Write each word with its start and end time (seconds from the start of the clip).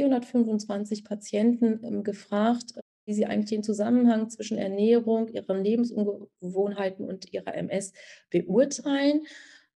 425 0.00 1.04
Patienten 1.04 1.80
ähm, 1.84 2.02
gefragt, 2.02 2.74
wie 3.04 3.12
sie 3.12 3.26
eigentlich 3.26 3.50
den 3.50 3.62
Zusammenhang 3.62 4.30
zwischen 4.30 4.56
Ernährung, 4.56 5.28
ihren 5.28 5.62
Lebensgewohnheiten 5.62 7.04
und 7.04 7.32
ihrer 7.32 7.54
MS 7.54 7.92
beurteilen. 8.30 9.26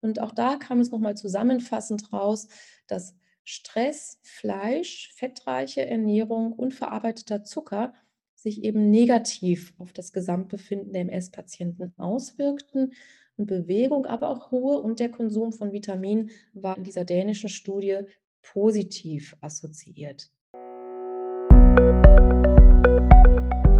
Und 0.01 0.20
auch 0.20 0.31
da 0.31 0.55
kam 0.55 0.79
es 0.79 0.91
nochmal 0.91 1.15
zusammenfassend 1.15 2.13
raus, 2.13 2.47
dass 2.88 3.15
Stress, 3.44 4.20
Fleisch, 4.23 5.12
fettreiche 5.15 5.86
Ernährung 5.86 6.53
und 6.53 6.74
verarbeiteter 6.74 7.44
Zucker 7.44 7.94
sich 8.35 8.63
eben 8.63 8.90
negativ 8.90 9.74
auf 9.78 9.92
das 9.92 10.13
Gesamtbefinden 10.13 10.94
der 10.94 11.01
MS-Patienten 11.01 11.94
auswirkten. 11.97 12.94
Und 13.35 13.47
Bewegung, 13.47 14.05
aber 14.05 14.29
auch 14.29 14.51
Ruhe 14.51 14.79
und 14.79 14.99
der 14.99 15.10
Konsum 15.10 15.53
von 15.53 15.71
Vitaminen 15.71 16.30
war 16.53 16.77
in 16.77 16.84
dieser 16.84 17.03
dänischen 17.03 17.49
Studie 17.49 18.02
positiv 18.44 19.35
assoziiert. 19.41 20.30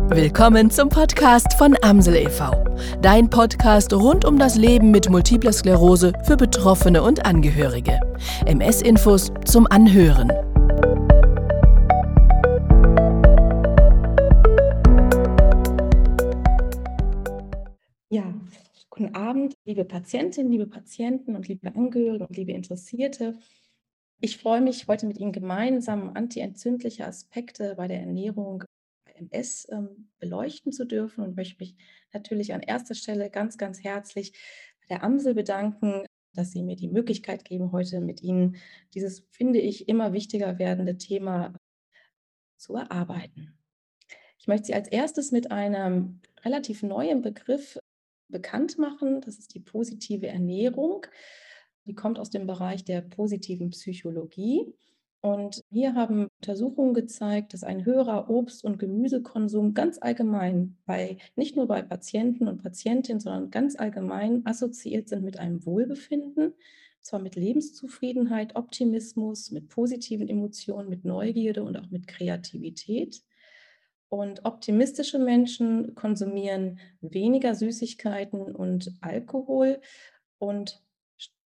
Willkommen 0.10 0.70
zum 0.70 0.90
Podcast 0.90 1.54
von 1.54 1.76
Amsel 1.82 2.16
e.V., 2.16 2.64
dein 3.02 3.30
Podcast 3.30 3.94
rund 3.94 4.26
um 4.26 4.38
das 4.38 4.56
Leben 4.56 4.92
mit 4.92 5.10
multipler 5.10 5.52
Sklerose 5.52 6.14
für 6.24 6.38
Betroffene 6.38 7.02
und 7.02 7.26
Angehörige. 7.26 8.00
MS-Infos 8.46 9.32
zum 9.46 9.66
Anhören. 9.68 10.30
Ja, 18.10 18.32
guten 18.92 19.16
Abend, 19.16 19.56
liebe 19.66 19.84
Patientinnen, 19.84 20.52
liebe 20.52 20.68
Patienten 20.68 21.36
und 21.36 21.48
liebe 21.48 21.76
Angehörige 21.76 22.28
und 22.28 22.38
liebe 22.38 22.52
Interessierte. 22.52 23.36
Ich 24.26 24.38
freue 24.38 24.62
mich, 24.62 24.88
heute 24.88 25.06
mit 25.06 25.18
Ihnen 25.18 25.34
gemeinsam 25.34 26.12
antientzündliche 26.16 27.06
Aspekte 27.06 27.76
bei 27.76 27.90
der 27.90 28.00
Ernährung 28.00 28.64
MS 29.16 29.68
ähm, 29.70 30.12
beleuchten 30.18 30.72
zu 30.72 30.86
dürfen 30.86 31.26
und 31.26 31.36
möchte 31.36 31.58
mich 31.60 31.76
natürlich 32.14 32.54
an 32.54 32.62
erster 32.62 32.96
Stelle 32.96 33.30
ganz, 33.30 33.58
ganz 33.58 33.84
herzlich 33.84 34.32
bei 34.80 34.96
der 34.96 35.04
Amsel 35.04 35.34
bedanken, 35.34 36.06
dass 36.34 36.52
Sie 36.52 36.64
mir 36.64 36.78
die 36.78 36.88
Möglichkeit 36.88 37.44
geben, 37.44 37.74
heute 37.74 38.00
mit 38.00 38.24
Ihnen 38.24 38.56
dieses, 38.94 39.28
finde 39.30 39.60
ich, 39.60 39.90
immer 39.90 40.14
wichtiger 40.14 40.58
werdende 40.58 40.98
Thema 40.98 41.54
zu 42.56 42.76
erarbeiten. 42.76 43.58
Ich 44.40 44.48
möchte 44.48 44.68
Sie 44.68 44.74
als 44.74 44.88
erstes 44.88 45.34
mit 45.34 45.52
einem 45.52 46.22
relativ 46.46 46.82
neuen 46.82 47.22
Begriff 47.24 47.78
bekannt 48.30 48.78
machen. 48.78 49.20
Das 49.20 49.38
ist 49.38 49.54
die 49.54 49.60
positive 49.60 50.28
Ernährung. 50.28 51.08
Die 51.86 51.96
kommt 51.96 52.20
aus 52.20 52.30
dem 52.30 52.48
Bereich 52.48 52.84
der 52.84 53.02
positiven 53.02 53.72
Psychologie. 53.72 54.74
Und 55.22 55.64
hier 55.72 55.96
haben 55.96 56.28
Untersuchungen 56.42 56.94
gezeigt, 56.94 57.54
dass 57.54 57.64
ein 57.64 57.86
höherer 57.86 58.30
Obst- 58.30 58.66
und 58.66 58.78
Gemüsekonsum 58.78 59.74
ganz 59.74 59.98
allgemein 60.02 60.76
bei, 60.86 61.18
nicht 61.38 61.56
nur 61.56 61.66
bei 61.66 61.82
Patienten 61.82 62.50
und 62.50 62.62
Patientinnen, 62.62 63.22
sondern 63.22 63.50
ganz 63.50 63.78
allgemein 63.78 64.46
assoziiert 64.46 65.08
sind 65.08 65.24
mit 65.24 65.40
einem 65.40 65.66
Wohlbefinden, 65.66 66.54
zwar 67.00 67.22
mit 67.22 67.38
Lebenszufriedenheit, 67.38 68.58
Optimismus, 68.58 69.52
mit 69.52 69.70
positiven 69.70 70.28
Emotionen, 70.28 70.90
mit 70.90 71.06
Neugierde 71.06 71.64
und 71.64 71.78
auch 71.78 71.90
mit 71.90 72.08
Kreativität. 72.08 73.24
Und 74.10 74.44
optimistische 74.44 75.20
Menschen 75.20 75.96
konsumieren 75.96 76.80
weniger 77.00 77.56
Süßigkeiten 77.56 78.42
und 78.54 78.92
Alkohol 79.00 79.80
und 80.38 80.84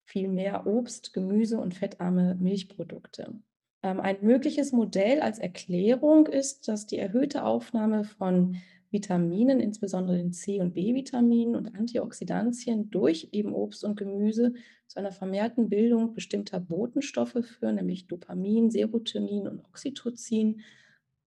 viel 0.07 0.29
mehr 0.29 0.67
Obst, 0.67 1.13
Gemüse 1.13 1.59
und 1.59 1.75
fettarme 1.75 2.37
Milchprodukte. 2.37 3.35
Ähm, 3.83 4.01
ein 4.01 4.19
mögliches 4.23 4.73
Modell 4.73 5.21
als 5.21 5.39
Erklärung 5.39 6.27
ist, 6.27 6.69
dass 6.69 6.87
die 6.87 6.99
erhöhte 6.99 7.45
Aufnahme 7.45 8.05
von 8.05 8.57
Vitaminen, 8.91 9.59
insbesondere 9.59 10.17
den 10.17 10.33
C- 10.33 10.61
und 10.61 10.75
B-Vitaminen 10.75 11.57
und 11.57 11.75
Antioxidantien 11.75 12.89
durch 12.89 13.29
eben 13.33 13.53
Obst 13.53 13.85
und 13.85 13.97
Gemüse 13.97 14.55
zu 14.87 15.01
einer 15.01 15.11
vermehrten 15.11 15.69
Bildung 15.69 16.15
bestimmter 16.15 16.61
Botenstoffe 16.61 17.45
führen, 17.45 17.75
nämlich 17.75 18.07
Dopamin, 18.07 18.71
Serotonin 18.71 19.49
und 19.49 19.65
Oxytocin, 19.65 20.61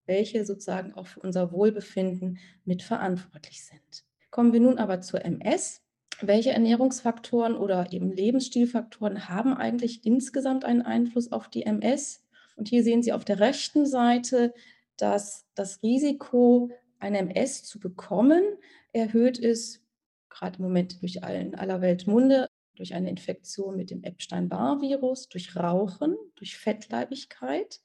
welche 0.05 0.45
sozusagen 0.45 0.93
auch 0.93 1.05
für 1.05 1.19
unser 1.19 1.51
Wohlbefinden 1.51 2.39
mitverantwortlich 2.63 3.63
sind. 3.63 4.05
Kommen 4.31 4.53
wir 4.53 4.61
nun 4.61 4.77
aber 4.77 5.01
zur 5.01 5.23
MS. 5.25 5.83
Welche 6.21 6.51
Ernährungsfaktoren 6.51 7.55
oder 7.55 7.93
eben 7.93 8.11
Lebensstilfaktoren 8.11 9.29
haben 9.29 9.53
eigentlich 9.53 10.05
insgesamt 10.05 10.65
einen 10.65 10.81
Einfluss 10.81 11.31
auf 11.31 11.47
die 11.47 11.63
MS? 11.63 12.25
Und 12.57 12.67
hier 12.67 12.83
sehen 12.83 13.01
Sie 13.01 13.13
auf 13.13 13.23
der 13.23 13.39
rechten 13.39 13.85
Seite, 13.85 14.53
dass 14.97 15.47
das 15.55 15.81
Risiko, 15.81 16.71
eine 16.99 17.19
MS 17.19 17.63
zu 17.63 17.79
bekommen, 17.79 18.43
erhöht 18.91 19.37
ist, 19.37 19.81
gerade 20.29 20.57
im 20.57 20.65
Moment 20.65 21.01
durch 21.01 21.23
allen, 21.23 21.55
aller 21.55 21.79
Welt 21.79 22.05
Munde, 22.05 22.49
durch 22.75 22.93
eine 22.93 23.09
Infektion 23.09 23.77
mit 23.77 23.89
dem 23.89 24.03
Epstein-Barr-Virus, 24.03 25.29
durch 25.29 25.55
Rauchen, 25.55 26.17
durch 26.35 26.57
Fettleibigkeit, 26.57 27.79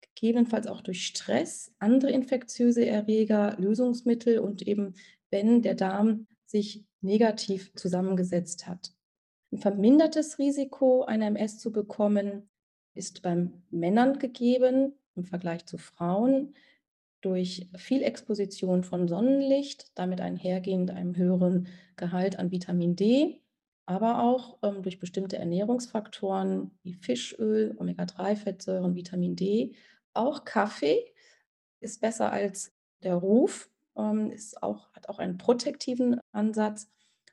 gegebenenfalls 0.00 0.66
auch 0.66 0.80
durch 0.80 1.04
Stress, 1.04 1.74
andere 1.78 2.10
infektiöse 2.10 2.86
Erreger, 2.86 3.54
Lösungsmittel 3.58 4.38
und 4.38 4.62
eben, 4.62 4.94
wenn 5.30 5.60
der 5.60 5.74
Darm 5.74 6.26
sich 6.46 6.84
negativ 7.00 7.72
zusammengesetzt 7.74 8.66
hat. 8.66 8.92
Ein 9.52 9.58
vermindertes 9.58 10.38
Risiko, 10.38 11.04
eine 11.04 11.26
MS 11.26 11.58
zu 11.58 11.72
bekommen, 11.72 12.48
ist 12.94 13.22
beim 13.22 13.62
Männern 13.70 14.18
gegeben 14.18 14.94
im 15.14 15.24
Vergleich 15.24 15.66
zu 15.66 15.78
Frauen 15.78 16.54
durch 17.20 17.68
viel 17.76 18.02
Exposition 18.02 18.84
von 18.84 19.08
Sonnenlicht, 19.08 19.90
damit 19.96 20.20
einhergehend 20.20 20.90
einem 20.90 21.16
höheren 21.16 21.68
Gehalt 21.96 22.38
an 22.38 22.50
Vitamin 22.50 22.94
D, 22.96 23.40
aber 23.86 24.22
auch 24.22 24.58
ähm, 24.62 24.82
durch 24.82 24.98
bestimmte 24.98 25.36
Ernährungsfaktoren 25.38 26.72
wie 26.82 26.94
Fischöl, 26.94 27.74
Omega-3-Fettsäuren, 27.78 28.94
Vitamin 28.94 29.36
D. 29.36 29.74
Auch 30.12 30.44
Kaffee 30.44 31.04
ist 31.80 32.00
besser 32.00 32.32
als 32.32 32.72
der 33.02 33.14
Ruf, 33.14 33.70
ist 34.30 34.62
auch, 34.62 34.92
hat 34.92 35.08
auch 35.08 35.18
einen 35.18 35.38
protektiven 35.38 36.20
Ansatz. 36.32 36.88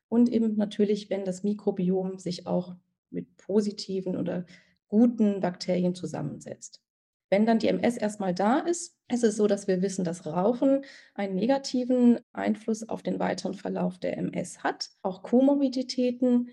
Und 0.07 0.29
eben 0.29 0.55
natürlich, 0.55 1.09
wenn 1.09 1.25
das 1.25 1.43
Mikrobiom 1.43 2.19
sich 2.19 2.45
auch 2.47 2.75
mit 3.09 3.35
positiven 3.37 4.15
oder 4.15 4.45
guten 4.87 5.39
Bakterien 5.39 5.95
zusammensetzt. 5.95 6.81
Wenn 7.29 7.47
dann 7.47 7.57
die 7.57 7.67
MS 7.67 7.97
erstmal 7.97 8.35
da 8.35 8.59
ist, 8.59 8.95
ist 9.11 9.23
es 9.23 9.37
so, 9.37 9.47
dass 9.47 9.67
wir 9.67 9.81
wissen, 9.81 10.05
dass 10.05 10.27
Rauchen 10.27 10.85
einen 11.15 11.33
negativen 11.33 12.19
Einfluss 12.31 12.87
auf 12.87 13.01
den 13.01 13.17
weiteren 13.17 13.55
Verlauf 13.55 13.97
der 13.97 14.17
MS 14.19 14.63
hat. 14.63 14.91
Auch 15.01 15.23
Komorbiditäten 15.23 16.49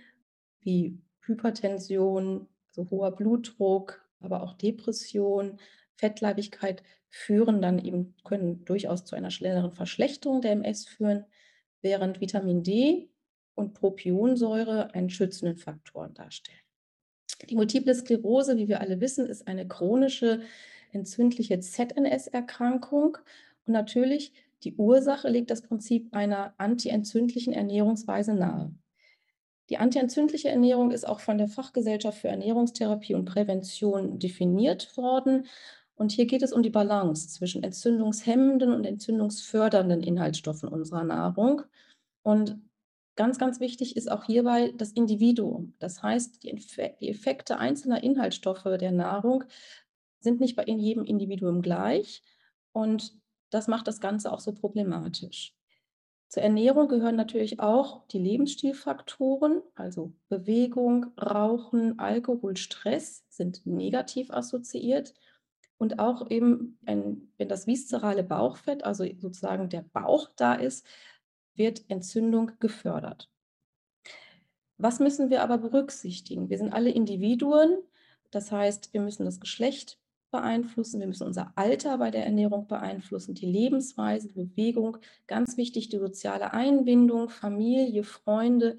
wie 0.60 0.98
Hypertension, 1.20 2.48
also 2.68 2.88
hoher 2.90 3.14
Blutdruck, 3.14 4.08
aber 4.20 4.42
auch 4.42 4.54
Depression, 4.54 5.58
Fettleibigkeit 5.96 6.82
führen 7.10 7.60
dann 7.60 7.78
eben, 7.78 8.14
können 8.24 8.64
durchaus 8.64 9.04
zu 9.04 9.16
einer 9.16 9.30
schnelleren 9.30 9.72
Verschlechterung 9.72 10.40
der 10.40 10.52
MS 10.52 10.86
führen, 10.86 11.26
während 11.82 12.20
Vitamin 12.20 12.62
D 12.62 13.10
und 13.54 13.74
Propionsäure 13.74 14.94
einen 14.94 15.10
schützenden 15.10 15.56
Faktor 15.56 16.08
darstellen. 16.08 16.58
Die 17.48 17.56
Multiple 17.56 17.94
Sklerose, 17.94 18.56
wie 18.56 18.68
wir 18.68 18.80
alle 18.80 19.00
wissen, 19.00 19.26
ist 19.26 19.48
eine 19.48 19.66
chronische 19.66 20.42
entzündliche 20.92 21.58
ZNS-Erkrankung. 21.58 23.18
Und 23.66 23.72
natürlich, 23.72 24.32
die 24.64 24.74
Ursache 24.76 25.28
legt 25.28 25.50
das 25.50 25.62
Prinzip 25.62 26.08
einer 26.12 26.54
antientzündlichen 26.58 27.52
Ernährungsweise 27.52 28.34
nahe. 28.34 28.74
Die 29.70 29.78
antientzündliche 29.78 30.48
Ernährung 30.48 30.90
ist 30.90 31.06
auch 31.06 31.20
von 31.20 31.38
der 31.38 31.46
Fachgesellschaft 31.46 32.18
für 32.18 32.28
Ernährungstherapie 32.28 33.14
und 33.14 33.24
Prävention 33.24 34.18
definiert 34.18 34.96
worden. 34.96 35.46
Und 36.00 36.12
hier 36.12 36.24
geht 36.24 36.42
es 36.42 36.54
um 36.54 36.62
die 36.62 36.70
Balance 36.70 37.28
zwischen 37.28 37.62
entzündungshemmenden 37.62 38.72
und 38.72 38.86
entzündungsfördernden 38.86 40.02
Inhaltsstoffen 40.02 40.68
unserer 40.68 41.04
Nahrung. 41.04 41.62
Und 42.22 42.58
Ganz, 43.20 43.38
ganz 43.38 43.60
wichtig 43.60 43.98
ist 43.98 44.10
auch 44.10 44.24
hierbei 44.24 44.72
das 44.78 44.92
Individuum. 44.92 45.74
Das 45.78 46.02
heißt, 46.02 46.42
die, 46.42 46.52
Effekte 47.06 47.58
einzelner 47.58 48.02
Inhaltsstoffe 48.02 48.64
der 48.64 48.92
Nahrung 48.92 49.44
sind 50.20 50.40
nicht 50.40 50.56
bei 50.56 50.64
jedem 50.64 51.04
Individuum 51.04 51.60
gleich 51.60 52.22
und 52.72 53.14
das 53.50 53.68
macht 53.68 53.88
das 53.88 54.00
Ganze 54.00 54.32
auch 54.32 54.40
so 54.40 54.54
problematisch. 54.54 55.54
Zur 56.28 56.42
Ernährung 56.44 56.88
gehören 56.88 57.16
natürlich 57.16 57.60
auch 57.60 58.06
die 58.08 58.20
Lebensstilfaktoren, 58.20 59.60
also 59.74 60.14
Bewegung, 60.30 61.06
Rauchen, 61.20 61.98
Alkohol, 61.98 62.56
Stress 62.56 63.26
sind 63.28 63.66
negativ 63.66 64.30
assoziiert. 64.30 65.12
Und 65.80 65.98
auch 65.98 66.30
eben, 66.30 66.78
ein, 66.84 67.32
wenn 67.38 67.48
das 67.48 67.66
viszerale 67.66 68.22
Bauchfett, 68.22 68.84
also 68.84 69.06
sozusagen 69.18 69.70
der 69.70 69.80
Bauch 69.80 70.28
da 70.36 70.52
ist, 70.52 70.84
wird 71.54 71.88
Entzündung 71.88 72.52
gefördert. 72.60 73.30
Was 74.76 75.00
müssen 75.00 75.30
wir 75.30 75.42
aber 75.42 75.56
berücksichtigen? 75.56 76.50
Wir 76.50 76.58
sind 76.58 76.74
alle 76.74 76.90
Individuen, 76.90 77.78
das 78.30 78.52
heißt, 78.52 78.92
wir 78.92 79.00
müssen 79.00 79.24
das 79.24 79.40
Geschlecht 79.40 79.98
beeinflussen, 80.30 81.00
wir 81.00 81.06
müssen 81.06 81.26
unser 81.26 81.50
Alter 81.56 81.96
bei 81.96 82.10
der 82.10 82.26
Ernährung 82.26 82.66
beeinflussen, 82.66 83.34
die 83.34 83.46
Lebensweise, 83.46 84.28
Bewegung, 84.28 84.98
ganz 85.26 85.56
wichtig 85.56 85.88
die 85.88 85.98
soziale 85.98 86.52
Einbindung, 86.52 87.30
Familie, 87.30 88.04
Freunde. 88.04 88.76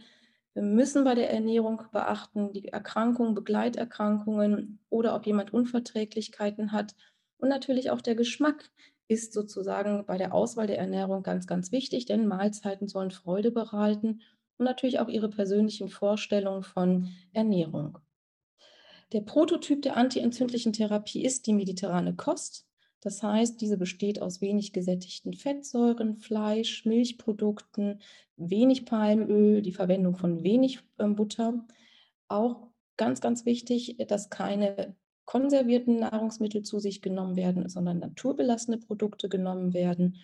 Wir 0.54 0.64
müssen 0.64 1.04
bei 1.04 1.16
der 1.16 1.32
Ernährung 1.32 1.84
beachten, 1.92 2.52
die 2.52 2.68
Erkrankungen, 2.68 3.36
Begleiterkrankungen 3.36 4.80
oder 4.90 5.16
ob 5.16 5.26
jemand 5.26 5.54
Unverträglichkeiten 5.54 6.74
hat. 6.74 6.94
Und 7.38 7.50
natürlich 7.50 7.90
auch 7.90 8.02
der 8.02 8.16
Geschmack 8.16 8.70
ist 9.08 9.34
sozusagen 9.34 10.06
bei 10.06 10.18
der 10.18 10.34
Auswahl 10.34 10.68
der 10.68 10.78
Ernährung 10.78 11.24
ganz, 11.24 11.48
ganz 11.48 11.72
wichtig, 11.72 12.06
denn 12.06 12.28
Mahlzeiten 12.28 12.88
sollen 12.88 13.12
Freude 13.12 13.52
bereiten 13.52 14.22
und 14.58 14.66
natürlich 14.66 15.00
auch 15.00 15.08
ihre 15.08 15.30
persönlichen 15.30 15.90
Vorstellungen 15.90 16.64
von 16.64 17.10
Ernährung. 17.34 17.98
Der 19.12 19.22
Prototyp 19.22 19.82
der 19.82 19.98
antientzündlichen 19.98 20.72
Therapie 20.72 21.26
ist 21.26 21.48
die 21.48 21.54
mediterrane 21.54 22.16
Kost. 22.16 22.66
Das 23.02 23.24
heißt, 23.24 23.60
diese 23.60 23.78
besteht 23.78 24.22
aus 24.22 24.42
wenig 24.42 24.74
gesättigten 24.74 25.34
Fettsäuren, 25.34 26.18
Fleisch, 26.18 26.86
Milchprodukten, 26.86 28.00
wenig 28.38 28.86
Palmöl, 28.86 29.62
die 29.62 29.74
Verwendung 29.74 30.16
von 30.16 30.44
wenig 30.44 30.80
äh, 31.00 31.08
Butter. 31.08 31.66
Auch 32.28 32.68
ganz, 32.98 33.20
ganz 33.20 33.46
wichtig, 33.46 33.98
dass 34.08 34.30
keine 34.30 34.96
konservierten 35.26 35.98
Nahrungsmittel 35.98 36.62
zu 36.62 36.80
sich 36.80 37.02
genommen 37.02 37.36
werden, 37.36 37.68
sondern 37.70 38.00
naturbelassene 38.00 38.78
Produkte 38.78 39.30
genommen 39.30 39.74
werden. 39.74 40.18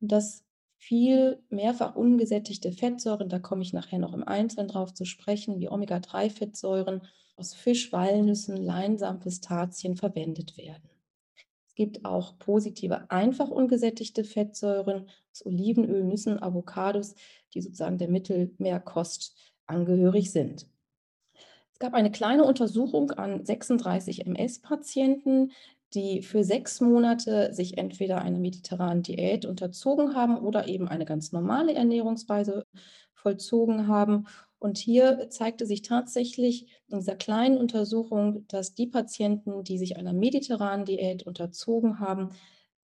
Und 0.00 0.10
dass 0.12 0.44
viel 0.78 1.38
mehrfach 1.50 1.94
ungesättigte 1.94 2.72
Fettsäuren, 2.72 3.28
da 3.28 3.38
komme 3.38 3.62
ich 3.62 3.72
nachher 3.72 3.98
noch 3.98 4.14
im 4.14 4.26
Einzelnen 4.26 4.68
drauf 4.68 4.94
zu 4.94 5.04
sprechen, 5.04 5.60
wie 5.60 5.68
Omega-3-Fettsäuren 5.68 7.02
aus 7.36 7.54
Fisch, 7.54 7.92
Walnüssen, 7.92 8.56
Leinsamen, 8.56 9.20
Pistazien 9.20 9.96
verwendet 9.96 10.56
werden. 10.56 10.88
Es 11.72 11.76
gibt 11.76 12.04
auch 12.04 12.38
positive, 12.38 13.10
einfach 13.10 13.48
ungesättigte 13.48 14.24
Fettsäuren 14.24 15.08
aus 15.32 15.46
Olivenöl, 15.46 16.04
Nüssen, 16.04 16.42
Avocados, 16.42 17.14
die 17.54 17.62
sozusagen 17.62 17.96
der 17.96 18.10
Mittelmeerkost 18.10 19.34
angehörig 19.66 20.30
sind. 20.30 20.66
Es 21.72 21.78
gab 21.78 21.94
eine 21.94 22.10
kleine 22.10 22.44
Untersuchung 22.44 23.12
an 23.12 23.46
36 23.46 24.26
MS-Patienten, 24.26 25.52
die 25.94 26.20
für 26.20 26.44
sechs 26.44 26.82
Monate 26.82 27.54
sich 27.54 27.78
entweder 27.78 28.20
einer 28.20 28.38
mediterranen 28.38 29.02
Diät 29.02 29.46
unterzogen 29.46 30.14
haben 30.14 30.36
oder 30.36 30.68
eben 30.68 30.88
eine 30.88 31.06
ganz 31.06 31.32
normale 31.32 31.72
Ernährungsweise 31.72 32.66
vollzogen 33.14 33.88
haben. 33.88 34.26
Und 34.62 34.78
hier 34.78 35.28
zeigte 35.28 35.66
sich 35.66 35.82
tatsächlich 35.82 36.68
in 36.86 37.00
dieser 37.00 37.16
kleinen 37.16 37.58
Untersuchung, 37.58 38.46
dass 38.46 38.76
die 38.76 38.86
Patienten, 38.86 39.64
die 39.64 39.76
sich 39.76 39.96
einer 39.96 40.12
mediterranen 40.12 40.84
Diät 40.84 41.24
unterzogen 41.24 41.98
haben, 41.98 42.28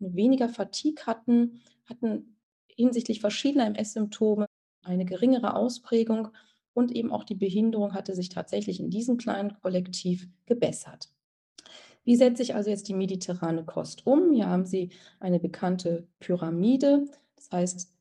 weniger 0.00 0.48
Fatigue 0.48 1.06
hatten, 1.06 1.60
hatten 1.88 2.36
hinsichtlich 2.66 3.20
verschiedener 3.20 3.66
MS-Symptome 3.66 4.46
eine 4.82 5.04
geringere 5.04 5.54
Ausprägung 5.54 6.30
und 6.74 6.90
eben 6.90 7.12
auch 7.12 7.22
die 7.22 7.36
Behinderung 7.36 7.94
hatte 7.94 8.16
sich 8.16 8.28
tatsächlich 8.28 8.80
in 8.80 8.90
diesem 8.90 9.16
kleinen 9.16 9.54
Kollektiv 9.62 10.26
gebessert. 10.46 11.12
Wie 12.02 12.16
setze 12.16 12.42
ich 12.42 12.56
also 12.56 12.70
jetzt 12.70 12.88
die 12.88 12.94
mediterrane 12.94 13.64
Kost 13.64 14.04
um? 14.04 14.32
Hier 14.32 14.48
haben 14.48 14.66
Sie 14.66 14.90
eine 15.20 15.38
bekannte 15.38 16.08
Pyramide. 16.18 17.04
Das 17.36 17.52
heißt, 17.52 17.97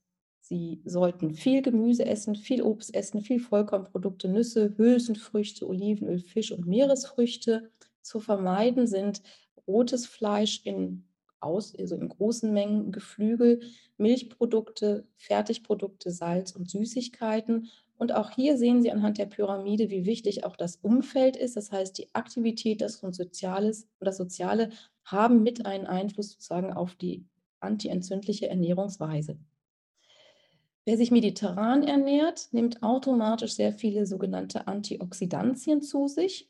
Sie 0.47 0.81
sollten 0.85 1.33
viel 1.33 1.61
Gemüse 1.61 2.05
essen, 2.05 2.33
viel 2.33 2.61
Obst 2.61 2.95
essen, 2.95 3.19
viel 3.19 3.41
Vollkornprodukte, 3.41 4.29
Nüsse, 4.29 4.73
Hülsenfrüchte, 4.77 5.67
Olivenöl, 5.67 6.19
Fisch 6.19 6.53
und 6.53 6.65
Meeresfrüchte. 6.65 7.69
Zu 8.01 8.21
vermeiden 8.21 8.87
sind 8.87 9.21
rotes 9.67 10.05
Fleisch 10.05 10.61
in, 10.63 11.03
aus, 11.41 11.75
also 11.77 11.95
in 11.95 12.07
großen 12.07 12.53
Mengen, 12.53 12.93
Geflügel, 12.93 13.59
Milchprodukte, 13.97 15.05
Fertigprodukte, 15.17 16.11
Salz 16.11 16.53
und 16.53 16.69
Süßigkeiten. 16.69 17.67
Und 17.97 18.15
auch 18.15 18.31
hier 18.31 18.57
sehen 18.57 18.81
Sie 18.81 18.89
anhand 18.89 19.17
der 19.17 19.25
Pyramide, 19.25 19.89
wie 19.89 20.05
wichtig 20.05 20.45
auch 20.45 20.55
das 20.55 20.77
Umfeld 20.77 21.35
ist. 21.35 21.57
Das 21.57 21.73
heißt, 21.73 21.97
die 21.97 22.07
Aktivität, 22.15 22.79
das 22.79 23.03
und 23.03 23.13
Soziales 23.13 23.89
und 23.99 24.05
das 24.05 24.15
Soziale 24.15 24.69
haben 25.03 25.43
mit 25.43 25.65
einen 25.65 25.87
Einfluss 25.87 26.31
sozusagen 26.31 26.71
auf 26.71 26.95
die 26.95 27.25
antientzündliche 27.59 28.47
Ernährungsweise. 28.47 29.37
Wer 30.87 30.95
sich 30.95 31.11
mediterran 31.11 31.83
ernährt, 31.83 32.47
nimmt 32.53 32.81
automatisch 32.81 33.55
sehr 33.55 33.73
viele 33.73 34.05
sogenannte 34.05 34.67
Antioxidantien 34.67 35.81
zu 35.81 36.07
sich. 36.07 36.49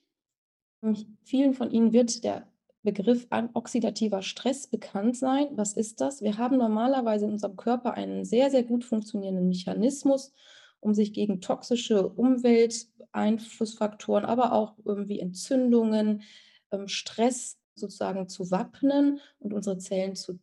Vielen 1.24 1.56
von 1.56 1.72
Ihnen 1.72 1.92
wird 1.92 2.24
der 2.24 2.46
Begriff 2.84 3.26
oxidativer 3.56 4.22
Stress 4.22 4.68
bekannt 4.68 5.18
sein. 5.18 5.48
Was 5.54 5.74
ist 5.74 6.02
das? 6.02 6.22
Wir 6.22 6.38
haben 6.38 6.58
normalerweise 6.58 7.26
in 7.26 7.32
unserem 7.32 7.56
Körper 7.56 7.96
einen 7.96 8.26
sehr, 8.26 8.52
sehr 8.52 8.62
gut 8.62 8.86
funktionierenden 8.86 9.48
Mechanismus, 9.48 10.36
um 10.82 10.94
sich 10.94 11.14
gegen 11.14 11.42
toxische 11.42 12.08
Umwelteinflussfaktoren, 12.08 14.24
aber 14.24 14.54
auch 14.54 14.76
irgendwie 14.86 15.20
Entzündungen, 15.20 16.22
ähm, 16.70 16.88
Stress 16.88 17.58
sozusagen 17.74 18.30
zu 18.30 18.52
wappnen 18.52 19.20
und 19.40 19.56
unsere 19.56 19.80
Zellen 19.80 20.16
zu 20.16 20.38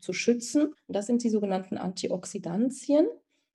zu 0.00 0.12
schützen. 0.12 0.74
Das 0.88 1.06
sind 1.06 1.22
die 1.22 1.30
sogenannten 1.30 1.76
Antioxidantien. 1.76 3.06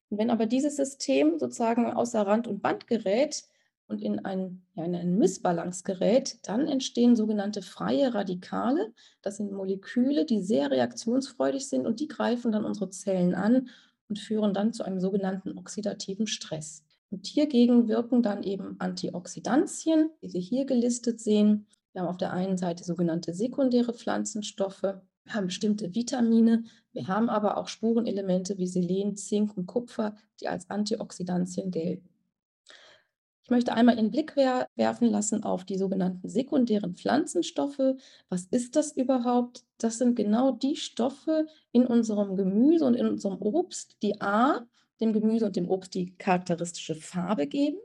Und 0.10 0.18
wenn 0.18 0.30
aber 0.30 0.46
dieses 0.46 0.76
System 0.76 1.40
sozusagen 1.40 1.92
außer 1.94 2.22
Rand 2.22 2.48
und 2.48 2.62
Band 2.62 2.88
gerät 2.88 3.44
und 3.88 4.02
in, 4.02 4.24
ein, 4.26 4.64
ja, 4.76 4.84
in 4.86 4.96
einen 4.96 5.18
Missbalance 5.18 5.84
gerät, 5.84 6.40
dann 6.44 6.68
entstehen 6.68 7.16
sogenannte 7.16 7.62
freie 7.62 8.14
Radikale. 8.14 8.94
Das 9.22 9.38
sind 9.38 9.52
Moleküle, 9.52 10.26
die 10.26 10.42
sehr 10.42 10.72
reaktionsfreudig 10.72 11.68
sind 11.68 11.86
und 11.86 12.00
die 12.00 12.08
greifen 12.08 12.52
dann 12.52 12.66
unsere 12.66 12.90
Zellen 12.90 13.36
an 13.36 13.70
und 14.10 14.20
führen 14.20 14.54
dann 14.54 14.74
zu 14.74 14.84
einem 14.84 15.00
sogenannten 15.00 15.58
oxidativen 15.58 16.28
Stress. 16.28 16.84
Und 17.12 17.28
hiergegen 17.28 17.88
wirken 17.88 18.24
dann 18.24 18.44
eben 18.44 18.76
Antioxidantien, 18.80 20.10
wie 20.22 20.30
Sie 20.30 20.40
hier 20.40 20.66
gelistet 20.66 21.20
sehen. 21.20 21.68
Wir 21.94 22.02
haben 22.02 22.10
auf 22.10 22.18
der 22.18 22.34
einen 22.34 22.58
Seite 22.58 22.84
sogenannte 22.84 23.34
sekundäre 23.34 23.94
Pflanzenstoffe, 23.94 24.96
wir 25.26 25.34
haben 25.34 25.48
bestimmte 25.48 25.94
Vitamine, 25.94 26.64
wir 26.94 27.08
haben 27.08 27.30
aber 27.30 27.58
auch 27.58 27.68
Spurenelemente 27.68 28.58
wie 28.58 28.68
Selen, 28.68 29.18
Zink 29.18 29.58
und 29.58 29.66
Kupfer, 29.66 30.16
die 30.40 30.48
als 30.48 30.70
Antioxidantien 30.70 31.72
gelten. 31.72 32.10
Ich 33.44 33.52
möchte 33.52 33.74
einmal 33.74 33.98
Ihren 33.98 34.10
Blick 34.10 34.36
wer 34.36 34.68
werfen 34.76 35.08
lassen 35.08 35.44
auf 35.44 35.66
die 35.66 35.78
sogenannten 35.78 36.30
sekundären 36.30 36.96
Pflanzenstoffe. 36.96 37.96
Was 38.28 38.46
ist 38.46 38.76
das 38.76 38.92
überhaupt? 38.94 39.64
Das 39.78 40.00
sind 40.00 40.16
genau 40.16 40.52
die 40.52 40.76
Stoffe 40.76 41.46
in 41.72 41.86
unserem 41.86 42.36
Gemüse 42.36 42.86
und 42.86 42.96
in 42.96 43.08
unserem 43.08 43.40
Obst, 43.42 43.98
die 44.02 44.20
A, 44.20 44.66
dem 45.00 45.14
Gemüse 45.14 45.46
und 45.46 45.56
dem 45.56 45.70
Obst 45.70 45.94
die 45.94 46.16
charakteristische 46.18 46.96
Farbe 46.96 47.46
geben, 47.46 47.78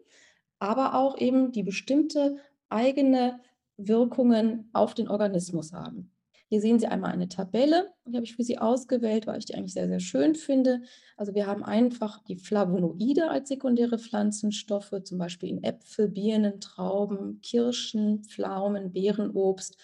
aber 0.60 0.94
auch 0.94 1.18
eben 1.18 1.52
die 1.52 1.62
bestimmte 1.62 2.36
eigene 2.70 3.40
Wirkungen 3.76 4.70
auf 4.72 4.94
den 4.94 5.08
Organismus 5.08 5.72
haben. 5.72 6.10
Hier 6.50 6.60
sehen 6.60 6.80
Sie 6.80 6.88
einmal 6.88 7.12
eine 7.12 7.28
Tabelle, 7.28 7.92
die 8.06 8.16
habe 8.16 8.26
ich 8.26 8.34
für 8.34 8.42
Sie 8.42 8.58
ausgewählt, 8.58 9.28
weil 9.28 9.38
ich 9.38 9.44
die 9.44 9.54
eigentlich 9.54 9.72
sehr, 9.72 9.86
sehr 9.86 10.00
schön 10.00 10.34
finde. 10.34 10.82
Also 11.16 11.32
wir 11.32 11.46
haben 11.46 11.62
einfach 11.62 12.24
die 12.24 12.34
Flavonoide 12.34 13.30
als 13.30 13.50
sekundäre 13.50 14.00
Pflanzenstoffe, 14.00 14.92
zum 15.04 15.16
Beispiel 15.16 15.48
in 15.48 15.62
Äpfel, 15.62 16.08
Birnen, 16.08 16.60
Trauben, 16.60 17.40
Kirschen, 17.40 18.24
Pflaumen, 18.24 18.92
Beerenobst, 18.92 19.76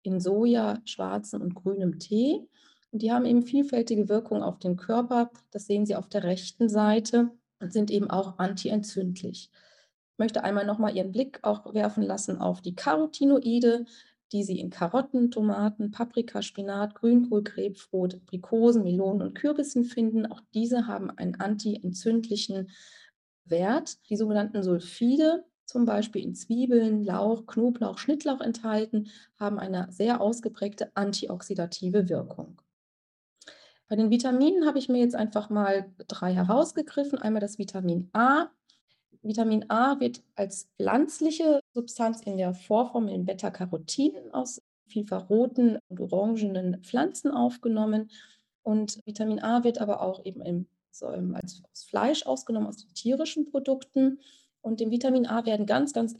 in 0.00 0.18
Soja, 0.18 0.80
schwarzem 0.86 1.42
und 1.42 1.54
grünem 1.54 1.98
Tee. 1.98 2.48
Und 2.92 3.02
die 3.02 3.12
haben 3.12 3.26
eben 3.26 3.42
vielfältige 3.42 4.08
Wirkungen 4.08 4.42
auf 4.42 4.58
den 4.58 4.76
Körper. 4.76 5.30
Das 5.50 5.66
sehen 5.66 5.84
Sie 5.84 5.96
auf 5.96 6.08
der 6.08 6.24
rechten 6.24 6.70
Seite 6.70 7.30
und 7.60 7.74
sind 7.74 7.90
eben 7.90 8.08
auch 8.08 8.38
antientzündlich. 8.38 9.50
Ich 10.12 10.18
möchte 10.18 10.44
einmal 10.44 10.64
nochmal 10.64 10.96
Ihren 10.96 11.12
Blick 11.12 11.40
auch 11.42 11.74
werfen 11.74 12.02
lassen 12.02 12.38
auf 12.38 12.62
die 12.62 12.74
Carotinoide 12.74 13.84
die 14.32 14.42
Sie 14.42 14.58
in 14.58 14.70
Karotten, 14.70 15.30
Tomaten, 15.30 15.90
Paprika, 15.90 16.42
Spinat, 16.42 16.94
Grünkohl, 16.94 17.44
Krebsbrot, 17.44 18.14
Aprikosen, 18.14 18.82
Melonen 18.82 19.28
und 19.28 19.34
Kürbissen 19.34 19.84
finden. 19.84 20.26
Auch 20.26 20.40
diese 20.54 20.86
haben 20.86 21.10
einen 21.10 21.36
antientzündlichen 21.36 22.70
Wert. 23.44 23.98
Die 24.08 24.16
sogenannten 24.16 24.62
Sulfide, 24.62 25.44
zum 25.64 25.84
Beispiel 25.84 26.22
in 26.22 26.34
Zwiebeln, 26.34 27.04
Lauch, 27.04 27.46
Knoblauch, 27.46 27.98
Schnittlauch 27.98 28.40
enthalten, 28.40 29.08
haben 29.38 29.58
eine 29.58 29.88
sehr 29.90 30.20
ausgeprägte 30.20 30.90
antioxidative 30.94 32.08
Wirkung. 32.08 32.60
Bei 33.88 33.94
den 33.94 34.10
Vitaminen 34.10 34.66
habe 34.66 34.78
ich 34.78 34.88
mir 34.88 34.98
jetzt 34.98 35.14
einfach 35.14 35.48
mal 35.48 35.92
drei 36.08 36.34
herausgegriffen. 36.34 37.20
Einmal 37.20 37.40
das 37.40 37.58
Vitamin 37.58 38.10
A, 38.12 38.48
Vitamin 39.28 39.64
A 39.68 39.98
wird 40.00 40.22
als 40.34 40.68
pflanzliche 40.76 41.60
Substanz 41.74 42.20
in 42.22 42.36
der 42.36 42.54
Vorform 42.54 43.08
in 43.08 43.24
Beta-Carotin 43.24 44.12
aus 44.32 44.62
vielfach 44.86 45.28
roten 45.30 45.78
und 45.88 46.00
orangenen 46.00 46.82
Pflanzen 46.82 47.30
aufgenommen. 47.30 48.10
Und 48.62 49.00
Vitamin 49.04 49.40
A 49.40 49.64
wird 49.64 49.80
aber 49.80 50.00
auch 50.00 50.24
eben 50.24 50.40
im, 50.42 50.66
so 50.90 51.06
als 51.06 51.62
Fleisch 51.88 52.26
ausgenommen, 52.26 52.68
aus 52.68 52.86
tierischen 52.94 53.50
Produkten. 53.50 54.20
Und 54.60 54.80
dem 54.80 54.90
Vitamin 54.90 55.26
A 55.26 55.44
werden 55.44 55.66
ganz, 55.66 55.92
ganz 55.92 56.14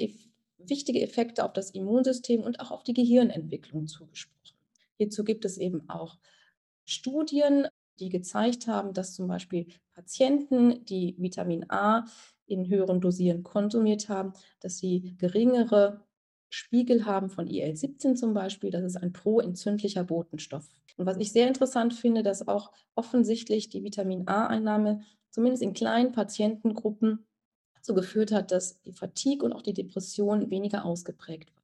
wichtige 0.59 1.03
Effekte 1.03 1.45
auf 1.45 1.53
das 1.53 1.71
Immunsystem 1.71 2.43
und 2.43 2.61
auch 2.61 2.71
auf 2.71 2.83
die 2.83 2.95
Gehirnentwicklung 2.95 3.87
zugesprochen. 3.87 4.37
Hierzu 4.97 5.25
gibt 5.25 5.45
es 5.45 5.59
eben 5.59 5.89
auch 5.89 6.19
Studien, 6.85 7.67
die 7.99 8.09
gezeigt 8.09 8.67
haben, 8.67 8.93
dass 8.93 9.15
zum 9.15 9.27
Beispiel 9.27 9.67
Patienten, 9.95 10.85
die 10.85 11.15
Vitamin 11.19 11.67
A 11.71 12.05
in 12.47 12.69
höheren 12.69 13.01
Dosieren 13.01 13.43
konsumiert 13.43 14.09
haben, 14.09 14.33
dass 14.61 14.79
sie 14.79 15.17
geringere 15.19 16.01
Spiegel 16.49 17.05
haben 17.05 17.29
von 17.29 17.47
IL-17 17.47 18.15
zum 18.15 18.33
Beispiel. 18.33 18.71
Das 18.71 18.85
ist 18.85 18.97
ein 18.97 19.13
proentzündlicher 19.13 20.05
Botenstoff. 20.05 20.69
Und 20.97 21.07
was 21.07 21.19
ich 21.19 21.33
sehr 21.33 21.49
interessant 21.49 21.95
finde, 21.95 22.23
dass 22.23 22.47
auch 22.47 22.73
offensichtlich 22.95 23.69
die 23.69 23.83
Vitamin 23.83 24.27
A-Einnahme 24.29 25.03
zumindest 25.31 25.63
in 25.63 25.75
kleinen 25.75 26.13
Patientengruppen 26.13 27.27
dazu 27.75 27.95
geführt 27.95 28.33
hat, 28.33 28.53
dass 28.53 28.81
die 28.83 28.93
Fatigue 28.93 29.45
und 29.45 29.53
auch 29.53 29.63
die 29.63 29.75
Depression 29.75 30.51
weniger 30.51 30.85
ausgeprägt 30.85 31.55
war. 31.55 31.63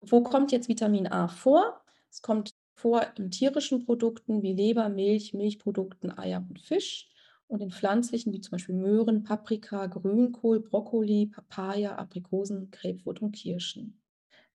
Wo 0.00 0.22
kommt 0.22 0.52
jetzt 0.52 0.68
Vitamin 0.68 1.06
A 1.06 1.28
vor? 1.28 1.82
Es 2.10 2.22
kommt 2.22 2.54
vor 2.74 3.06
in 3.16 3.30
tierischen 3.30 3.84
Produkten 3.84 4.42
wie 4.42 4.52
Leber, 4.52 4.88
Milch, 4.88 5.32
Milchprodukten, 5.32 6.16
Eier 6.16 6.44
und 6.48 6.60
Fisch 6.60 7.08
und 7.48 7.60
in 7.60 7.70
pflanzlichen 7.70 8.32
wie 8.32 8.40
zum 8.40 8.52
Beispiel 8.52 8.74
Möhren, 8.74 9.22
Paprika, 9.22 9.86
Grünkohl, 9.86 10.60
Brokkoli, 10.60 11.26
Papaya, 11.26 11.96
Aprikosen, 11.96 12.70
Grapefruit 12.70 13.22
und 13.22 13.32
Kirschen. 13.32 14.00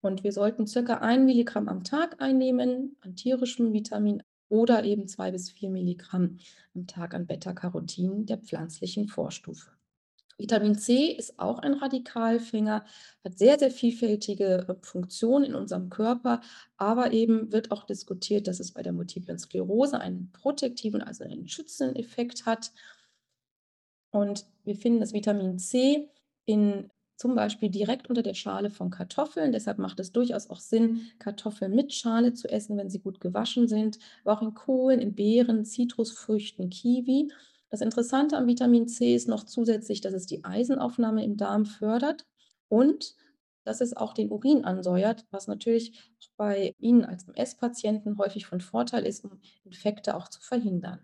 Und 0.02 0.24
wir 0.24 0.32
sollten 0.32 0.66
circa 0.66 0.96
ein 0.96 1.26
Milligramm 1.26 1.68
am 1.68 1.84
Tag 1.84 2.22
einnehmen 2.22 2.96
an 3.02 3.16
tierischem 3.16 3.74
Vitamin 3.74 4.24
oder 4.48 4.84
eben 4.84 5.08
zwei 5.08 5.32
bis 5.32 5.52
vier 5.52 5.70
Milligramm 5.70 6.38
am 6.74 6.88
Tag 6.88 7.14
an 7.14 7.28
Beta-Carotin 7.28 8.26
der 8.26 8.38
pflanzlichen 8.38 9.08
Vorstufe. 9.08 9.79
Vitamin 10.40 10.76
C 10.76 11.12
ist 11.12 11.38
auch 11.38 11.60
ein 11.60 11.74
Radikalfänger, 11.74 12.86
hat 13.24 13.38
sehr, 13.38 13.60
sehr 13.60 13.72
vielfältige 13.72 14.66
äh, 14.68 14.76
Funktionen 14.82 15.46
in 15.46 15.56
unserem 15.56 15.90
Körper, 15.90 16.42
aber 16.78 17.12
eben 17.12 17.52
wird 17.52 17.72
auch 17.72 17.84
diskutiert, 17.84 18.48
dass 18.48 18.60
es 18.60 18.72
bei 18.72 18.82
der 18.82 18.94
multiplen 18.94 19.38
Sklerose 19.38 20.00
einen 20.00 20.32
protektiven, 20.32 21.02
also 21.04 21.26
einen 21.26 21.48
schützenden 21.50 21.98
Effekt 21.98 22.46
hat. 22.46 22.72
Und 24.12 24.46
wir 24.64 24.76
finden 24.76 25.02
das 25.02 25.14
Vitamin 25.14 25.60
C 25.60 26.10
in 26.46 26.90
zum 27.18 27.36
Beispiel 27.36 27.70
direkt 27.70 28.08
unter 28.08 28.24
der 28.24 28.34
Schale 28.34 28.70
von 28.70 28.92
Kartoffeln. 28.92 29.52
Deshalb 29.52 29.78
macht 29.78 30.00
es 30.00 30.14
durchaus 30.14 30.50
auch 30.50 30.62
Sinn, 30.62 31.02
Kartoffeln 31.20 31.76
mit 31.76 31.94
Schale 31.94 32.34
zu 32.34 32.48
essen, 32.48 32.78
wenn 32.78 32.90
sie 32.90 33.00
gut 33.00 33.20
gewaschen 33.20 33.68
sind, 33.68 34.00
aber 34.24 34.38
auch 34.38 34.42
in 34.42 34.54
Kohlen, 34.54 35.02
in 35.02 35.16
Beeren, 35.16 35.66
Zitrusfrüchten, 35.66 36.70
Kiwi. 36.70 37.30
Das 37.70 37.82
Interessante 37.82 38.38
am 38.38 38.48
Vitamin 38.48 38.88
C 38.88 39.16
ist 39.16 39.28
noch 39.28 39.44
zusätzlich, 39.44 40.02
dass 40.02 40.14
es 40.14 40.26
die 40.26 40.44
Eisenaufnahme 40.44 41.24
im 41.24 41.38
Darm 41.38 41.66
fördert 41.66 42.26
und 42.68 43.16
dass 43.64 43.82
es 43.82 43.96
auch 43.96 44.14
den 44.14 44.32
Urin 44.32 44.66
ansäuert, 44.66 45.26
was 45.30 45.48
natürlich 45.48 46.12
bei 46.38 46.74
Ihnen 46.80 47.06
als 47.06 47.28
MS-Patienten 47.28 48.18
häufig 48.18 48.48
von 48.48 48.62
Vorteil 48.62 49.06
ist, 49.06 49.24
um 49.24 49.40
Infekte 49.64 50.16
auch 50.16 50.28
zu 50.28 50.42
verhindern. 50.42 51.00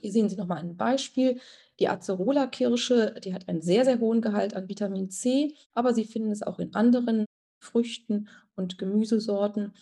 Hier 0.00 0.12
sehen 0.12 0.28
Sie 0.28 0.36
nochmal 0.36 0.58
ein 0.58 0.76
Beispiel. 0.76 1.40
Die 1.80 1.88
Acerola-Kirsche, 1.88 3.14
die 3.24 3.34
hat 3.34 3.48
einen 3.48 3.62
sehr, 3.62 3.84
sehr 3.84 3.98
hohen 3.98 4.20
Gehalt 4.20 4.54
an 4.54 4.68
Vitamin 4.68 5.10
C, 5.10 5.54
aber 5.74 5.94
Sie 5.94 6.04
finden 6.04 6.30
es 6.30 6.42
auch 6.42 6.58
in 6.58 6.74
anderen 6.74 7.24
Früchten 7.60 8.28
und 8.54 8.78
Gemüsesorten. 8.78 9.72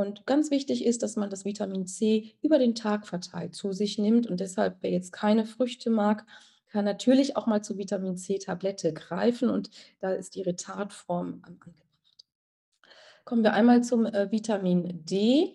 Und 0.00 0.26
ganz 0.26 0.50
wichtig 0.50 0.86
ist, 0.86 1.02
dass 1.02 1.16
man 1.16 1.28
das 1.28 1.44
Vitamin 1.44 1.86
C 1.86 2.34
über 2.40 2.58
den 2.58 2.74
Tag 2.74 3.06
verteilt 3.06 3.54
zu 3.54 3.72
sich 3.72 3.98
nimmt. 3.98 4.26
Und 4.26 4.40
deshalb, 4.40 4.78
wer 4.80 4.90
jetzt 4.90 5.12
keine 5.12 5.44
Früchte 5.44 5.90
mag, 5.90 6.24
kann 6.68 6.86
natürlich 6.86 7.36
auch 7.36 7.46
mal 7.46 7.62
zur 7.62 7.76
Vitamin 7.76 8.16
C-Tablette 8.16 8.94
greifen. 8.94 9.50
Und 9.50 9.70
da 10.00 10.12
ist 10.12 10.36
die 10.36 10.42
Retardform 10.42 11.42
angebracht. 11.42 11.84
Kommen 13.26 13.42
wir 13.42 13.52
einmal 13.52 13.84
zum 13.84 14.06
äh, 14.06 14.32
Vitamin 14.32 15.04
D. 15.04 15.54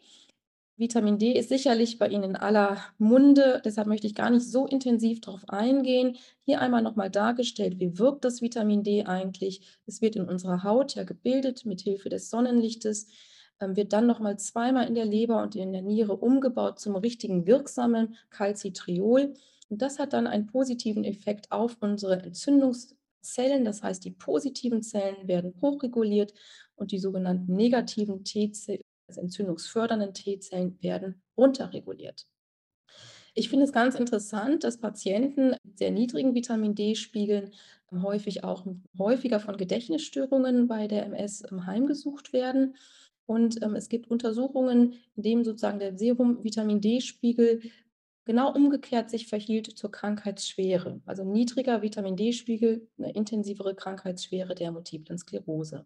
Vitamin 0.77 1.17
D 1.17 1.31
ist 1.31 1.49
sicherlich 1.49 1.97
bei 1.97 2.09
Ihnen 2.09 2.23
in 2.23 2.35
aller 2.35 2.77
Munde, 2.97 3.61
deshalb 3.63 3.87
möchte 3.87 4.07
ich 4.07 4.13
gar 4.13 4.29
nicht 4.29 4.45
so 4.45 4.67
intensiv 4.67 5.21
darauf 5.21 5.47
eingehen. 5.47 6.17
Hier 6.43 6.59
einmal 6.59 6.81
nochmal 6.81 7.09
dargestellt, 7.09 7.79
wie 7.79 7.97
wirkt 7.97 8.25
das 8.25 8.41
Vitamin 8.41 8.83
D 8.83 9.05
eigentlich? 9.05 9.61
Es 9.87 10.01
wird 10.01 10.17
in 10.17 10.27
unserer 10.27 10.63
Haut 10.63 10.95
ja 10.95 11.03
gebildet 11.03 11.65
mit 11.65 11.79
Hilfe 11.79 12.09
des 12.09 12.29
Sonnenlichtes, 12.29 13.07
wird 13.59 13.93
dann 13.93 14.05
nochmal 14.05 14.37
zweimal 14.37 14.87
in 14.87 14.95
der 14.95 15.05
Leber 15.05 15.41
und 15.41 15.55
in 15.55 15.73
der 15.73 15.81
Niere 15.81 16.15
umgebaut 16.15 16.79
zum 16.79 16.95
richtigen 16.95 17.47
wirksamen 17.47 18.15
Calcitriol. 18.29 19.33
Und 19.69 19.81
das 19.81 19.99
hat 19.99 20.13
dann 20.13 20.27
einen 20.27 20.47
positiven 20.47 21.03
Effekt 21.03 21.51
auf 21.51 21.77
unsere 21.79 22.21
Entzündungszellen. 22.21 23.65
Das 23.65 23.81
heißt, 23.81 24.03
die 24.05 24.11
positiven 24.11 24.81
Zellen 24.81 25.27
werden 25.27 25.53
hochreguliert 25.61 26.33
und 26.75 26.91
die 26.91 26.99
sogenannten 26.99 27.55
negativen 27.55 28.23
T-Zellen 28.23 28.81
also 29.07 29.21
entzündungsfördernden 29.21 30.13
T-Zellen 30.13 30.81
werden 30.81 31.21
runterreguliert. 31.37 32.27
Ich 33.37 33.49
finde 33.49 33.65
es 33.65 33.73
ganz 33.73 33.95
interessant, 33.95 34.63
dass 34.63 34.79
Patienten 34.79 35.55
mit 35.63 35.77
sehr 35.77 35.91
niedrigen 35.91 36.33
Vitamin 36.33 36.73
D-Spiegeln 36.73 37.51
häufig 37.91 38.43
auch 38.43 38.65
häufiger 38.97 39.39
von 39.39 39.57
Gedächtnisstörungen 39.57 40.67
bei 40.67 40.87
der 40.87 41.05
MS 41.05 41.43
heimgesucht 41.65 42.33
werden. 42.33 42.75
Und 43.25 43.61
ähm, 43.63 43.75
es 43.75 43.89
gibt 43.89 44.09
Untersuchungen, 44.09 44.93
in 45.15 45.23
denen 45.23 45.43
sozusagen 45.43 45.79
der 45.79 45.97
Serum-Vitamin 45.97 46.81
D-Spiegel 46.81 47.61
genau 48.25 48.53
umgekehrt 48.53 49.09
sich 49.09 49.27
verhielt 49.27 49.67
zur 49.77 49.91
Krankheitsschwere. 49.91 51.01
Also 51.05 51.23
niedriger 51.23 51.81
Vitamin 51.81 52.15
D-Spiegel, 52.15 52.87
eine 52.97 53.13
intensivere 53.13 53.75
Krankheitsschwere 53.75 54.55
der 54.55 54.71
multiplen 54.71 55.17
Sklerose. 55.17 55.85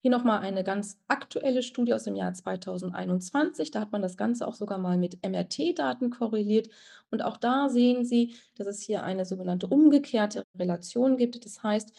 Hier 0.00 0.10
nochmal 0.10 0.40
eine 0.40 0.64
ganz 0.64 1.00
aktuelle 1.08 1.62
Studie 1.62 1.94
aus 1.94 2.04
dem 2.04 2.16
Jahr 2.16 2.32
2021. 2.32 3.70
Da 3.70 3.80
hat 3.80 3.92
man 3.92 4.02
das 4.02 4.16
Ganze 4.16 4.46
auch 4.46 4.54
sogar 4.54 4.78
mal 4.78 4.96
mit 4.96 5.24
MRT-Daten 5.24 6.10
korreliert. 6.10 6.68
Und 7.10 7.22
auch 7.22 7.36
da 7.36 7.68
sehen 7.68 8.04
Sie, 8.04 8.34
dass 8.56 8.66
es 8.66 8.80
hier 8.80 9.02
eine 9.02 9.24
sogenannte 9.24 9.66
umgekehrte 9.66 10.44
Relation 10.58 11.16
gibt. 11.16 11.44
Das 11.44 11.62
heißt, 11.62 11.92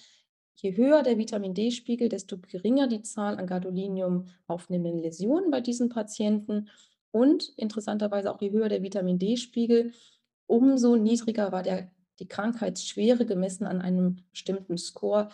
je 0.56 0.76
höher 0.76 1.04
der 1.04 1.18
Vitamin 1.18 1.54
D-Spiegel, 1.54 2.10
desto 2.10 2.38
geringer 2.38 2.88
die 2.88 3.02
Zahl 3.02 3.38
an 3.38 3.48
Gadolinium 3.48 4.28
aufnehmenden 4.48 5.02
Läsionen 5.02 5.52
bei 5.52 5.62
diesen 5.62 5.90
Patienten. 5.90 6.70
Und 7.12 7.50
interessanterweise 7.58 8.34
auch 8.34 8.42
je 8.42 8.52
höher 8.52 8.70
der 8.70 8.82
Vitamin 8.82 9.20
D-Spiegel, 9.20 9.94
umso 10.48 10.96
niedriger 10.96 11.52
war 11.52 11.64
der, 11.64 11.92
die 12.20 12.28
Krankheitsschwere 12.28 13.26
gemessen 13.26 13.66
an 13.66 13.82
einem 13.82 14.18
bestimmten 14.32 14.78
Score, 14.78 15.30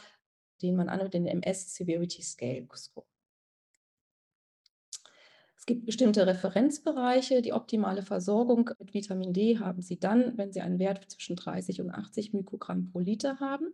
den 0.62 0.76
man 0.76 0.90
annimmt, 0.90 1.14
den 1.14 1.26
MS 1.26 1.76
Severity 1.76 2.22
Scale 2.22 2.68
Score. 2.76 3.06
Es 5.58 5.66
gibt 5.66 5.86
bestimmte 5.86 6.26
Referenzbereiche. 6.26 7.42
Die 7.42 7.54
optimale 7.54 8.02
Versorgung 8.02 8.70
mit 8.80 8.94
Vitamin 8.94 9.34
D 9.34 9.60
haben 9.60 9.82
Sie 9.82 10.00
dann, 10.00 10.38
wenn 10.38 10.52
Sie 10.52 10.62
einen 10.62 10.80
Wert 10.80 11.12
zwischen 11.12 11.36
30 11.36 11.82
und 11.82 11.92
80 11.92 12.34
Mikrogramm 12.34 12.92
pro 12.92 13.00
Liter 13.00 13.40
haben. 13.40 13.74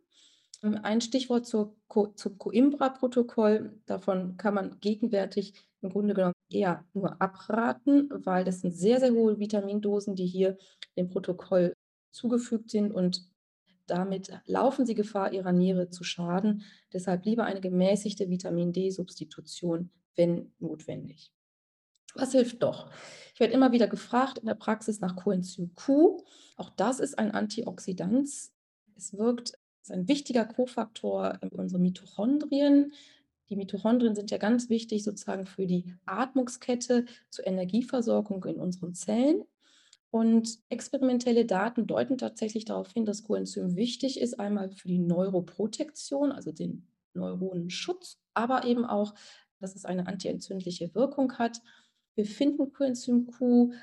Ein 0.61 1.01
Stichwort 1.01 1.45
zur, 1.45 1.75
zum 2.15 2.37
Coimbra-Protokoll. 2.37 3.81
Davon 3.85 4.37
kann 4.37 4.53
man 4.53 4.79
gegenwärtig 4.79 5.53
im 5.81 5.89
Grunde 5.89 6.13
genommen 6.13 6.33
eher 6.49 6.85
nur 6.93 7.21
abraten, 7.21 8.09
weil 8.11 8.43
das 8.43 8.61
sind 8.61 8.71
sehr, 8.71 8.99
sehr 8.99 9.13
hohe 9.13 9.39
Vitamindosen, 9.39 10.15
die 10.15 10.25
hier 10.25 10.57
dem 10.97 11.09
Protokoll 11.09 11.73
zugefügt 12.11 12.71
sind 12.71 12.91
und 12.91 13.29
damit 13.87 14.31
laufen 14.45 14.85
sie 14.85 14.95
Gefahr, 14.95 15.31
ihrer 15.31 15.51
Niere 15.51 15.89
zu 15.89 16.03
schaden. 16.03 16.63
Deshalb 16.91 17.25
lieber 17.25 17.43
eine 17.43 17.61
gemäßigte 17.61 18.29
Vitamin 18.29 18.73
D-Substitution, 18.73 19.91
wenn 20.15 20.51
notwendig. 20.59 21.31
Was 22.15 22.31
hilft 22.31 22.63
doch? 22.63 22.89
Ich 23.33 23.39
werde 23.39 23.53
immer 23.53 23.73
wieder 23.73 23.87
gefragt 23.87 24.39
in 24.39 24.47
der 24.47 24.55
Praxis 24.55 25.01
nach 25.01 25.15
Coenzym 25.15 25.75
Q. 25.75 26.23
Auch 26.55 26.69
das 26.69 26.99
ist 26.99 27.19
ein 27.19 27.31
Antioxidant. 27.31 28.29
Es 28.95 29.13
wirkt, 29.13 29.59
ist 29.85 29.91
ein 29.91 30.07
wichtiger 30.07 30.45
Kofaktor 30.45 31.37
in 31.41 31.49
unseren 31.49 31.83
Mitochondrien. 31.83 32.93
Die 33.49 33.55
Mitochondrien 33.55 34.15
sind 34.15 34.31
ja 34.31 34.39
ganz 34.39 34.69
wichtig 34.69 35.03
sozusagen 35.03 35.45
für 35.45 35.67
die 35.67 35.93
Atmungskette 36.07 37.05
zur 37.29 37.45
Energieversorgung 37.45 38.43
in 38.45 38.59
unseren 38.59 38.95
Zellen. 38.95 39.43
Und 40.09 40.57
experimentelle 40.69 41.45
Daten 41.45 41.85
deuten 41.85 42.17
tatsächlich 42.17 42.65
darauf 42.65 42.91
hin, 42.93 43.05
dass 43.05 43.23
Coenzym 43.23 43.75
wichtig 43.75 44.19
ist, 44.19 44.39
einmal 44.39 44.71
für 44.71 44.87
die 44.87 44.97
Neuroprotektion, 44.97 46.31
also 46.31 46.51
den 46.51 46.87
Neuronenschutz, 47.13 48.17
aber 48.33 48.63
eben 48.65 48.85
auch, 48.85 49.13
dass 49.59 49.75
es 49.75 49.85
eine 49.85 50.07
antientzündliche 50.07 50.95
Wirkung 50.95 51.33
hat. 51.33 51.61
Wir 52.15 52.25
finden 52.25 52.73
Coenzym 52.73 53.27
Q 53.27 53.73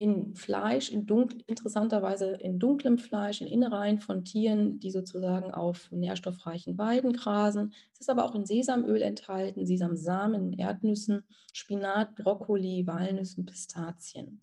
in 0.00 0.34
Fleisch, 0.34 0.90
in 0.90 1.06
dunkel, 1.06 1.42
interessanterweise 1.46 2.30
in 2.30 2.58
dunklem 2.58 2.96
Fleisch, 2.96 3.42
in 3.42 3.46
Innereien 3.46 3.98
von 3.98 4.24
Tieren, 4.24 4.80
die 4.80 4.90
sozusagen 4.90 5.50
auf 5.52 5.92
nährstoffreichen 5.92 6.78
Weiden 6.78 7.12
grasen. 7.12 7.74
Es 7.92 8.00
ist 8.00 8.10
aber 8.10 8.24
auch 8.24 8.34
in 8.34 8.46
Sesamöl 8.46 9.02
enthalten, 9.02 9.66
Sesamsamen, 9.66 10.54
Erdnüssen, 10.54 11.24
Spinat, 11.52 12.14
Brokkoli, 12.16 12.86
Walnüssen, 12.86 13.44
Pistazien. 13.44 14.40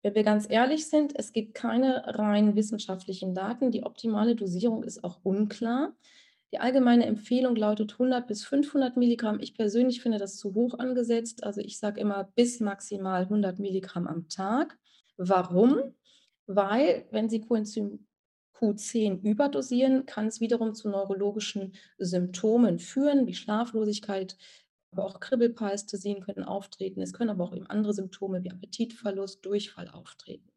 Wenn 0.00 0.14
wir 0.14 0.22
ganz 0.22 0.46
ehrlich 0.48 0.88
sind, 0.88 1.12
es 1.18 1.32
gibt 1.32 1.52
keine 1.52 2.02
rein 2.18 2.56
wissenschaftlichen 2.56 3.34
Daten. 3.34 3.70
Die 3.70 3.82
optimale 3.82 4.34
Dosierung 4.34 4.84
ist 4.84 5.04
auch 5.04 5.20
unklar. 5.22 5.94
Die 6.50 6.60
allgemeine 6.60 7.04
Empfehlung 7.04 7.56
lautet 7.56 7.92
100 7.92 8.26
bis 8.26 8.42
500 8.44 8.96
Milligramm. 8.96 9.38
Ich 9.40 9.54
persönlich 9.54 10.00
finde 10.00 10.16
das 10.16 10.38
zu 10.38 10.54
hoch 10.54 10.78
angesetzt. 10.78 11.44
Also 11.44 11.60
ich 11.60 11.78
sage 11.78 12.00
immer 12.00 12.30
bis 12.36 12.60
maximal 12.60 13.22
100 13.24 13.58
Milligramm 13.58 14.06
am 14.06 14.30
Tag. 14.30 14.78
Warum? 15.16 15.94
Weil, 16.46 17.06
wenn 17.10 17.28
Sie 17.28 17.40
Coenzym 17.40 18.06
Q10 18.54 19.22
überdosieren, 19.22 20.06
kann 20.06 20.26
es 20.26 20.40
wiederum 20.40 20.74
zu 20.74 20.88
neurologischen 20.88 21.74
Symptomen 21.98 22.78
führen, 22.78 23.26
wie 23.26 23.34
Schlaflosigkeit, 23.34 24.36
aber 24.92 25.04
auch 25.04 25.20
Kribbelparästhesien 25.20 26.20
können 26.20 26.44
auftreten. 26.44 27.00
Es 27.00 27.12
können 27.12 27.30
aber 27.30 27.44
auch 27.44 27.54
eben 27.54 27.66
andere 27.66 27.92
Symptome 27.92 28.44
wie 28.44 28.50
Appetitverlust, 28.50 29.44
Durchfall 29.44 29.88
auftreten. 29.88 30.52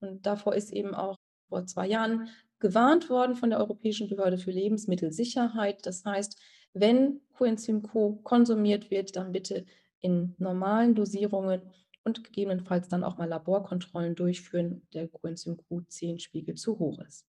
Und 0.00 0.26
davor 0.26 0.54
ist 0.54 0.72
eben 0.72 0.94
auch 0.94 1.16
vor 1.48 1.64
zwei 1.66 1.86
Jahren 1.86 2.28
gewarnt 2.58 3.08
worden 3.08 3.34
von 3.34 3.50
der 3.50 3.58
Europäischen 3.58 4.08
Behörde 4.08 4.38
für 4.38 4.50
Lebensmittelsicherheit. 4.50 5.86
Das 5.86 6.04
heißt, 6.04 6.38
wenn 6.74 7.20
Coenzym 7.32 7.82
Q 7.82 8.20
konsumiert 8.22 8.90
wird, 8.90 9.16
dann 9.16 9.32
bitte 9.32 9.64
in 10.00 10.34
normalen 10.38 10.94
Dosierungen 10.94 11.62
und 12.04 12.24
gegebenenfalls 12.24 12.88
dann 12.88 13.04
auch 13.04 13.18
mal 13.18 13.28
Laborkontrollen 13.28 14.14
durchführen, 14.14 14.82
der 14.94 15.08
Coenzym 15.08 15.56
Q10-Spiegel 15.56 16.54
zu 16.54 16.78
hoch 16.78 17.00
ist. 17.00 17.26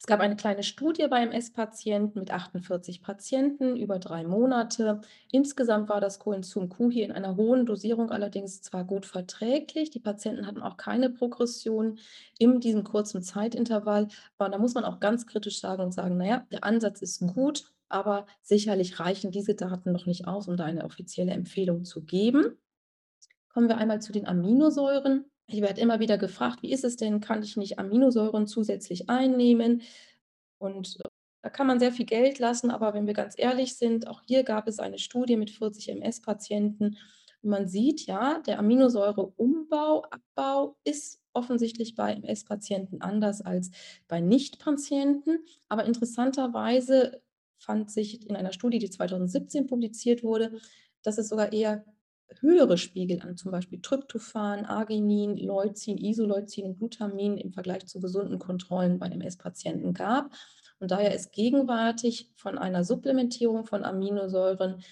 Es 0.00 0.06
gab 0.06 0.20
eine 0.20 0.36
kleine 0.36 0.62
Studie 0.62 1.08
bei 1.08 1.22
MS-Patienten 1.22 2.20
mit 2.20 2.30
48 2.30 3.02
Patienten 3.02 3.76
über 3.76 3.98
drei 3.98 4.22
Monate. 4.22 5.00
Insgesamt 5.32 5.88
war 5.88 6.00
das 6.00 6.20
Coenzym 6.20 6.68
Q 6.68 6.90
hier 6.90 7.04
in 7.04 7.10
einer 7.10 7.34
hohen 7.34 7.66
Dosierung 7.66 8.12
allerdings 8.12 8.62
zwar 8.62 8.84
gut 8.84 9.06
verträglich. 9.06 9.90
Die 9.90 9.98
Patienten 9.98 10.46
hatten 10.46 10.62
auch 10.62 10.76
keine 10.76 11.10
Progression 11.10 11.98
in 12.38 12.60
diesem 12.60 12.84
kurzen 12.84 13.22
Zeitintervall. 13.22 14.06
Aber 14.38 14.50
da 14.50 14.58
muss 14.58 14.74
man 14.74 14.84
auch 14.84 15.00
ganz 15.00 15.26
kritisch 15.26 15.60
sagen 15.60 15.82
und 15.82 15.92
sagen, 15.92 16.16
naja, 16.16 16.46
der 16.52 16.62
Ansatz 16.62 17.02
ist 17.02 17.26
gut, 17.26 17.64
aber 17.88 18.26
sicherlich 18.40 19.00
reichen 19.00 19.32
diese 19.32 19.56
Daten 19.56 19.90
noch 19.90 20.06
nicht 20.06 20.28
aus, 20.28 20.46
um 20.46 20.56
da 20.56 20.64
eine 20.64 20.84
offizielle 20.84 21.32
Empfehlung 21.32 21.84
zu 21.84 22.04
geben. 22.04 22.56
Kommen 23.58 23.70
wir 23.70 23.78
einmal 23.78 24.00
zu 24.00 24.12
den 24.12 24.28
Aminosäuren. 24.28 25.24
Ich 25.48 25.60
werde 25.60 25.80
immer 25.80 25.98
wieder 25.98 26.16
gefragt, 26.16 26.62
wie 26.62 26.70
ist 26.70 26.84
es 26.84 26.94
denn, 26.94 27.18
kann 27.18 27.42
ich 27.42 27.56
nicht 27.56 27.80
Aminosäuren 27.80 28.46
zusätzlich 28.46 29.10
einnehmen? 29.10 29.82
Und 30.58 31.00
äh, 31.00 31.08
da 31.42 31.50
kann 31.50 31.66
man 31.66 31.80
sehr 31.80 31.90
viel 31.90 32.06
Geld 32.06 32.38
lassen, 32.38 32.70
aber 32.70 32.94
wenn 32.94 33.08
wir 33.08 33.14
ganz 33.14 33.34
ehrlich 33.36 33.74
sind, 33.74 34.06
auch 34.06 34.22
hier 34.24 34.44
gab 34.44 34.68
es 34.68 34.78
eine 34.78 35.00
Studie 35.00 35.36
mit 35.36 35.50
40 35.50 35.88
MS-Patienten. 35.88 36.98
Man 37.42 37.66
sieht 37.66 38.06
ja, 38.06 38.38
der 38.46 38.60
Aminosäureumbau, 38.60 40.04
Abbau 40.04 40.76
ist 40.84 41.20
offensichtlich 41.32 41.96
bei 41.96 42.12
MS-Patienten 42.12 43.00
anders 43.00 43.40
als 43.40 43.72
bei 44.06 44.20
Nicht-Patienten. 44.20 45.40
Aber 45.68 45.84
interessanterweise 45.84 47.22
fand 47.56 47.90
sich 47.90 48.24
in 48.24 48.36
einer 48.36 48.52
Studie, 48.52 48.78
die 48.78 48.90
2017 48.90 49.66
publiziert 49.66 50.22
wurde, 50.22 50.60
dass 51.02 51.18
es 51.18 51.28
sogar 51.28 51.52
eher 51.52 51.84
höhere 52.40 52.78
Spiegel 52.78 53.20
an 53.22 53.36
zum 53.36 53.50
Beispiel 53.50 53.80
Tryptophan, 53.80 54.64
Arginin, 54.64 55.36
Leucin, 55.36 55.98
Isoleucin 55.98 56.66
und 56.66 56.78
Glutamin 56.78 57.38
im 57.38 57.52
Vergleich 57.52 57.86
zu 57.86 58.00
gesunden 58.00 58.38
Kontrollen 58.38 58.98
bei 58.98 59.08
MS-Patienten 59.08 59.94
gab. 59.94 60.32
Und 60.78 60.90
daher 60.90 61.14
ist 61.14 61.32
gegenwärtig 61.32 62.30
von 62.36 62.58
einer 62.58 62.84
Supplementierung 62.84 63.64
von 63.64 63.84
Aminosäuren 63.84 64.82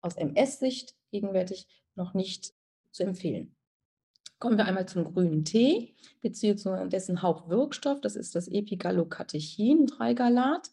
aus 0.00 0.16
MS-Sicht 0.16 0.94
gegenwärtig 1.10 1.66
noch 1.94 2.14
nicht 2.14 2.54
zu 2.92 3.02
empfehlen. 3.02 3.54
Kommen 4.38 4.58
wir 4.58 4.66
einmal 4.66 4.86
zum 4.86 5.04
grünen 5.04 5.44
Tee, 5.44 5.94
beziehungsweise 6.20 6.88
dessen 6.88 7.22
Hauptwirkstoff, 7.22 8.02
das 8.02 8.16
ist 8.16 8.34
das 8.34 8.48
Epigallocatechin-3-Galat. 8.48 10.68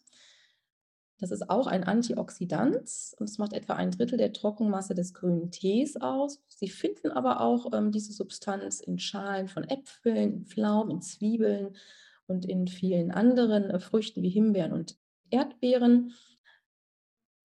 Das 1.24 1.30
ist 1.30 1.48
auch 1.48 1.66
ein 1.66 1.84
Antioxidant 1.84 2.76
und 2.76 3.30
es 3.30 3.38
macht 3.38 3.54
etwa 3.54 3.72
ein 3.72 3.90
Drittel 3.90 4.18
der 4.18 4.34
Trockenmasse 4.34 4.94
des 4.94 5.14
grünen 5.14 5.50
Tees 5.50 5.96
aus. 5.96 6.42
Sie 6.48 6.68
finden 6.68 7.10
aber 7.10 7.40
auch 7.40 7.72
ähm, 7.72 7.92
diese 7.92 8.12
Substanz 8.12 8.80
in 8.80 8.98
Schalen 8.98 9.48
von 9.48 9.64
Äpfeln, 9.64 10.34
in 10.34 10.44
Pflaumen, 10.44 10.90
in 10.90 11.00
Zwiebeln 11.00 11.76
und 12.26 12.44
in 12.44 12.68
vielen 12.68 13.10
anderen 13.10 13.70
äh, 13.70 13.80
Früchten 13.80 14.20
wie 14.20 14.28
Himbeeren 14.28 14.74
und 14.74 14.98
Erdbeeren. 15.30 16.12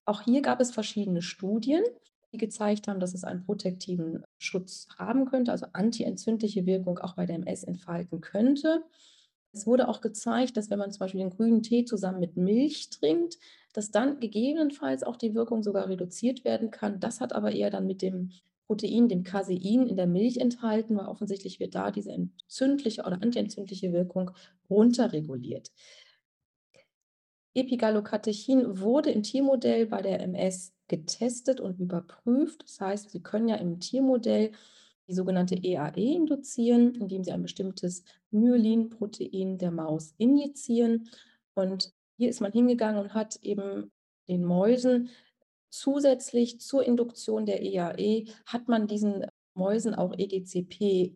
Auch 0.03 0.23
hier 0.23 0.41
gab 0.41 0.59
es 0.59 0.71
verschiedene 0.71 1.21
Studien, 1.21 1.85
die 2.33 2.37
gezeigt 2.37 2.89
haben, 2.89 2.99
dass 2.99 3.13
es 3.13 3.23
einen 3.23 3.45
protektiven 3.45 4.25
Schutz 4.37 4.89
haben 4.97 5.23
könnte, 5.23 5.53
also 5.53 5.67
antientzündliche 5.71 6.65
Wirkung 6.65 6.99
auch 6.99 7.15
bei 7.15 7.25
der 7.25 7.37
MS 7.37 7.63
entfalten 7.63 8.19
könnte. 8.19 8.83
Es 9.53 9.65
wurde 9.65 9.87
auch 9.87 10.01
gezeigt, 10.01 10.57
dass 10.57 10.69
wenn 10.69 10.79
man 10.79 10.91
zum 10.91 10.99
Beispiel 10.99 11.21
den 11.21 11.29
grünen 11.29 11.63
Tee 11.63 11.85
zusammen 11.85 12.19
mit 12.19 12.35
Milch 12.35 12.89
trinkt, 12.89 13.37
dass 13.73 13.91
dann 13.91 14.19
gegebenenfalls 14.19 15.03
auch 15.03 15.15
die 15.15 15.35
Wirkung 15.35 15.63
sogar 15.63 15.87
reduziert 15.87 16.43
werden 16.43 16.71
kann. 16.71 16.99
Das 16.99 17.21
hat 17.21 17.33
aber 17.33 17.51
eher 17.51 17.69
dann 17.69 17.85
mit 17.85 18.01
dem 18.01 18.31
Protein, 18.67 19.09
dem 19.09 19.23
Casein 19.23 19.87
in 19.87 19.97
der 19.97 20.07
Milch 20.07 20.37
enthalten, 20.37 20.95
weil 20.95 21.07
offensichtlich 21.07 21.59
wird 21.59 21.75
da 21.75 21.91
diese 21.91 22.11
entzündliche 22.11 23.01
oder 23.01 23.21
antientzündliche 23.21 23.91
Wirkung 23.93 24.31
runterreguliert. 24.69 25.71
Epigallocatechin 27.55 28.79
wurde 28.79 29.09
im 29.09 29.23
Tiermodell 29.23 29.87
bei 29.87 30.01
der 30.01 30.19
MS 30.21 30.73
getestet 30.87 31.59
und 31.59 31.79
überprüft. 31.79 32.63
Das 32.63 32.79
heißt, 32.79 33.09
Sie 33.09 33.21
können 33.21 33.47
ja 33.47 33.55
im 33.55 33.79
Tiermodell 33.79 34.51
die 35.07 35.13
sogenannte 35.13 35.55
EAE 35.55 36.15
induzieren, 36.15 36.93
indem 36.93 37.23
Sie 37.23 37.31
ein 37.31 37.41
bestimmtes 37.41 38.03
Myelinprotein 38.29 39.57
der 39.57 39.71
Maus 39.71 40.13
injizieren. 40.17 41.09
Und 41.55 41.91
hier 42.19 42.29
ist 42.29 42.41
man 42.41 42.51
hingegangen 42.51 43.01
und 43.01 43.13
hat 43.13 43.37
eben 43.43 43.91
den 44.27 44.43
Mäusen 44.43 45.09
zusätzlich 45.69 46.59
zur 46.59 46.83
Induktion 46.83 47.45
der 47.45 47.61
EAE, 47.61 48.25
hat 48.45 48.67
man 48.67 48.87
diesen 48.87 49.25
Mäusen 49.53 49.95
auch 49.95 50.13
EGCP 50.17 51.15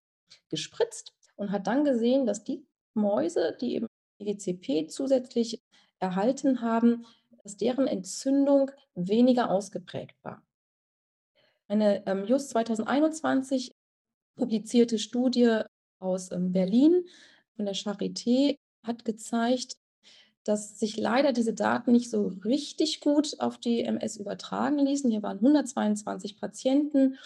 gespritzt 0.49 1.13
und 1.35 1.51
hat 1.51 1.67
dann 1.67 1.83
gesehen, 1.83 2.25
dass 2.25 2.45
die 2.45 2.65
Mäuse, 2.93 3.57
die 3.59 3.75
eben 3.75 3.87
EGCP 4.19 4.87
zusätzlich 4.87 5.59
erhalten 5.99 6.61
haben, 6.61 7.05
dass 7.43 7.57
deren 7.57 7.87
Entzündung 7.87 8.71
weniger 8.95 9.51
ausgeprägt 9.51 10.15
war. 10.23 10.41
Eine 11.67 12.07
ähm, 12.07 12.25
just 12.25 12.49
2021 12.51 13.71
publizierte 14.37 14.99
Studie 14.99 15.63
aus 15.99 16.31
ähm, 16.31 16.53
Berlin 16.53 17.05
von 17.57 17.65
der 17.65 17.75
Charité 17.75 18.55
hat 18.85 19.03
gezeigt, 19.03 19.75
dass 20.43 20.79
sich 20.79 20.97
leider 20.97 21.31
diese 21.31 21.53
Daten 21.53 21.91
nicht 21.91 22.09
so 22.09 22.33
richtig 22.43 23.01
gut 23.01 23.39
auf 23.39 23.57
die 23.57 23.81
MS 23.81 24.17
übertragen 24.17 24.79
ließen. 24.79 25.09
Hier 25.09 25.23
waren 25.23 25.37
122 25.37 26.37
Patienten 26.37 27.17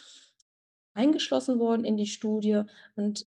eingeschlossen 0.93 1.59
worden 1.59 1.85
in 1.85 1.97
die 1.97 2.07
Studie 2.07 2.61
und 2.95 3.25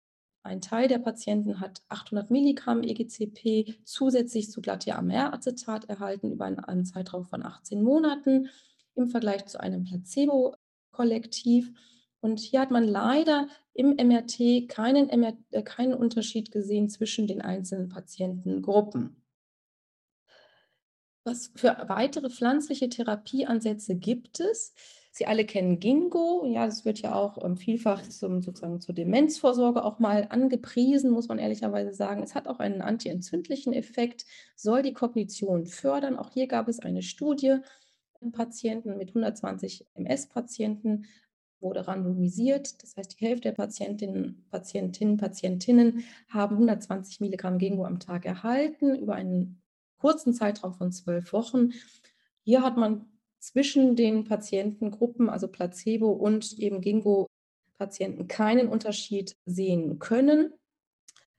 ein 0.44 0.60
Teil 0.60 0.88
der 0.88 0.98
Patienten 0.98 1.58
hat 1.58 1.80
800 1.88 2.30
Milligramm 2.30 2.82
EGCP 2.82 3.78
zusätzlich 3.84 4.50
zu 4.50 4.60
Glatiamer-Acetat 4.60 5.86
erhalten 5.88 6.32
über 6.32 6.44
einen, 6.44 6.58
einen 6.58 6.84
Zeitraum 6.84 7.24
von 7.24 7.42
18 7.42 7.82
Monaten 7.82 8.50
im 8.94 9.08
Vergleich 9.08 9.46
zu 9.46 9.58
einem 9.58 9.84
Placebo-Kollektiv. 9.84 11.72
Und 12.20 12.40
hier 12.40 12.60
hat 12.60 12.70
man 12.70 12.84
leider 12.84 13.48
im 13.72 13.96
MRT 13.96 14.68
keinen, 14.68 15.06
MRT, 15.06 15.38
äh, 15.50 15.62
keinen 15.62 15.94
Unterschied 15.94 16.52
gesehen 16.52 16.90
zwischen 16.90 17.26
den 17.26 17.40
einzelnen 17.40 17.88
Patientengruppen. 17.88 19.23
Was 21.24 21.50
für 21.54 21.74
weitere 21.88 22.28
pflanzliche 22.28 22.90
Therapieansätze 22.90 23.96
gibt 23.96 24.40
es? 24.40 24.74
Sie 25.10 25.26
alle 25.26 25.46
kennen 25.46 25.80
Ginkgo. 25.80 26.44
Ja, 26.44 26.66
das 26.66 26.84
wird 26.84 27.00
ja 27.00 27.14
auch 27.14 27.42
ähm, 27.42 27.56
vielfach 27.56 28.02
zum, 28.02 28.42
sozusagen 28.42 28.80
zur 28.80 28.94
Demenzvorsorge 28.94 29.84
auch 29.84 30.00
mal 30.00 30.26
angepriesen, 30.28 31.10
muss 31.10 31.28
man 31.28 31.38
ehrlicherweise 31.38 31.94
sagen. 31.94 32.22
Es 32.22 32.34
hat 32.34 32.46
auch 32.46 32.58
einen 32.58 32.82
antientzündlichen 32.82 33.72
Effekt, 33.72 34.26
soll 34.54 34.82
die 34.82 34.92
Kognition 34.92 35.66
fördern. 35.66 36.18
Auch 36.18 36.30
hier 36.30 36.46
gab 36.46 36.68
es 36.68 36.80
eine 36.80 37.00
Studie 37.00 37.56
in 38.20 38.32
Patienten 38.32 38.98
mit 38.98 39.10
120 39.10 39.86
MS-Patienten 39.94 41.06
wurde 41.60 41.86
randomisiert. 41.86 42.82
Das 42.82 42.96
heißt, 42.96 43.18
die 43.18 43.24
Hälfte 43.24 43.48
der 43.48 43.52
Patientinnen, 43.52 44.44
Patientinnen, 44.50 45.16
Patientinnen 45.16 46.04
haben 46.28 46.56
120 46.56 47.20
Milligramm 47.20 47.58
Gengo 47.58 47.84
am 47.86 47.98
Tag 47.98 48.26
erhalten 48.26 48.94
über 48.94 49.14
einen 49.14 49.62
kurzen 50.04 50.34
Zeitraum 50.34 50.74
von 50.74 50.92
zwölf 50.92 51.32
Wochen. 51.32 51.72
Hier 52.42 52.60
hat 52.60 52.76
man 52.76 53.06
zwischen 53.38 53.96
den 53.96 54.24
Patientengruppen, 54.24 55.30
also 55.30 55.48
Placebo 55.48 56.10
und 56.10 56.58
eben 56.58 56.82
Gingo-Patienten, 56.82 58.28
keinen 58.28 58.68
Unterschied 58.68 59.34
sehen 59.46 59.98
können. 59.98 60.52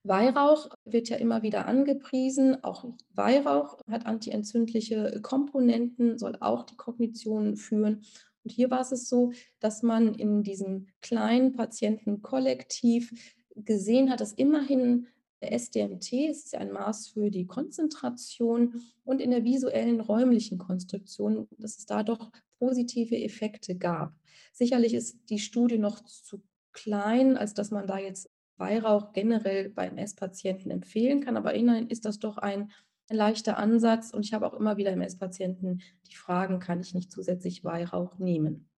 Weihrauch 0.01 0.69
wird 0.83 1.09
ja 1.09 1.17
immer 1.17 1.43
wieder 1.43 1.67
angepriesen. 1.67 2.63
Auch 2.63 2.85
Weihrauch 3.13 3.77
hat 3.87 4.07
antientzündliche 4.07 5.19
Komponenten, 5.21 6.17
soll 6.17 6.35
auch 6.39 6.63
die 6.63 6.75
Kognition 6.75 7.57
führen. 7.57 8.01
Und 8.43 8.51
hier 8.51 8.71
war 8.71 8.81
es 8.81 9.07
so, 9.07 9.31
dass 9.59 9.83
man 9.83 10.15
in 10.15 10.41
diesem 10.41 10.87
kleinen 11.03 11.53
Patientenkollektiv 11.53 13.13
gesehen 13.55 14.09
hat, 14.09 14.21
dass 14.21 14.33
immerhin 14.33 15.05
Der 15.41 15.51
SDMT 15.51 16.13
ist 16.29 16.55
ein 16.55 16.71
Maß 16.71 17.09
für 17.09 17.29
die 17.29 17.45
Konzentration 17.45 18.81
und 19.03 19.21
in 19.21 19.31
der 19.31 19.43
visuellen 19.43 19.99
räumlichen 19.99 20.57
Konstruktion, 20.57 21.47
dass 21.57 21.77
es 21.77 21.85
da 21.85 22.03
doch 22.03 22.31
positive 22.57 23.17
Effekte 23.17 23.75
gab. 23.75 24.13
Sicherlich 24.53 24.93
ist 24.93 25.19
die 25.29 25.39
Studie 25.39 25.77
noch 25.77 26.03
zu 26.03 26.41
klein, 26.71 27.37
als 27.37 27.53
dass 27.53 27.71
man 27.71 27.87
da 27.87 27.97
jetzt 27.97 28.29
Weihrauch 28.57 29.11
generell 29.11 29.69
bei 29.69 29.87
MS-Patienten 29.87 30.71
empfehlen 30.71 31.21
kann, 31.21 31.35
aber 31.35 31.53
immerhin 31.53 31.89
ist 31.89 32.05
das 32.05 32.19
doch 32.19 32.37
ein, 32.37 32.71
ein 33.09 33.17
leichter 33.17 33.57
Ansatz 33.57 34.11
und 34.11 34.25
ich 34.25 34.33
habe 34.33 34.47
auch 34.47 34.53
immer 34.53 34.77
wieder 34.77 34.91
MS-Patienten 34.91 35.81
die 36.09 36.15
Fragen, 36.15 36.59
kann 36.59 36.79
ich 36.79 36.93
nicht 36.93 37.11
zusätzlich 37.11 37.63
Weihrauch 37.63 38.17
nehmen? 38.17 38.69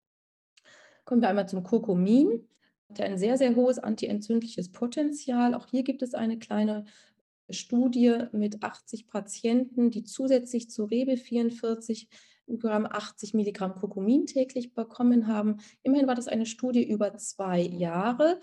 Kommen 1.05 1.21
wir 1.21 1.29
einmal 1.29 1.47
zum 1.47 1.63
Kurkumin. 1.63 2.47
Hat 2.89 3.01
ein 3.01 3.17
sehr, 3.17 3.37
sehr 3.37 3.55
hohes 3.55 3.79
antientzündliches 3.79 4.71
Potenzial. 4.71 5.53
Auch 5.53 5.67
hier 5.67 5.83
gibt 5.83 6.01
es 6.01 6.13
eine 6.13 6.39
kleine 6.39 6.85
Studie 7.49 8.23
mit 8.31 8.63
80 8.63 9.07
Patienten, 9.07 9.91
die 9.91 10.03
zusätzlich 10.03 10.69
zu 10.69 10.85
Rebe 10.85 11.17
44 11.17 12.09
Gramm 12.59 12.85
80 12.85 13.33
Milligramm 13.33 13.75
Kurkumin 13.75 14.25
täglich 14.25 14.73
bekommen 14.73 15.27
haben. 15.27 15.57
Immerhin 15.83 16.07
war 16.07 16.15
das 16.15 16.27
eine 16.27 16.45
Studie 16.45 16.87
über 16.87 17.17
zwei 17.17 17.59
Jahre. 17.59 18.39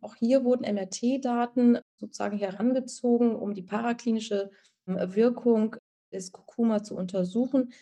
Auch 0.00 0.14
hier 0.14 0.44
wurden 0.44 0.62
MRT-Daten 0.62 1.78
sozusagen 1.96 2.38
herangezogen, 2.38 3.34
um 3.34 3.54
die 3.54 3.62
paraklinische 3.62 4.50
ähm, 4.86 4.96
Wirkung 5.14 5.76
des 6.12 6.30
Kurkuma 6.30 6.82
zu 6.84 6.94
untersuchen. 6.94 7.72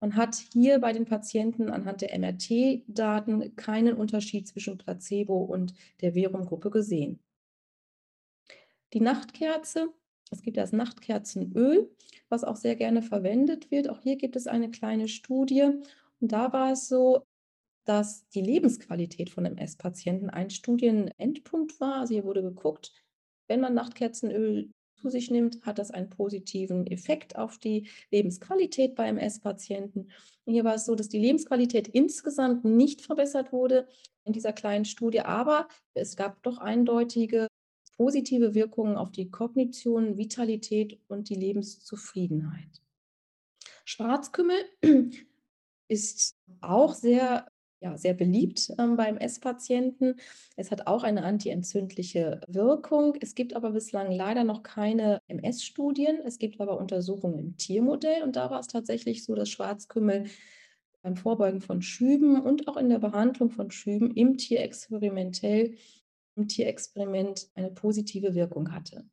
Man 0.00 0.14
hat 0.14 0.36
hier 0.52 0.78
bei 0.78 0.92
den 0.92 1.06
Patienten 1.06 1.70
anhand 1.70 2.02
der 2.02 2.16
MRT-Daten 2.16 3.56
keinen 3.56 3.94
Unterschied 3.96 4.46
zwischen 4.46 4.78
Placebo 4.78 5.42
und 5.42 5.74
der 6.00 6.12
Verum-Gruppe 6.12 6.70
gesehen. 6.70 7.18
Die 8.92 9.00
Nachtkerze, 9.00 9.92
es 10.30 10.42
gibt 10.42 10.56
das 10.56 10.72
Nachtkerzenöl, 10.72 11.90
was 12.28 12.44
auch 12.44 12.56
sehr 12.56 12.76
gerne 12.76 13.02
verwendet 13.02 13.70
wird. 13.70 13.90
Auch 13.90 14.00
hier 14.00 14.16
gibt 14.16 14.36
es 14.36 14.46
eine 14.46 14.70
kleine 14.70 15.08
Studie. 15.08 15.62
Und 16.20 16.32
da 16.32 16.52
war 16.52 16.72
es 16.72 16.88
so, 16.88 17.24
dass 17.84 18.28
die 18.28 18.42
Lebensqualität 18.42 19.30
von 19.30 19.46
MS-Patienten 19.46 20.30
ein 20.30 20.50
Studienendpunkt 20.50 21.80
war. 21.80 22.00
Also 22.00 22.14
hier 22.14 22.24
wurde 22.24 22.42
geguckt, 22.42 22.92
wenn 23.48 23.60
man 23.60 23.74
Nachtkerzenöl 23.74 24.70
zu 25.00 25.10
sich 25.10 25.30
nimmt, 25.30 25.62
hat 25.62 25.78
das 25.78 25.90
einen 25.90 26.10
positiven 26.10 26.86
Effekt 26.86 27.36
auf 27.36 27.58
die 27.58 27.88
Lebensqualität 28.10 28.94
bei 28.94 29.08
MS-Patienten. 29.08 30.10
Hier 30.44 30.64
war 30.64 30.74
es 30.74 30.86
so, 30.86 30.94
dass 30.94 31.08
die 31.08 31.18
Lebensqualität 31.18 31.88
insgesamt 31.88 32.64
nicht 32.64 33.02
verbessert 33.02 33.52
wurde 33.52 33.88
in 34.24 34.32
dieser 34.32 34.52
kleinen 34.52 34.84
Studie, 34.84 35.20
aber 35.20 35.68
es 35.94 36.16
gab 36.16 36.42
doch 36.42 36.58
eindeutige 36.58 37.48
positive 37.96 38.54
Wirkungen 38.54 38.96
auf 38.96 39.10
die 39.10 39.30
Kognition, 39.30 40.16
Vitalität 40.16 41.00
und 41.08 41.28
die 41.28 41.34
Lebenszufriedenheit. 41.34 42.82
Schwarzkümmel 43.84 44.56
ist 45.88 46.36
auch 46.60 46.94
sehr 46.94 47.50
ja, 47.80 47.96
sehr 47.96 48.14
beliebt 48.14 48.72
ähm, 48.78 48.96
beim 48.96 49.16
Esspatienten. 49.16 50.16
Es 50.56 50.70
hat 50.70 50.86
auch 50.86 51.04
eine 51.04 51.22
antientzündliche 51.24 52.40
Wirkung. 52.48 53.16
Es 53.20 53.34
gibt 53.34 53.54
aber 53.54 53.70
bislang 53.70 54.10
leider 54.10 54.44
noch 54.44 54.62
keine 54.62 55.20
MS-Studien. 55.28 56.18
Es 56.24 56.38
gibt 56.38 56.60
aber 56.60 56.78
Untersuchungen 56.78 57.38
im 57.38 57.56
Tiermodell 57.56 58.22
und 58.22 58.36
da 58.36 58.50
war 58.50 58.60
es 58.60 58.66
tatsächlich 58.66 59.24
so, 59.24 59.34
dass 59.34 59.48
Schwarzkümmel 59.48 60.24
beim 61.02 61.16
Vorbeugen 61.16 61.60
von 61.60 61.80
Schüben 61.80 62.40
und 62.40 62.66
auch 62.68 62.76
in 62.76 62.88
der 62.88 62.98
Behandlung 62.98 63.50
von 63.50 63.70
Schüben 63.70 64.10
im 64.14 64.36
Tier 64.36 64.68
im 66.36 66.48
Tierexperiment 66.48 67.50
eine 67.54 67.70
positive 67.70 68.34
Wirkung 68.34 68.72
hatte. 68.72 69.04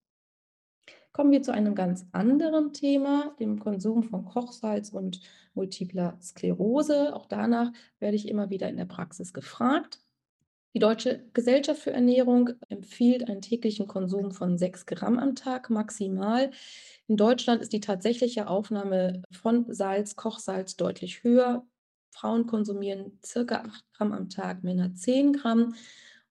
Kommen 1.16 1.32
wir 1.32 1.42
zu 1.42 1.54
einem 1.54 1.76
ganz 1.76 2.06
anderen 2.12 2.74
Thema, 2.74 3.34
dem 3.40 3.58
Konsum 3.58 4.04
von 4.04 4.26
Kochsalz 4.26 4.90
und 4.90 5.22
multipler 5.54 6.18
Sklerose. 6.22 7.16
Auch 7.16 7.26
danach 7.26 7.72
werde 8.00 8.18
ich 8.18 8.28
immer 8.28 8.50
wieder 8.50 8.68
in 8.68 8.76
der 8.76 8.84
Praxis 8.84 9.32
gefragt. 9.32 10.02
Die 10.74 10.80
Deutsche 10.80 11.24
Gesellschaft 11.32 11.80
für 11.80 11.94
Ernährung 11.94 12.50
empfiehlt 12.68 13.30
einen 13.30 13.42
täglichen 13.42 13.88
Konsum 13.88 14.32
von 14.32 14.58
6 14.58 14.88
Gramm 14.88 15.18
am 15.18 15.36
Tag 15.36 15.70
maximal. 15.70 16.52
In 17.08 17.16
Deutschland 17.16 17.62
ist 17.62 17.72
die 17.72 17.80
tatsächliche 17.80 18.50
Aufnahme 18.50 19.24
von 19.32 19.74
Salz, 19.74 20.18
Kochsalz 20.18 20.76
deutlich 20.76 21.24
höher. 21.24 21.66
Frauen 22.12 22.46
konsumieren 22.46 23.22
circa 23.24 23.62
8 23.62 23.86
Gramm 23.94 24.12
am 24.12 24.28
Tag, 24.28 24.66
Männer 24.66 24.94
10 24.94 25.32
Gramm. 25.32 25.76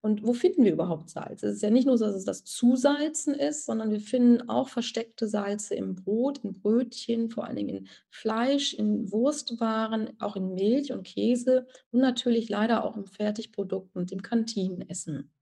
Und 0.05 0.23
wo 0.23 0.35
finden 0.35 0.65
wir 0.65 0.73
überhaupt 0.75 1.09
Salz? 1.09 1.43
Es 1.43 1.55
ist 1.55 1.63
ja 1.63 1.71
nicht 1.71 1.87
nur 1.87 1.97
so, 1.97 2.05
dass 2.05 2.15
es 2.15 2.27
das 2.27 2.45
Zusalzen 2.45 3.33
ist, 3.33 3.65
sondern 3.65 3.91
wir 3.91 4.03
finden 4.03 4.51
auch 4.51 4.69
versteckte 4.69 5.27
Salze 5.27 5.77
im 5.77 5.95
Brot, 5.95 6.41
in 6.45 6.61
Brötchen, 6.61 7.31
vor 7.31 7.47
allen 7.47 7.57
Dingen 7.57 7.69
in 7.71 7.89
Fleisch, 8.11 8.75
in 8.75 9.11
Wurstwaren, 9.11 10.11
auch 10.21 10.37
in 10.37 10.53
Milch 10.53 10.93
und 10.93 11.05
Käse 11.05 11.67
und 11.91 12.01
natürlich 12.01 12.51
leider 12.51 12.85
auch 12.85 12.99
im 12.99 13.07
Fertigprodukt 13.07 13.97
und 13.97 14.13
im 14.13 14.21
Kantinenessen. 14.21 15.33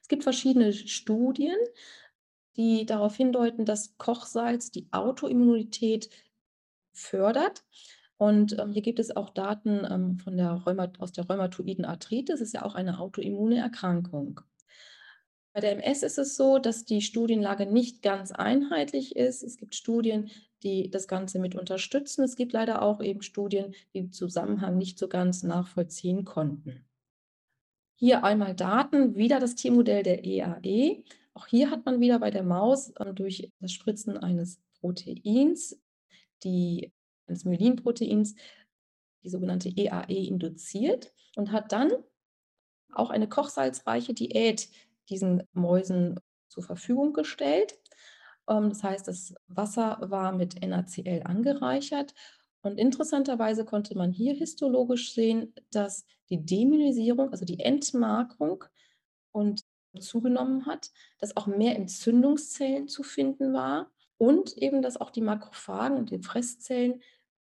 Es 0.00 0.08
gibt 0.08 0.22
verschiedene 0.22 0.72
Studien, 0.72 1.58
die 2.56 2.86
darauf 2.86 3.14
hindeuten, 3.14 3.66
dass 3.66 3.98
Kochsalz 3.98 4.70
die 4.70 4.88
Autoimmunität 4.92 6.08
fördert. 6.94 7.64
Und 8.24 8.58
ähm, 8.58 8.72
hier 8.72 8.80
gibt 8.80 9.00
es 9.00 9.14
auch 9.14 9.28
Daten 9.28 9.86
ähm, 9.90 10.18
von 10.18 10.38
der 10.38 10.52
Rheumat 10.52 10.98
aus 10.98 11.12
der 11.12 11.26
rheumatoiden 11.26 11.84
Arthritis, 11.84 12.40
ist 12.40 12.54
ja 12.54 12.64
auch 12.64 12.74
eine 12.74 12.98
autoimmune 12.98 13.58
Erkrankung. 13.58 14.40
Bei 15.52 15.60
der 15.60 15.72
MS 15.72 16.02
ist 16.02 16.16
es 16.16 16.34
so, 16.34 16.58
dass 16.58 16.86
die 16.86 17.02
Studienlage 17.02 17.66
nicht 17.66 18.00
ganz 18.00 18.32
einheitlich 18.32 19.14
ist. 19.14 19.42
Es 19.42 19.58
gibt 19.58 19.74
Studien, 19.74 20.30
die 20.62 20.88
das 20.90 21.06
Ganze 21.06 21.38
mit 21.38 21.54
unterstützen. 21.54 22.24
Es 22.24 22.34
gibt 22.34 22.54
leider 22.54 22.80
auch 22.80 23.02
eben 23.02 23.20
Studien, 23.20 23.74
die 23.92 24.00
den 24.00 24.10
Zusammenhang 24.10 24.78
nicht 24.78 24.98
so 24.98 25.06
ganz 25.06 25.42
nachvollziehen 25.42 26.24
konnten. 26.24 26.86
Hier 27.94 28.24
einmal 28.24 28.54
Daten, 28.54 29.16
wieder 29.16 29.38
das 29.38 29.54
Tiermodell 29.54 30.02
der 30.02 30.24
EAE. 30.24 30.60
E. 30.62 31.04
Auch 31.34 31.46
hier 31.46 31.70
hat 31.70 31.84
man 31.84 32.00
wieder 32.00 32.20
bei 32.20 32.30
der 32.30 32.42
Maus 32.42 32.90
ähm, 32.98 33.14
durch 33.14 33.50
das 33.60 33.72
Spritzen 33.72 34.16
eines 34.16 34.62
Proteins 34.80 35.78
die 36.42 36.90
eines 37.26 37.44
Myelinproteins, 37.44 38.34
die 39.22 39.28
sogenannte 39.28 39.68
EAE, 39.68 40.04
e, 40.08 40.26
induziert 40.26 41.12
und 41.36 41.52
hat 41.52 41.72
dann 41.72 41.92
auch 42.92 43.10
eine 43.10 43.28
kochsalzreiche 43.28 44.14
Diät 44.14 44.68
diesen 45.08 45.42
Mäusen 45.52 46.20
zur 46.48 46.62
Verfügung 46.62 47.12
gestellt. 47.12 47.78
Ähm, 48.48 48.68
das 48.68 48.82
heißt, 48.82 49.08
das 49.08 49.34
Wasser 49.48 49.98
war 50.00 50.32
mit 50.32 50.64
NaCl 50.64 51.22
angereichert. 51.24 52.14
Und 52.62 52.78
interessanterweise 52.78 53.64
konnte 53.64 53.96
man 53.96 54.10
hier 54.10 54.34
histologisch 54.34 55.12
sehen, 55.12 55.54
dass 55.70 56.06
die 56.30 56.44
Demyelisierung, 56.44 57.30
also 57.30 57.44
die 57.44 57.60
Entmarkung 57.60 58.64
und 59.32 59.62
zugenommen 60.00 60.66
hat, 60.66 60.90
dass 61.18 61.36
auch 61.36 61.46
mehr 61.46 61.76
Entzündungszellen 61.76 62.88
zu 62.88 63.02
finden 63.02 63.52
war 63.52 63.90
und 64.24 64.56
eben, 64.56 64.80
dass 64.80 64.96
auch 64.96 65.10
die 65.10 65.20
Makrophagen 65.20 65.98
und 65.98 66.10
die 66.10 66.18
Fresszellen 66.18 67.02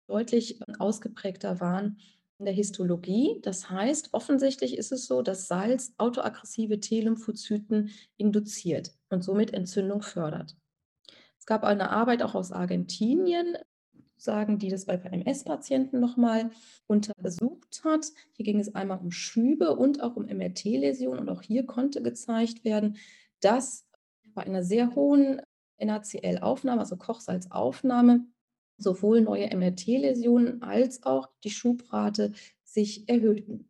deutlich 0.07 0.61
äh, 0.61 0.65
ausgeprägter 0.77 1.59
waren 1.59 1.97
in 2.37 2.45
der 2.45 2.53
Histologie. 2.53 3.39
Das 3.41 3.71
heißt, 3.71 4.13
offensichtlich 4.13 4.77
ist 4.77 4.91
es 4.91 5.07
so, 5.07 5.23
dass 5.23 5.47
Salz 5.47 5.93
autoaggressive 5.97 6.79
T-Lymphozyten 6.79 7.89
induziert 8.17 8.93
und 9.09 9.23
somit 9.23 9.51
Entzündung 9.51 10.03
fördert. 10.03 10.55
Es 11.39 11.47
gab 11.47 11.63
eine 11.63 11.89
Arbeit 11.89 12.21
auch 12.21 12.35
aus 12.35 12.51
Argentinien, 12.51 13.57
sagen, 14.15 14.59
die 14.59 14.69
das 14.69 14.85
bei 14.85 14.95
MS-Patienten 14.95 15.99
nochmal 15.99 16.51
untersucht 16.85 17.81
hat. 17.83 18.05
Hier 18.33 18.45
ging 18.45 18.59
es 18.59 18.75
einmal 18.75 18.99
um 18.99 19.11
Schübe 19.11 19.75
und 19.75 20.03
auch 20.03 20.17
um 20.17 20.25
MRT-Läsionen. 20.25 21.21
Und 21.21 21.29
auch 21.29 21.41
hier 21.41 21.65
konnte 21.65 22.03
gezeigt 22.03 22.63
werden, 22.63 22.97
dass 23.39 23.87
bei 24.35 24.43
einer 24.43 24.63
sehr 24.63 24.93
hohen 24.93 25.41
NaCl-Aufnahme, 25.85 26.81
also 26.81 26.97
Kochsalzaufnahme, 26.97 28.25
sowohl 28.77 29.21
neue 29.21 29.49
MRT-Läsionen 29.55 30.61
als 30.61 31.03
auch 31.03 31.29
die 31.43 31.51
Schubrate 31.51 32.33
sich 32.63 33.07
erhöhten. 33.09 33.69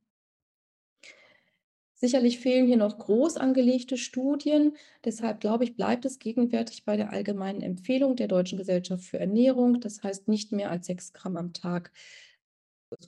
Sicherlich 2.01 2.39
fehlen 2.39 2.65
hier 2.65 2.77
noch 2.77 2.97
groß 2.97 3.35
angelegte 3.35 3.97
Studien. 3.97 4.77
Deshalb 5.03 5.41
glaube 5.41 5.65
ich, 5.65 5.75
bleibt 5.75 6.05
es 6.05 6.17
gegenwärtig 6.17 6.85
bei 6.85 6.95
der 6.95 7.11
allgemeinen 7.11 7.61
Empfehlung 7.61 8.15
der 8.15 8.29
Deutschen 8.29 8.57
Gesellschaft 8.57 9.03
für 9.03 9.19
Ernährung. 9.19 9.81
Das 9.81 10.01
heißt, 10.01 10.29
nicht 10.29 10.53
mehr 10.53 10.71
als 10.71 10.87
6 10.87 11.11
Gramm 11.11 11.35
am 11.35 11.51
Tag 11.51 11.91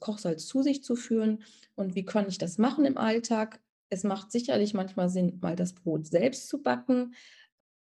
Kochsalz 0.01 0.45
zu 0.45 0.61
sich 0.61 0.83
zu 0.83 0.97
führen. 0.97 1.43
Und 1.75 1.95
wie 1.95 2.03
kann 2.03 2.27
ich 2.27 2.37
das 2.37 2.57
machen 2.57 2.83
im 2.83 2.97
Alltag? 2.97 3.61
Es 3.89 4.03
macht 4.03 4.31
sicherlich 4.31 4.73
manchmal 4.73 5.09
Sinn, 5.09 5.39
mal 5.41 5.55
das 5.55 5.73
Brot 5.73 6.05
selbst 6.05 6.49
zu 6.49 6.61
backen. 6.61 7.13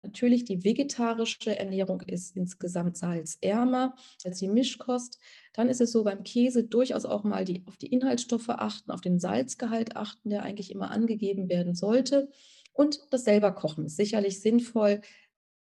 Natürlich, 0.02 0.44
die 0.44 0.64
vegetarische 0.64 1.58
Ernährung 1.58 2.00
ist 2.02 2.36
insgesamt 2.36 2.96
salzärmer 2.96 3.96
als 4.24 4.38
die 4.38 4.48
Mischkost. 4.48 5.18
Dann 5.52 5.68
ist 5.68 5.80
es 5.80 5.90
so 5.90 6.04
beim 6.04 6.22
Käse 6.22 6.64
durchaus 6.64 7.04
auch 7.04 7.24
mal 7.24 7.44
die, 7.44 7.64
auf 7.66 7.76
die 7.76 7.88
Inhaltsstoffe 7.88 8.48
achten, 8.48 8.92
auf 8.92 9.00
den 9.00 9.18
Salzgehalt 9.18 9.96
achten, 9.96 10.30
der 10.30 10.44
eigentlich 10.44 10.70
immer 10.70 10.90
angegeben 10.90 11.48
werden 11.48 11.74
sollte. 11.74 12.30
Und 12.72 13.00
das 13.10 13.24
selber 13.24 13.50
kochen 13.52 13.86
ist 13.86 13.96
sicherlich 13.96 14.40
sinnvoll 14.40 15.00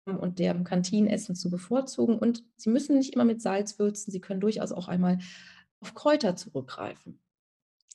ähm, 0.06 0.18
und 0.18 0.38
dem 0.38 0.64
Kantinenessen 0.64 1.36
zu 1.36 1.50
bevorzugen. 1.50 2.18
Und 2.18 2.42
Sie 2.56 2.70
müssen 2.70 2.96
nicht 2.96 3.12
immer 3.14 3.24
mit 3.24 3.42
Salz 3.42 3.78
würzen, 3.78 4.10
Sie 4.12 4.20
können 4.20 4.40
durchaus 4.40 4.72
auch 4.72 4.88
einmal 4.88 5.18
auf 5.80 5.94
Kräuter 5.94 6.36
zurückgreifen. 6.36 7.21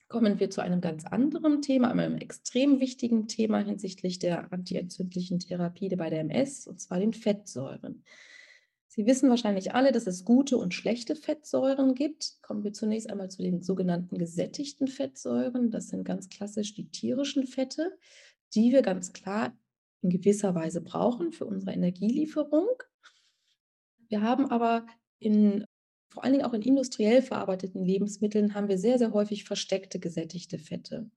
Kommen 0.08 0.39
wir 0.39 0.50
zu 0.50 0.62
einem 0.62 0.80
ganz 0.80 1.06
anderen 1.06 1.62
Thema, 1.62 1.91
einem 1.91 2.17
extrem 2.17 2.80
wichtigen 2.80 3.28
Thema 3.28 3.60
hinsichtlich 3.60 4.20
der 4.20 4.54
antientzündlichen 4.54 5.39
Therapie 5.39 5.93
bei 5.96 6.10
der 6.10 6.22
MS, 6.22 6.65
und 6.67 6.80
zwar 6.80 7.00
den 7.00 7.13
Fettsäuren. 7.13 8.04
Sie 8.88 9.06
wissen 9.06 9.30
wahrscheinlich 9.30 9.76
alle, 9.76 9.91
dass 9.91 10.08
es 10.08 10.26
gute 10.26 10.58
und 10.58 10.74
schlechte 10.74 11.15
Fettsäuren 11.15 11.93
gibt. 11.93 12.41
Kommen 12.41 12.63
wir 12.63 12.74
zunächst 12.74 13.10
einmal 13.10 13.30
zu 13.30 13.43
den 13.43 13.62
sogenannten 13.62 14.17
gesättigten 14.17 14.88
Fettsäuren. 14.88 15.72
Das 15.72 15.89
sind 15.89 16.04
ganz 16.04 16.30
klassisch 16.30 16.74
die 16.74 16.89
tierischen 16.89 17.46
Fette, 17.46 17.96
die 18.56 18.72
wir 18.72 18.82
ganz 18.82 19.13
klar 19.13 19.56
in 20.02 20.10
gewisser 20.10 20.56
Weise 20.56 20.82
brauchen 20.82 21.32
für 21.32 21.46
unsere 21.46 21.74
Energielieferung. 21.74 22.70
Wir 24.08 24.22
haben 24.22 24.50
aber 24.50 24.88
in, 25.20 25.65
vor 26.10 26.24
allen 26.24 26.34
Dingen 26.34 26.46
auch 26.46 26.54
in 26.54 26.62
industriell 26.62 27.22
verarbeiteten 27.22 27.84
Lebensmitteln, 27.84 28.54
haben 28.54 28.70
wir 28.70 28.78
sehr, 28.78 28.98
sehr 28.98 29.13
häufig 29.13 29.43
versteckte 29.43 30.00
gesättigte 30.00 30.58
Fette. 30.58 31.10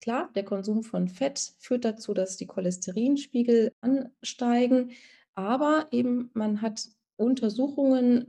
Klar, 0.00 0.30
der 0.34 0.44
Konsum 0.44 0.82
von 0.82 1.08
Fett 1.08 1.54
führt 1.58 1.84
dazu, 1.84 2.14
dass 2.14 2.36
die 2.36 2.46
Cholesterinspiegel 2.46 3.72
ansteigen. 3.80 4.92
Aber 5.34 5.88
eben 5.90 6.30
man 6.32 6.62
hat 6.62 6.88
Untersuchungen 7.16 8.28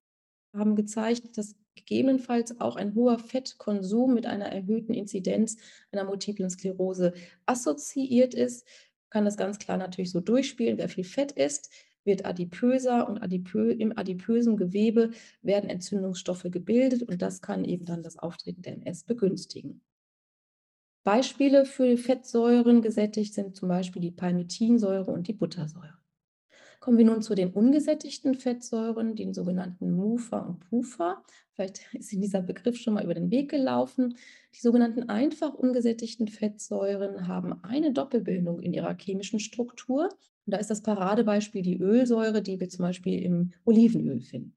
haben 0.55 0.75
gezeigt, 0.75 1.37
dass 1.37 1.55
gegebenenfalls 1.75 2.59
auch 2.59 2.75
ein 2.75 2.95
hoher 2.95 3.19
Fettkonsum 3.19 4.13
mit 4.13 4.25
einer 4.25 4.47
erhöhten 4.47 4.93
Inzidenz 4.93 5.57
einer 5.91 6.03
multiplen 6.03 6.49
Sklerose 6.49 7.13
assoziiert 7.45 8.33
ist. 8.33 8.65
Man 8.65 9.09
kann 9.09 9.25
das 9.25 9.37
ganz 9.37 9.59
klar 9.59 9.77
natürlich 9.77 10.11
so 10.11 10.19
durchspielen. 10.19 10.77
Wer 10.77 10.89
viel 10.89 11.03
Fett 11.03 11.31
isst, 11.33 11.69
wird 12.07 12.25
adipöser 12.25 13.07
und 13.07 13.19
adipö 13.19 13.69
im 13.69 13.95
adipösen 13.95 14.57
Gewebe 14.57 15.11
werden 15.43 15.69
Entzündungsstoffe 15.69 16.47
gebildet 16.49 17.03
und 17.03 17.21
das 17.21 17.43
kann 17.43 17.63
eben 17.63 17.85
dann 17.85 18.01
das 18.01 18.17
Auftreten 18.17 18.63
der 18.63 18.73
MS 18.73 19.03
begünstigen. 19.03 19.81
Beispiele 21.03 21.65
für 21.65 21.95
Fettsäuren 21.97 22.81
gesättigt 22.81 23.33
sind 23.33 23.55
zum 23.55 23.69
Beispiel 23.69 24.01
die 24.01 24.11
Palmitinsäure 24.11 25.11
und 25.11 25.27
die 25.27 25.33
Buttersäure. 25.33 25.99
Kommen 26.79 26.97
wir 26.97 27.05
nun 27.05 27.21
zu 27.21 27.33
den 27.33 27.51
ungesättigten 27.51 28.35
Fettsäuren, 28.35 29.15
den 29.15 29.33
sogenannten 29.33 29.91
MUFA 29.93 30.39
und 30.39 30.59
PUFA. 30.69 31.23
Vielleicht 31.53 31.81
ist 31.93 32.13
Ihnen 32.13 32.21
dieser 32.21 32.41
Begriff 32.41 32.77
schon 32.77 32.93
mal 32.93 33.03
über 33.03 33.13
den 33.13 33.31
Weg 33.31 33.49
gelaufen. 33.49 34.17
Die 34.53 34.59
sogenannten 34.59 35.09
einfach 35.09 35.53
ungesättigten 35.53 36.27
Fettsäuren 36.27 37.27
haben 37.27 37.63
eine 37.63 37.93
Doppelbildung 37.93 38.59
in 38.59 38.73
ihrer 38.73 38.95
chemischen 38.95 39.39
Struktur. 39.39 40.09
Und 40.47 40.53
da 40.53 40.57
ist 40.57 40.69
das 40.69 40.81
Paradebeispiel 40.81 41.61
die 41.61 41.77
Ölsäure, 41.77 42.41
die 42.41 42.57
wir 42.61 42.69
zum 42.69 42.83
Beispiel 42.83 43.21
im 43.21 43.51
Olivenöl 43.65 44.21
finden. 44.21 44.55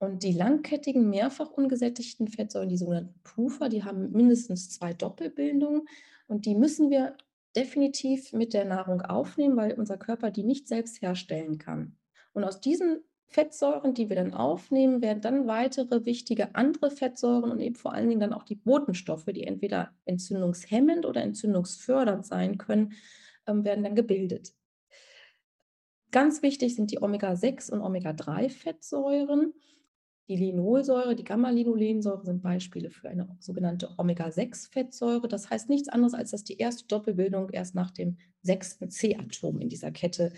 Und 0.00 0.24
die 0.24 0.32
langkettigen, 0.32 1.08
mehrfach 1.08 1.50
ungesättigten 1.50 2.26
Fettsäuren, 2.26 2.68
die 2.68 2.76
sogenannten 2.76 3.20
PUFA, 3.22 3.68
die 3.68 3.84
haben 3.84 4.10
mindestens 4.10 4.70
zwei 4.70 4.92
Doppelbildungen. 4.92 5.86
Und 6.26 6.46
die 6.46 6.56
müssen 6.56 6.90
wir 6.90 7.16
definitiv 7.54 8.32
mit 8.32 8.54
der 8.54 8.64
Nahrung 8.64 9.02
aufnehmen, 9.02 9.56
weil 9.56 9.74
unser 9.74 9.98
Körper 9.98 10.32
die 10.32 10.42
nicht 10.42 10.66
selbst 10.66 11.00
herstellen 11.00 11.58
kann. 11.58 11.96
Und 12.32 12.42
aus 12.42 12.60
diesen 12.60 13.04
Fettsäuren, 13.26 13.94
die 13.94 14.08
wir 14.08 14.16
dann 14.16 14.34
aufnehmen, 14.34 15.00
werden 15.00 15.20
dann 15.20 15.46
weitere 15.46 16.04
wichtige 16.06 16.56
andere 16.56 16.90
Fettsäuren 16.90 17.52
und 17.52 17.60
eben 17.60 17.76
vor 17.76 17.94
allen 17.94 18.08
Dingen 18.08 18.20
dann 18.20 18.32
auch 18.32 18.42
die 18.42 18.56
Botenstoffe, 18.56 19.26
die 19.26 19.44
entweder 19.44 19.92
entzündungshemmend 20.06 21.06
oder 21.06 21.22
entzündungsfördernd 21.22 22.26
sein 22.26 22.58
können, 22.58 22.94
ähm, 23.46 23.64
werden 23.64 23.84
dann 23.84 23.94
gebildet. 23.94 24.54
Ganz 26.10 26.42
wichtig 26.42 26.74
sind 26.74 26.90
die 26.90 27.02
Omega-6 27.02 27.70
und 27.70 27.80
Omega-3-Fettsäuren. 27.82 29.52
Die 30.28 30.36
Linolsäure, 30.36 31.16
die 31.16 31.24
Gamma-Linolensäure 31.24 32.24
sind 32.24 32.42
Beispiele 32.42 32.90
für 32.90 33.08
eine 33.08 33.36
sogenannte 33.40 33.90
Omega-6-Fettsäure. 33.96 35.28
Das 35.28 35.50
heißt 35.50 35.68
nichts 35.68 35.88
anderes, 35.88 36.14
als 36.14 36.30
dass 36.30 36.44
die 36.44 36.58
erste 36.58 36.86
Doppelbildung 36.86 37.50
erst 37.50 37.74
nach 37.74 37.90
dem 37.90 38.16
sechsten 38.42 38.90
C-Atom 38.90 39.60
in 39.60 39.68
dieser 39.68 39.90
Kette 39.90 40.32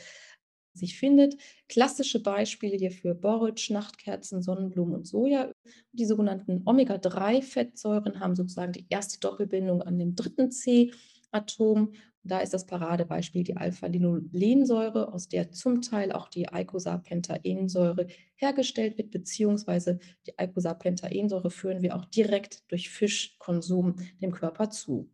sich 0.75 0.99
findet. 0.99 1.37
Klassische 1.69 2.23
Beispiele 2.23 2.77
hierfür 2.77 3.15
Borage, 3.15 3.73
Nachtkerzen, 3.73 4.43
Sonnenblumen 4.43 4.95
und 4.95 5.07
Sojaöl. 5.07 5.53
Die 5.93 6.07
sogenannten 6.07 6.63
Omega-3-Fettsäuren 6.65 8.21
haben 8.21 8.35
sozusagen 8.35 8.73
die 8.73 8.87
erste 8.89 9.21
Doppelbindung 9.21 9.83
an 9.83 9.99
dem 9.99 10.15
dritten 10.15 10.51
C-Atom 10.51 11.93
da 12.25 12.41
ist 12.41 12.55
das 12.55 12.67
Paradebeispiel 12.67 13.43
die 13.43 13.57
Alpha-Linolensäure, 13.57 15.13
aus 15.13 15.29
der 15.29 15.51
zum 15.51 15.83
Teil 15.83 16.13
auch 16.13 16.29
die 16.29 16.49
Eicosapentaensäure 16.49 18.07
hergestellt 18.37 18.97
wird, 18.97 19.11
beziehungsweise 19.11 19.99
die 20.27 20.39
Eicosapentaensäure 20.39 21.51
führen 21.51 21.83
wir 21.83 21.97
auch 21.97 22.05
direkt 22.05 22.71
durch 22.71 22.91
Fischkonsum 22.91 23.97
dem 24.21 24.33
Körper 24.33 24.71
zu. 24.71 25.11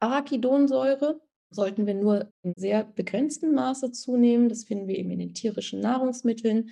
Arachidonsäure 0.00 1.20
sollten 1.50 1.86
wir 1.86 1.94
nur 1.94 2.32
in 2.42 2.52
sehr 2.56 2.84
begrenztem 2.84 3.52
Maße 3.52 3.92
zunehmen. 3.92 4.48
Das 4.48 4.64
finden 4.64 4.86
wir 4.86 4.96
eben 4.96 5.10
in 5.10 5.18
den 5.18 5.34
tierischen 5.34 5.80
Nahrungsmitteln. 5.80 6.70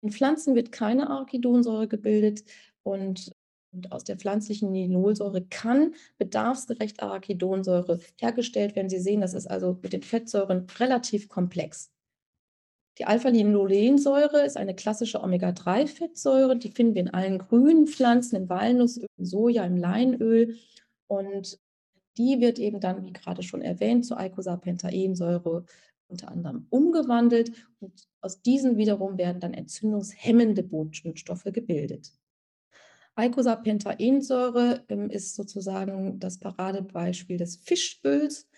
In 0.00 0.10
Pflanzen 0.10 0.54
wird 0.54 0.72
keine 0.72 1.10
Arachidonsäure 1.10 1.88
gebildet 1.88 2.44
und 2.82 3.31
und 3.72 3.90
aus 3.92 4.04
der 4.04 4.16
pflanzlichen 4.16 4.72
Linolsäure 4.72 5.42
kann 5.42 5.94
bedarfsgerecht 6.18 7.02
Arachidonsäure 7.02 8.00
hergestellt 8.20 8.76
werden. 8.76 8.90
Sie 8.90 9.00
sehen, 9.00 9.20
das 9.20 9.34
ist 9.34 9.46
also 9.46 9.78
mit 9.82 9.92
den 9.92 10.02
Fettsäuren 10.02 10.66
relativ 10.78 11.28
komplex. 11.28 11.90
Die 12.98 13.06
Alpha-Linolensäure 13.06 14.44
ist 14.44 14.58
eine 14.58 14.74
klassische 14.74 15.22
Omega-3-Fettsäure. 15.22 16.56
Die 16.56 16.70
finden 16.70 16.94
wir 16.94 17.02
in 17.02 17.14
allen 17.14 17.38
grünen 17.38 17.86
Pflanzen, 17.86 18.36
im 18.36 18.48
Walnussöl, 18.50 19.06
im 19.16 19.24
Soja, 19.24 19.64
im 19.64 19.78
Leinöl. 19.78 20.58
Und 21.06 21.58
die 22.18 22.40
wird 22.40 22.58
eben 22.58 22.80
dann, 22.80 23.06
wie 23.06 23.12
gerade 23.12 23.42
schon 23.42 23.62
erwähnt, 23.62 24.04
zur 24.04 24.18
Eicosapentaensäure 24.18 25.64
unter 26.08 26.28
anderem 26.28 26.66
umgewandelt. 26.68 27.52
Und 27.80 28.06
aus 28.20 28.42
diesen 28.42 28.76
wiederum 28.76 29.16
werden 29.16 29.40
dann 29.40 29.54
entzündungshemmende 29.54 30.62
Botenstoffe 30.62 31.44
gebildet. 31.44 32.12
Eicosapentaensäure 33.14 34.84
ähm, 34.88 35.10
ist 35.10 35.34
sozusagen 35.34 36.18
das 36.18 36.38
Paradebeispiel 36.38 37.36
des 37.36 37.56
Fischöls. 37.56 38.48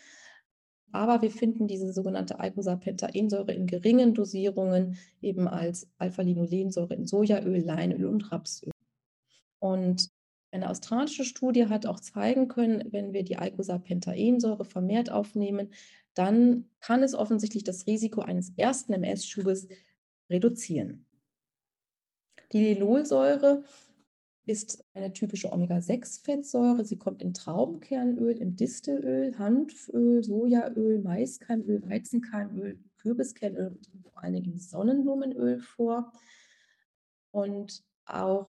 Aber 0.92 1.22
wir 1.22 1.30
finden 1.32 1.66
diese 1.66 1.92
sogenannte 1.92 2.38
Eicosapentaensäure 2.38 3.52
in 3.52 3.66
geringen 3.66 4.14
Dosierungen 4.14 4.96
eben 5.20 5.48
als 5.48 5.88
Alpha-Linolensäure 5.98 6.94
in 6.94 7.06
Sojaöl, 7.06 7.64
Leinöl 7.64 8.06
und 8.06 8.30
Rapsöl. 8.30 8.70
Und 9.58 10.08
eine 10.52 10.70
australische 10.70 11.24
Studie 11.24 11.66
hat 11.66 11.84
auch 11.84 11.98
zeigen 11.98 12.46
können, 12.46 12.84
wenn 12.92 13.12
wir 13.12 13.24
die 13.24 13.38
Eicosapentaensäure 13.38 14.64
vermehrt 14.64 15.10
aufnehmen, 15.10 15.72
dann 16.14 16.70
kann 16.78 17.02
es 17.02 17.16
offensichtlich 17.16 17.64
das 17.64 17.88
Risiko 17.88 18.20
eines 18.20 18.52
ersten 18.56 18.92
MS-Schubes 18.92 19.66
reduzieren. 20.30 21.06
Die 22.52 22.62
Linolsäure 22.62 23.64
ist 24.46 24.84
eine 24.92 25.12
typische 25.12 25.52
Omega-6-Fettsäure. 25.52 26.84
Sie 26.84 26.98
kommt 26.98 27.22
in 27.22 27.32
Traubenkernöl, 27.32 28.36
im 28.36 28.56
Distelöl, 28.56 29.38
Hanföl, 29.38 30.22
Sojaöl, 30.22 31.00
Maiskeimöl, 31.00 31.82
Weizenkeimöl, 31.88 32.78
Kürbiskernöl 32.98 33.68
und 33.68 34.02
vor 34.02 34.22
allen 34.22 34.34
Dingen 34.34 34.52
im 34.52 34.58
Sonnenblumenöl 34.58 35.60
vor. 35.60 36.12
Und 37.30 37.82
auch 38.04 38.48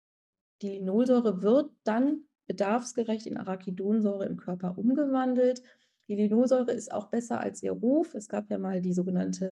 die 0.62 0.70
Linolsäure 0.70 1.42
wird 1.42 1.72
dann 1.84 2.24
bedarfsgerecht 2.48 3.28
in 3.28 3.38
Arachidonsäure 3.38 4.26
im 4.26 4.38
Körper 4.38 4.78
umgewandelt. 4.78 5.62
Die 6.08 6.16
Linolsäure 6.16 6.72
ist 6.72 6.92
auch 6.92 7.08
besser 7.08 7.40
als 7.40 7.62
ihr 7.64 7.72
Ruf. 7.72 8.16
Es 8.16 8.28
gab 8.28 8.50
ja 8.50 8.58
mal 8.58 8.82
die 8.82 8.94
sogenannte 8.94 9.50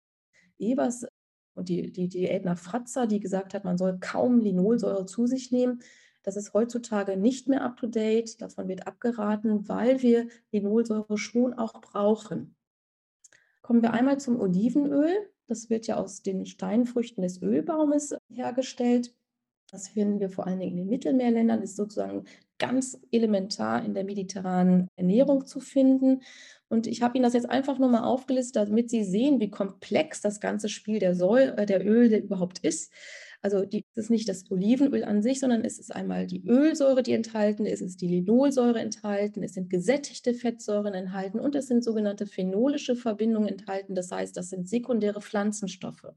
Ebers 0.58 1.06
und 1.54 1.68
die, 1.68 1.92
die 1.92 2.08
Diät 2.08 2.44
nach 2.44 2.58
Fratzer, 2.58 3.06
die 3.06 3.20
gesagt 3.20 3.54
hat, 3.54 3.64
man 3.64 3.78
soll 3.78 3.98
kaum 4.00 4.40
Linolsäure 4.40 5.06
zu 5.06 5.26
sich 5.26 5.50
nehmen. 5.50 5.80
Das 6.22 6.36
ist 6.36 6.52
heutzutage 6.52 7.16
nicht 7.16 7.48
mehr 7.48 7.62
up-to-date. 7.62 8.40
Davon 8.40 8.68
wird 8.68 8.86
abgeraten, 8.86 9.68
weil 9.68 10.02
wir 10.02 10.28
Linolsäure 10.52 11.16
schon 11.16 11.54
auch 11.54 11.80
brauchen. 11.80 12.54
Kommen 13.62 13.82
wir 13.82 13.92
einmal 13.92 14.20
zum 14.20 14.40
Olivenöl. 14.40 15.30
Das 15.46 15.70
wird 15.70 15.86
ja 15.86 15.96
aus 15.96 16.22
den 16.22 16.46
Steinfrüchten 16.46 17.22
des 17.22 17.42
Ölbaumes 17.42 18.14
hergestellt. 18.28 19.14
Das 19.70 19.88
finden 19.88 20.18
wir 20.18 20.30
vor 20.30 20.46
allen 20.46 20.58
Dingen 20.58 20.72
in 20.72 20.76
den 20.78 20.88
Mittelmeerländern, 20.88 21.62
ist 21.62 21.76
sozusagen 21.76 22.24
ganz 22.58 23.00
elementar 23.12 23.84
in 23.84 23.94
der 23.94 24.04
mediterranen 24.04 24.88
Ernährung 24.96 25.46
zu 25.46 25.60
finden. 25.60 26.22
Und 26.68 26.86
ich 26.86 27.02
habe 27.02 27.16
Ihnen 27.16 27.22
das 27.24 27.34
jetzt 27.34 27.48
einfach 27.48 27.78
nur 27.78 27.88
mal 27.88 28.02
aufgelistet, 28.02 28.68
damit 28.68 28.90
Sie 28.90 29.04
sehen, 29.04 29.40
wie 29.40 29.50
komplex 29.50 30.20
das 30.20 30.40
ganze 30.40 30.68
Spiel 30.68 30.98
der, 30.98 31.14
Säure, 31.14 31.56
äh, 31.56 31.66
der 31.66 31.86
Öle 31.86 32.18
überhaupt 32.18 32.58
ist. 32.60 32.92
Also 33.42 33.64
die, 33.64 33.84
es 33.94 34.04
ist 34.04 34.10
nicht 34.10 34.28
das 34.28 34.50
Olivenöl 34.50 35.02
an 35.02 35.22
sich, 35.22 35.40
sondern 35.40 35.64
es 35.64 35.78
ist 35.78 35.94
einmal 35.94 36.26
die 36.26 36.44
Ölsäure, 36.46 37.02
die 37.02 37.12
enthalten 37.12 37.64
ist, 37.64 37.80
es 37.80 37.92
ist 37.92 38.02
die 38.02 38.08
Linolsäure 38.08 38.80
enthalten, 38.80 39.42
es 39.42 39.54
sind 39.54 39.70
gesättigte 39.70 40.34
Fettsäuren 40.34 40.92
enthalten 40.92 41.40
und 41.40 41.54
es 41.54 41.66
sind 41.66 41.82
sogenannte 41.82 42.26
phenolische 42.26 42.96
Verbindungen 42.96 43.48
enthalten. 43.48 43.94
Das 43.94 44.10
heißt, 44.10 44.36
das 44.36 44.50
sind 44.50 44.68
sekundäre 44.68 45.22
Pflanzenstoffe. 45.22 46.12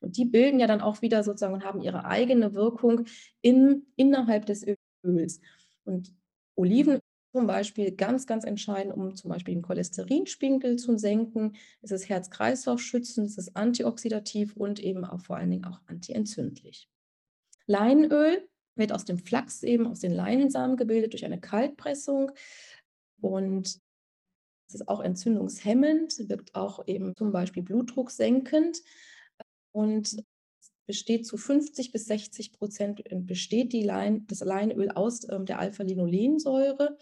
Und 0.00 0.16
die 0.16 0.24
bilden 0.24 0.60
ja 0.60 0.66
dann 0.66 0.80
auch 0.80 1.02
wieder 1.02 1.22
sozusagen 1.22 1.54
und 1.54 1.64
haben 1.64 1.82
ihre 1.82 2.06
eigene 2.06 2.54
Wirkung 2.54 3.04
in, 3.42 3.86
innerhalb 3.96 4.46
des 4.46 4.64
Öls. 5.04 5.40
Und 5.84 6.14
Olivenöl 6.56 7.00
zum 7.34 7.48
Beispiel 7.48 7.90
ganz, 7.90 8.28
ganz 8.28 8.44
entscheidend, 8.44 8.94
um 8.94 9.16
zum 9.16 9.28
Beispiel 9.28 9.54
den 9.54 9.62
Cholesterinspiegel 9.62 10.76
zu 10.76 10.96
senken. 10.96 11.56
Es 11.82 11.90
ist 11.90 12.08
Herz-Kreislauf 12.08 12.80
schützend, 12.80 13.26
es 13.26 13.38
ist 13.38 13.56
antioxidativ 13.56 14.56
und 14.56 14.78
eben 14.78 15.04
auch 15.04 15.20
vor 15.20 15.36
allen 15.36 15.50
Dingen 15.50 15.64
auch 15.64 15.80
antientzündlich. 15.86 16.88
Leinöl 17.66 18.48
wird 18.76 18.92
aus 18.92 19.04
dem 19.04 19.18
Flachs 19.18 19.64
eben, 19.64 19.88
aus 19.88 19.98
den 19.98 20.12
Leinsamen 20.12 20.76
gebildet 20.76 21.12
durch 21.12 21.24
eine 21.24 21.40
Kaltpressung 21.40 22.30
und 23.20 23.80
es 24.68 24.74
ist 24.74 24.86
auch 24.86 25.00
entzündungshemmend, 25.00 26.28
wirkt 26.28 26.54
auch 26.54 26.86
eben 26.86 27.16
zum 27.16 27.32
Beispiel 27.32 27.64
Blutdruck 27.64 28.12
senkend 28.12 28.80
und 29.72 30.22
besteht 30.86 31.26
zu 31.26 31.36
50 31.36 31.92
bis 31.92 32.06
60 32.06 32.52
Prozent 32.52 33.02
besteht 33.26 33.72
die 33.72 33.82
Lein, 33.82 34.26
das 34.26 34.40
Leinöl 34.40 34.90
aus 34.90 35.28
ähm, 35.28 35.46
der 35.46 35.58
Alpha-Linolensäure. 35.58 36.96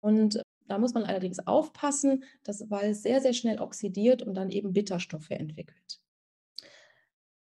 Und 0.00 0.42
da 0.66 0.78
muss 0.78 0.94
man 0.94 1.04
allerdings 1.04 1.38
aufpassen, 1.46 2.24
dass, 2.44 2.70
weil 2.70 2.90
es 2.90 3.02
sehr, 3.02 3.20
sehr 3.20 3.32
schnell 3.32 3.60
oxidiert 3.60 4.22
und 4.22 4.34
dann 4.34 4.50
eben 4.50 4.72
Bitterstoffe 4.72 5.30
entwickelt. 5.30 6.00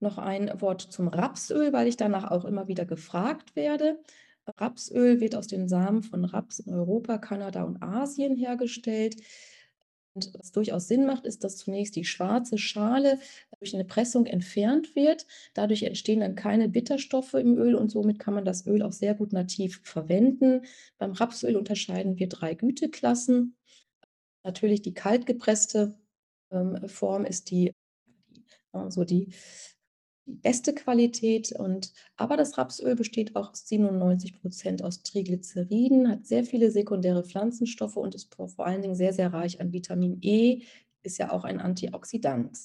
Noch 0.01 0.19
ein 0.19 0.61
Wort 0.61 0.81
zum 0.81 1.09
Rapsöl, 1.09 1.73
weil 1.73 1.89
ich 1.89 1.97
danach 1.97 2.31
auch 2.31 2.45
immer 2.45 2.69
wieder 2.69 2.85
gefragt 2.85 3.57
werde. 3.57 3.99
Rapsöl 4.47 5.21
wird 5.21 5.35
aus 5.35 5.49
den 5.49 5.69
Samen 5.69 6.03
von 6.03 6.25
Raps 6.25 6.61
in 6.61 6.73
Europa, 6.73 7.19
Kanada 7.19 7.65
und 7.65 7.83
Asien 7.83 8.37
hergestellt. 8.37 9.17
Und 10.19 10.35
was 10.37 10.51
durchaus 10.51 10.89
Sinn 10.89 11.07
macht, 11.07 11.27
ist, 11.27 11.45
dass 11.45 11.59
zunächst 11.59 11.95
die 11.95 12.05
schwarze 12.05 12.59
Schale 12.59 13.21
durch 13.61 13.73
eine 13.75 13.85
Pressung 13.85 14.27
entfernt 14.27 14.97
wird. 14.97 15.27
Dadurch 15.55 15.85
entstehen 15.85 16.21
dann 16.21 16.35
keine 16.35 16.69
Bitterstoffe 16.69 17.35
im 17.35 17.57
Öl 17.57 17.77
und 17.77 17.91
somit 17.91 18.19
kann 18.19 18.35
man 18.35 18.45
das 18.45 18.67
Öl 18.67 18.83
auch 18.83 18.93
sehr 18.93 19.15
gut 19.15 19.33
nativ 19.33 19.81
verwenden. 19.85 20.63
Beim 20.99 21.13
Rapsöl 21.13 21.57
unterscheiden 21.57 22.19
wir 22.19 22.29
drei 22.29 22.55
Güteklassen. 22.55 23.57
Natürlich 24.43 24.83
die 24.83 24.95
kaltgepresste 24.95 25.95
ähm, 26.51 26.89
Form 26.89 27.25
ist 27.25 27.53
die, 27.53 27.73
also 28.73 29.05
die 29.05 29.33
die 30.29 30.35
beste 30.35 30.75
Qualität. 30.75 31.53
Und, 31.53 31.93
aber 32.17 32.37
das 32.37 32.59
Rapsöl 32.59 32.95
besteht 32.95 33.35
auch 33.35 33.55
97 33.55 34.41
Prozent 34.41 34.85
aus 34.85 35.03
Triglyceriden, 35.03 36.09
hat 36.09 36.27
sehr 36.27 36.45
viele 36.45 36.71
sekundäre 36.71 37.25
Pflanzenstoffe 37.25 37.97
und 37.97 38.15
ist 38.15 38.35
vor 38.35 38.67
allen 38.67 38.83
Dingen 38.83 38.95
sehr, 38.95 39.13
sehr 39.13 39.33
reich 39.33 39.61
an 39.61 39.73
Vitamin 39.73 40.19
E, 40.23 40.63
ist 41.03 41.19
ja 41.19 41.33
auch 41.33 41.45
ein 41.45 41.61
Antioxidant. 41.61 42.59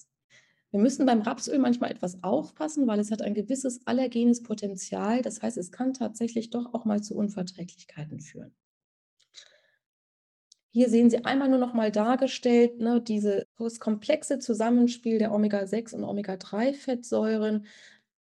Wir 0.72 0.80
müssen 0.80 1.06
beim 1.06 1.22
Rapsöl 1.22 1.60
manchmal 1.60 1.92
etwas 1.92 2.24
aufpassen, 2.24 2.88
weil 2.88 3.00
es 3.00 3.12
hat 3.12 3.22
ein 3.22 3.36
gewisses 3.36 3.86
allergenes 3.86 4.42
Potenzial. 4.42 5.22
Das 5.22 5.42
heißt, 5.42 5.58
es 5.58 5.72
kann 5.72 5.94
tatsächlich 5.94 6.50
doch 6.50 6.74
auch 6.74 6.84
mal 6.84 7.02
zu 7.02 7.16
Unverträglichkeiten 7.16 8.20
führen. 8.20 8.56
Hier 10.76 10.90
sehen 10.90 11.12
Sie 11.12 11.24
einmal 11.24 11.50
nur 11.50 11.60
noch 11.60 11.76
mal 11.76 11.92
dargestellt, 11.92 12.80
ne, 12.80 13.00
dieses 13.00 13.46
komplexe 13.80 14.40
Zusammenspiel 14.40 15.20
der 15.20 15.32
Omega-6 15.32 15.94
und 15.94 16.04
Omega-3-Fettsäuren 16.04 17.68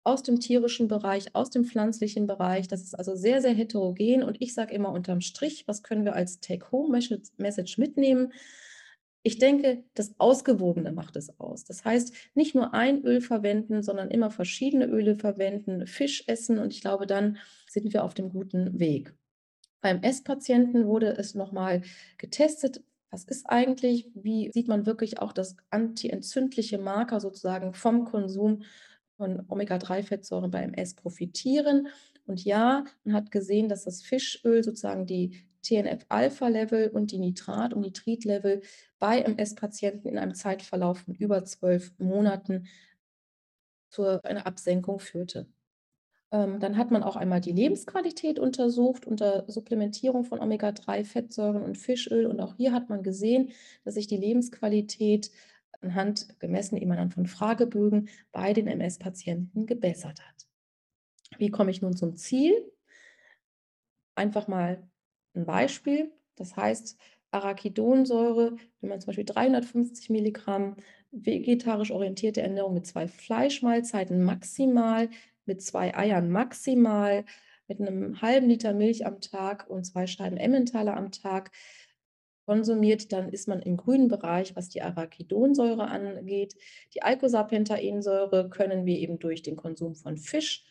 aus 0.03 0.25
dem 0.25 0.41
tierischen 0.41 0.89
Bereich, 0.89 1.33
aus 1.37 1.51
dem 1.51 1.65
pflanzlichen 1.65 2.27
Bereich. 2.27 2.67
Das 2.67 2.83
ist 2.83 2.95
also 2.95 3.15
sehr, 3.15 3.41
sehr 3.41 3.53
heterogen. 3.53 4.25
Und 4.25 4.43
ich 4.43 4.53
sage 4.53 4.75
immer 4.75 4.91
unterm 4.91 5.21
Strich, 5.21 5.69
was 5.69 5.85
können 5.85 6.05
wir 6.05 6.17
als 6.17 6.41
Take-Home-Message 6.41 7.79
mitnehmen? 7.79 8.33
Ich 9.23 9.39
denke, 9.39 9.85
das 9.95 10.15
Ausgewogene 10.19 10.91
macht 10.91 11.15
es 11.15 11.39
aus. 11.39 11.65
Das 11.65 11.85
heißt, 11.85 12.13
nicht 12.35 12.57
nur 12.57 12.75
ein 12.75 13.05
Öl 13.05 13.21
verwenden, 13.21 13.85
sondern 13.85 14.11
immer 14.11 14.33
verschiedene 14.33 14.87
Öle 14.87 15.15
verwenden, 15.15 15.87
Fisch 15.87 16.25
essen 16.27 16.59
und 16.59 16.73
ich 16.73 16.81
glaube, 16.81 17.07
dann 17.07 17.39
sind 17.69 17.93
wir 17.93 18.03
auf 18.03 18.15
dem 18.15 18.31
guten 18.31 18.81
Weg. 18.81 19.15
Beim 19.81 20.03
S-Patienten 20.03 20.87
wurde 20.87 21.09
es 21.17 21.35
nochmal 21.35 21.83
getestet. 22.19 22.83
Was 23.11 23.25
ist 23.25 23.47
eigentlich, 23.49 24.09
wie 24.15 24.51
sieht 24.53 24.69
man 24.69 24.87
wirklich 24.87 25.19
auch 25.19 25.33
das 25.33 25.57
antientzündliche 25.71 26.79
Marker 26.79 27.19
sozusagen 27.21 27.75
vom 27.75 28.05
Konsum 28.05 28.63
von 29.17 29.45
Omega-3-Fettsäuren 29.49 30.51
bei 30.51 30.63
MS 30.63 30.95
profitieren? 30.95 31.89
Und 32.27 32.45
ja, 32.45 32.85
man 33.05 33.15
hat 33.15 33.31
gesehen, 33.31 33.69
dass 33.69 33.85
das 33.85 34.03
Fischöl 34.03 34.63
sozusagen 34.63 35.07
die 35.07 35.49
TNF-Alpha-Level 35.63 36.89
und 36.89 37.11
die 37.11 37.19
Nitrat- 37.19 37.75
und 37.75 37.83
Nitrit-Level 37.83 38.63
bei 38.99 39.21
MS-Patienten 39.23 40.09
in 40.09 40.19
einem 40.19 40.35
Zeitverlauf 40.35 41.01
von 41.01 41.15
über 41.15 41.45
zwölf 41.45 41.93
Monaten 41.99 42.67
zu 43.91 44.23
einer 44.23 44.47
Absenkung 44.47 45.01
führte. 45.01 45.49
Ähm, 46.33 46.61
dann 46.61 46.77
hat 46.77 46.91
man 46.91 47.03
auch 47.03 47.17
einmal 47.17 47.41
die 47.41 47.53
Lebensqualität 47.53 48.39
untersucht 48.39 49.07
unter 49.07 49.45
Supplementierung 49.49 50.25
von 50.25 50.41
Omega-3-Fettsäuren 50.41 51.63
und 51.63 51.77
Fischöl. 51.77 52.27
Und 52.27 52.41
auch 52.41 52.55
hier 52.57 52.73
hat 52.73 52.89
man 52.89 53.03
gesehen, 53.03 53.51
dass 53.85 53.95
sich 53.95 54.07
die 54.07 54.17
Lebensqualität 54.17 55.31
anhand 55.81 56.39
gemessen 56.39 56.77
eben 56.77 56.93
anhand 56.93 57.15
von 57.15 57.27
Fragebögen 57.27 58.09
bei 58.33 58.53
den 58.53 58.67
MS-Patienten 58.67 59.67
gebessert 59.67 60.21
hat. 60.21 60.49
Wie 61.39 61.51
komme 61.51 61.71
ich 61.71 61.83
nun 61.83 61.97
zum 61.97 62.17
Ziel? 62.17 62.55
Einfach 64.15 64.47
mal 64.47 64.89
ein 65.35 65.47
Beispiel. 65.47 66.13
Das 66.37 66.57
heißt, 66.57 66.99
Arachidonsäure, 67.31 68.57
wenn 68.81 68.91
man 68.91 69.01
zum 69.01 69.09
Beispiel 69.09 69.25
350 69.25 70.11
Milligramm 70.11 70.77
vegetarisch 71.13 71.91
orientierte 71.91 72.43
Ernährung 72.43 72.75
mit 72.75 72.87
zwei 72.87 73.09
Fleischmahlzeiten 73.09 74.23
maximal 74.23 75.09
mit 75.51 75.63
zwei 75.63 75.97
Eiern 75.97 76.31
maximal, 76.31 77.25
mit 77.67 77.81
einem 77.81 78.23
halben 78.23 78.49
Liter 78.49 78.73
Milch 78.73 79.05
am 79.05 79.21
Tag 79.21 79.69
und 79.69 79.85
zwei 79.85 80.07
Scheiben 80.07 80.37
Emmentaler 80.37 80.97
am 80.97 81.11
Tag 81.11 81.51
konsumiert, 82.47 83.13
dann 83.13 83.29
ist 83.29 83.49
man 83.49 83.61
im 83.61 83.77
grünen 83.77 84.09
Bereich, 84.09 84.55
was 84.55 84.69
die 84.69 84.83
Arachidonsäure 84.83 85.89
angeht. 85.89 86.55
Die 86.95 87.03
Eicosapentaensäure 87.03 88.49
können 88.49 88.87
wir 88.87 88.99
eben 88.99 89.19
durch 89.19 89.43
den 89.43 89.57
Konsum 89.57 89.95
von 89.95 90.17
Fisch, 90.17 90.65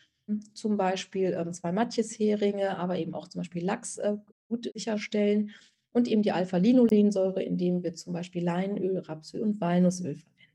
zum 0.54 0.76
Beispiel 0.76 1.36
ähm, 1.38 1.52
zwei 1.52 1.72
Matjesheringe, 1.72 2.78
aber 2.78 2.98
eben 2.98 3.14
auch 3.14 3.28
zum 3.28 3.40
Beispiel 3.40 3.64
Lachs 3.64 3.98
äh, 3.98 4.16
gut 4.48 4.70
sicherstellen. 4.74 5.50
Und 5.92 6.06
eben 6.06 6.22
die 6.22 6.32
Alpha-Linolensäure, 6.32 7.42
indem 7.42 7.82
wir 7.82 7.94
zum 7.94 8.12
Beispiel 8.12 8.44
Leinöl, 8.44 8.98
Rapsöl 8.98 9.42
und 9.42 9.60
Walnussöl 9.60 10.14
verwenden. 10.14 10.54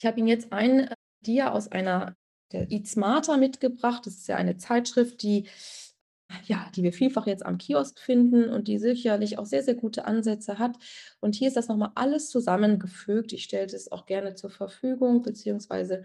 Ich 0.00 0.06
habe 0.06 0.18
Ihnen 0.18 0.28
jetzt 0.28 0.52
ein 0.52 0.80
äh, 0.80 0.94
Dia 1.20 1.52
aus 1.52 1.70
einer 1.70 2.16
der 2.54 2.70
Eat 2.70 2.86
Smarter 2.86 3.36
mitgebracht. 3.36 4.06
Das 4.06 4.14
ist 4.14 4.28
ja 4.28 4.36
eine 4.36 4.56
Zeitschrift, 4.56 5.22
die, 5.22 5.46
ja, 6.46 6.70
die 6.74 6.82
wir 6.82 6.92
vielfach 6.92 7.26
jetzt 7.26 7.44
am 7.44 7.58
Kiosk 7.58 7.98
finden 7.98 8.48
und 8.48 8.68
die 8.68 8.78
sicherlich 8.78 9.38
auch 9.38 9.46
sehr, 9.46 9.62
sehr 9.62 9.74
gute 9.74 10.06
Ansätze 10.06 10.58
hat. 10.58 10.76
Und 11.20 11.34
hier 11.34 11.48
ist 11.48 11.56
das 11.56 11.68
nochmal 11.68 11.92
alles 11.94 12.30
zusammengefügt. 12.30 13.32
Ich 13.32 13.44
stelle 13.44 13.66
das 13.66 13.92
auch 13.92 14.06
gerne 14.06 14.34
zur 14.34 14.50
Verfügung, 14.50 15.22
beziehungsweise 15.22 16.02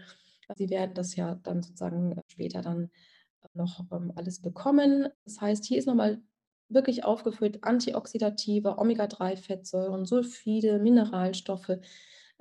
Sie 0.56 0.68
werden 0.68 0.94
das 0.94 1.14
ja 1.16 1.36
dann 1.42 1.62
sozusagen 1.62 2.20
später 2.26 2.60
dann 2.60 2.90
noch 3.54 3.84
ähm, 3.92 4.12
alles 4.16 4.42
bekommen. 4.42 5.08
Das 5.24 5.40
heißt, 5.40 5.64
hier 5.64 5.78
ist 5.78 5.86
nochmal 5.86 6.20
wirklich 6.68 7.04
aufgeführt 7.04 7.62
antioxidative 7.62 8.78
Omega-3-Fettsäuren, 8.78 10.06
Sulfide, 10.06 10.78
Mineralstoffe. 10.78 11.78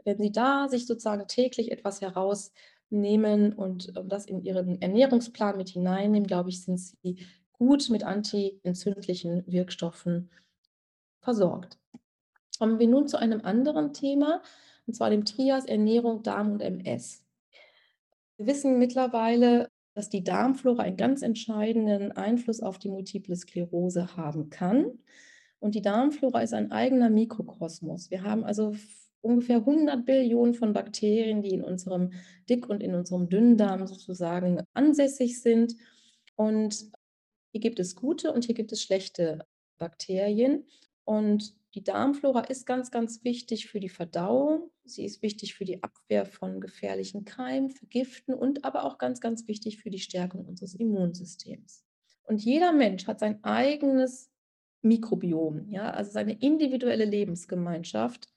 Wenn 0.06 0.18
Sie 0.18 0.32
da 0.32 0.68
sich 0.70 0.86
sozusagen 0.86 1.28
täglich 1.28 1.72
etwas 1.72 2.02
heraus 2.02 2.52
nehmen 2.90 3.54
und 3.54 3.96
äh, 3.96 4.04
das 4.06 4.26
in 4.26 4.42
ihren 4.42 4.82
Ernährungsplan 4.82 5.58
mit 5.58 5.70
hineinnehmen, 5.70 6.28
glaube 6.28 6.50
ich, 6.50 6.64
sind 6.64 6.80
sie 6.80 7.18
gut 7.54 7.90
mit 7.90 8.04
antientzündlichen 8.04 9.44
Wirkstoffen 9.46 10.30
versorgt. 11.20 11.78
Kommen 12.58 12.80
wir 12.80 12.88
nun 12.88 13.08
zu 13.08 13.18
einem 13.18 13.42
anderen 13.42 13.94
Thema, 13.94 14.42
und 14.88 14.94
zwar 14.94 15.10
dem 15.10 15.26
Trias 15.26 15.66
Ernährung, 15.66 16.24
Darm 16.24 16.54
und 16.54 16.62
MS. 16.62 17.24
Wir 18.38 18.48
wissen 18.48 18.80
mittlerweile, 18.80 19.70
dass 19.94 20.10
die 20.10 20.24
Darmflora 20.24 20.84
einen 20.84 20.98
ganz 20.98 21.22
entscheidenden 21.22 22.14
Einfluss 22.14 22.62
auf 22.62 22.80
die 22.80 22.90
Multiple 22.90 23.36
Sklerose 23.36 24.16
haben 24.16 24.50
kann. 24.50 25.00
Und 25.60 25.76
die 25.76 25.82
Darmflora 25.82 26.42
ist 26.42 26.54
ein 26.54 26.72
eigener 26.72 27.10
Mikrokosmos. 27.10 28.10
Wir 28.10 28.24
haben 28.24 28.46
also 28.46 28.76
ungefähr 29.22 29.58
100 29.58 30.06
Billionen 30.06 30.54
von 30.54 30.74
Bakterien, 30.74 31.42
die 31.42 31.54
in 31.54 31.64
unserem 31.64 32.12
Dick- 32.50 32.70
und 32.70 32.82
in 32.82 32.96
unserem 32.96 33.30
Dünndarm 33.30 33.86
sozusagen 33.88 34.62
ansässig 34.74 35.42
sind. 35.42 35.76
Und 36.36 36.92
hier 37.52 37.62
gibt 37.62 37.80
es 37.80 37.96
gute 37.96 38.32
und 38.32 38.46
hier 38.46 38.56
gibt 38.56 38.72
es 38.72 38.82
schlechte 38.82 39.46
Bakterien. 39.78 40.66
Und 41.04 41.56
die 41.76 41.84
Darmflora 41.84 42.42
ist 42.42 42.66
ganz, 42.66 42.90
ganz 42.92 43.24
wichtig 43.24 43.68
für 43.68 43.80
die 43.80 43.90
Verdauung. 43.90 44.72
Sie 44.86 45.06
ist 45.06 45.22
wichtig 45.22 45.54
für 45.54 45.66
die 45.66 45.84
Abwehr 45.84 46.26
von 46.26 46.62
gefährlichen 46.62 47.26
Keimen, 47.26 47.70
für 47.70 47.86
Giften 47.86 48.34
und 48.34 48.66
aber 48.66 48.86
auch 48.86 48.98
ganz, 48.98 49.22
ganz 49.22 49.48
wichtig 49.48 49.78
für 49.78 49.92
die 49.92 50.00
Stärkung 50.00 50.46
unseres 50.46 50.74
Immunsystems. 50.74 51.84
Und 52.24 52.44
jeder 52.44 52.72
Mensch 52.72 53.08
hat 53.08 53.20
sein 53.20 53.44
eigenes 53.44 54.32
Mikrobiom, 54.82 55.70
ja, 55.70 55.92
also 55.92 56.12
seine 56.12 56.34
individuelle 56.40 57.06
Lebensgemeinschaft. 57.06 58.30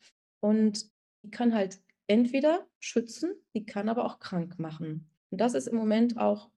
Und 0.43 0.91
die 1.23 1.31
kann 1.31 1.55
halt 1.55 1.81
entweder 2.09 2.67
schützen, 2.81 3.33
die 3.55 3.65
kann 3.65 3.89
aber 3.89 4.05
auch 4.05 4.19
krank 4.19 4.59
machen. 4.59 5.09
Und 5.31 5.41
das 5.41 5.55
ist 5.55 5.69
im 5.69 5.77
Moment 5.77 6.19
auch 6.19 6.51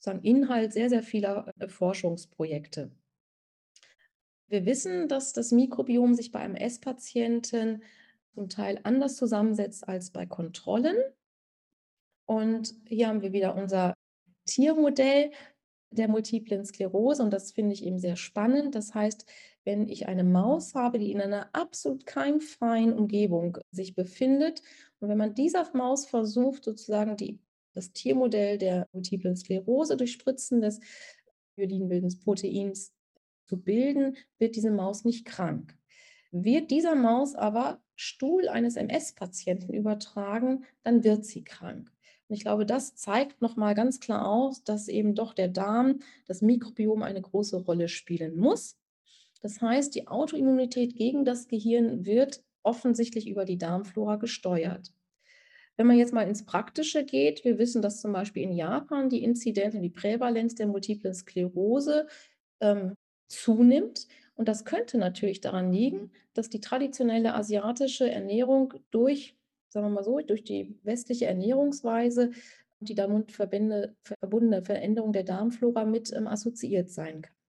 sagen, 0.00 0.22
Inhalt 0.22 0.72
sehr, 0.72 0.88
sehr 0.88 1.02
vieler 1.02 1.52
äh, 1.58 1.68
Forschungsprojekte. 1.68 2.90
Wir 4.48 4.66
wissen, 4.66 5.06
dass 5.06 5.32
das 5.32 5.52
Mikrobiom 5.52 6.14
sich 6.14 6.32
bei 6.32 6.40
einem 6.40 6.56
S-Patienten 6.56 7.84
zum 8.34 8.48
Teil 8.48 8.80
anders 8.82 9.16
zusammensetzt 9.16 9.86
als 9.86 10.10
bei 10.10 10.26
Kontrollen. 10.26 10.96
Und 12.26 12.74
hier 12.88 13.08
haben 13.08 13.22
wir 13.22 13.32
wieder 13.32 13.54
unser 13.54 13.94
Tiermodell 14.46 15.30
der 15.92 16.08
multiplen 16.08 16.64
Sklerose 16.64 17.22
und 17.22 17.30
das 17.30 17.52
finde 17.52 17.74
ich 17.74 17.84
eben 17.84 17.98
sehr 17.98 18.16
spannend. 18.16 18.74
Das 18.74 18.94
heißt, 18.94 19.24
wenn 19.64 19.88
ich 19.88 20.08
eine 20.08 20.24
Maus 20.24 20.74
habe, 20.74 20.98
die 20.98 21.12
in 21.12 21.20
einer 21.20 21.48
absolut 21.54 22.06
keimfreien 22.06 22.92
Umgebung 22.92 23.58
sich 23.70 23.94
befindet 23.94 24.62
und 25.00 25.08
wenn 25.08 25.18
man 25.18 25.34
dieser 25.34 25.68
Maus 25.74 26.06
versucht, 26.06 26.64
sozusagen 26.64 27.16
die, 27.16 27.40
das 27.74 27.92
Tiermodell 27.92 28.58
der 28.58 28.88
multiplen 28.92 29.36
Sklerose 29.36 29.96
durch 29.96 30.12
Spritzen 30.12 30.60
des 30.60 30.80
Myelinbildens 31.56 32.20
Proteins 32.20 32.92
zu 33.46 33.60
bilden, 33.60 34.16
wird 34.38 34.56
diese 34.56 34.70
Maus 34.70 35.04
nicht 35.04 35.24
krank. 35.24 35.76
Wird 36.32 36.70
dieser 36.70 36.94
Maus 36.94 37.34
aber 37.34 37.82
Stuhl 37.96 38.48
eines 38.48 38.76
MS-Patienten 38.76 39.72
übertragen, 39.74 40.64
dann 40.82 41.02
wird 41.02 41.24
sie 41.24 41.42
krank. 41.42 41.90
Und 42.28 42.36
ich 42.36 42.42
glaube, 42.42 42.64
das 42.64 42.94
zeigt 42.94 43.42
nochmal 43.42 43.74
ganz 43.74 43.98
klar 43.98 44.26
aus, 44.26 44.62
dass 44.62 44.86
eben 44.86 45.16
doch 45.16 45.34
der 45.34 45.48
Darm, 45.48 45.98
das 46.26 46.42
Mikrobiom 46.42 47.02
eine 47.02 47.20
große 47.20 47.56
Rolle 47.56 47.88
spielen 47.88 48.38
muss. 48.38 48.76
Das 49.40 49.60
heißt, 49.60 49.94
die 49.94 50.08
Autoimmunität 50.08 50.96
gegen 50.96 51.24
das 51.24 51.48
Gehirn 51.48 52.04
wird 52.04 52.42
offensichtlich 52.62 53.28
über 53.28 53.44
die 53.44 53.58
Darmflora 53.58 54.16
gesteuert. 54.16 54.92
Wenn 55.76 55.86
man 55.86 55.96
jetzt 55.96 56.12
mal 56.12 56.28
ins 56.28 56.44
Praktische 56.44 57.04
geht, 57.04 57.44
wir 57.44 57.58
wissen, 57.58 57.80
dass 57.80 58.02
zum 58.02 58.12
Beispiel 58.12 58.42
in 58.42 58.52
Japan 58.52 59.08
die 59.08 59.24
Inzidenz 59.24 59.74
und 59.74 59.82
die 59.82 59.88
Prävalenz 59.88 60.54
der 60.54 60.66
multiplen 60.66 61.14
Sklerose 61.14 62.06
ähm, 62.60 62.94
zunimmt. 63.28 64.06
Und 64.34 64.48
das 64.48 64.66
könnte 64.66 64.98
natürlich 64.98 65.40
daran 65.40 65.72
liegen, 65.72 66.12
dass 66.34 66.50
die 66.50 66.60
traditionelle 66.60 67.34
asiatische 67.34 68.10
Ernährung 68.10 68.74
durch 68.90 69.34
sagen 69.70 69.86
wir 69.86 69.90
mal 69.90 70.04
so, 70.04 70.18
durch 70.18 70.44
die 70.44 70.76
westliche 70.82 71.26
Ernährungsweise 71.26 72.30
und 72.80 72.88
die 72.88 72.94
damit 72.94 73.32
verbundene 73.32 74.62
Veränderung 74.64 75.12
der 75.12 75.24
Darmflora 75.24 75.84
mit 75.84 76.12
ähm, 76.12 76.26
assoziiert 76.26 76.90
sein 76.90 77.22
kann. 77.22 77.39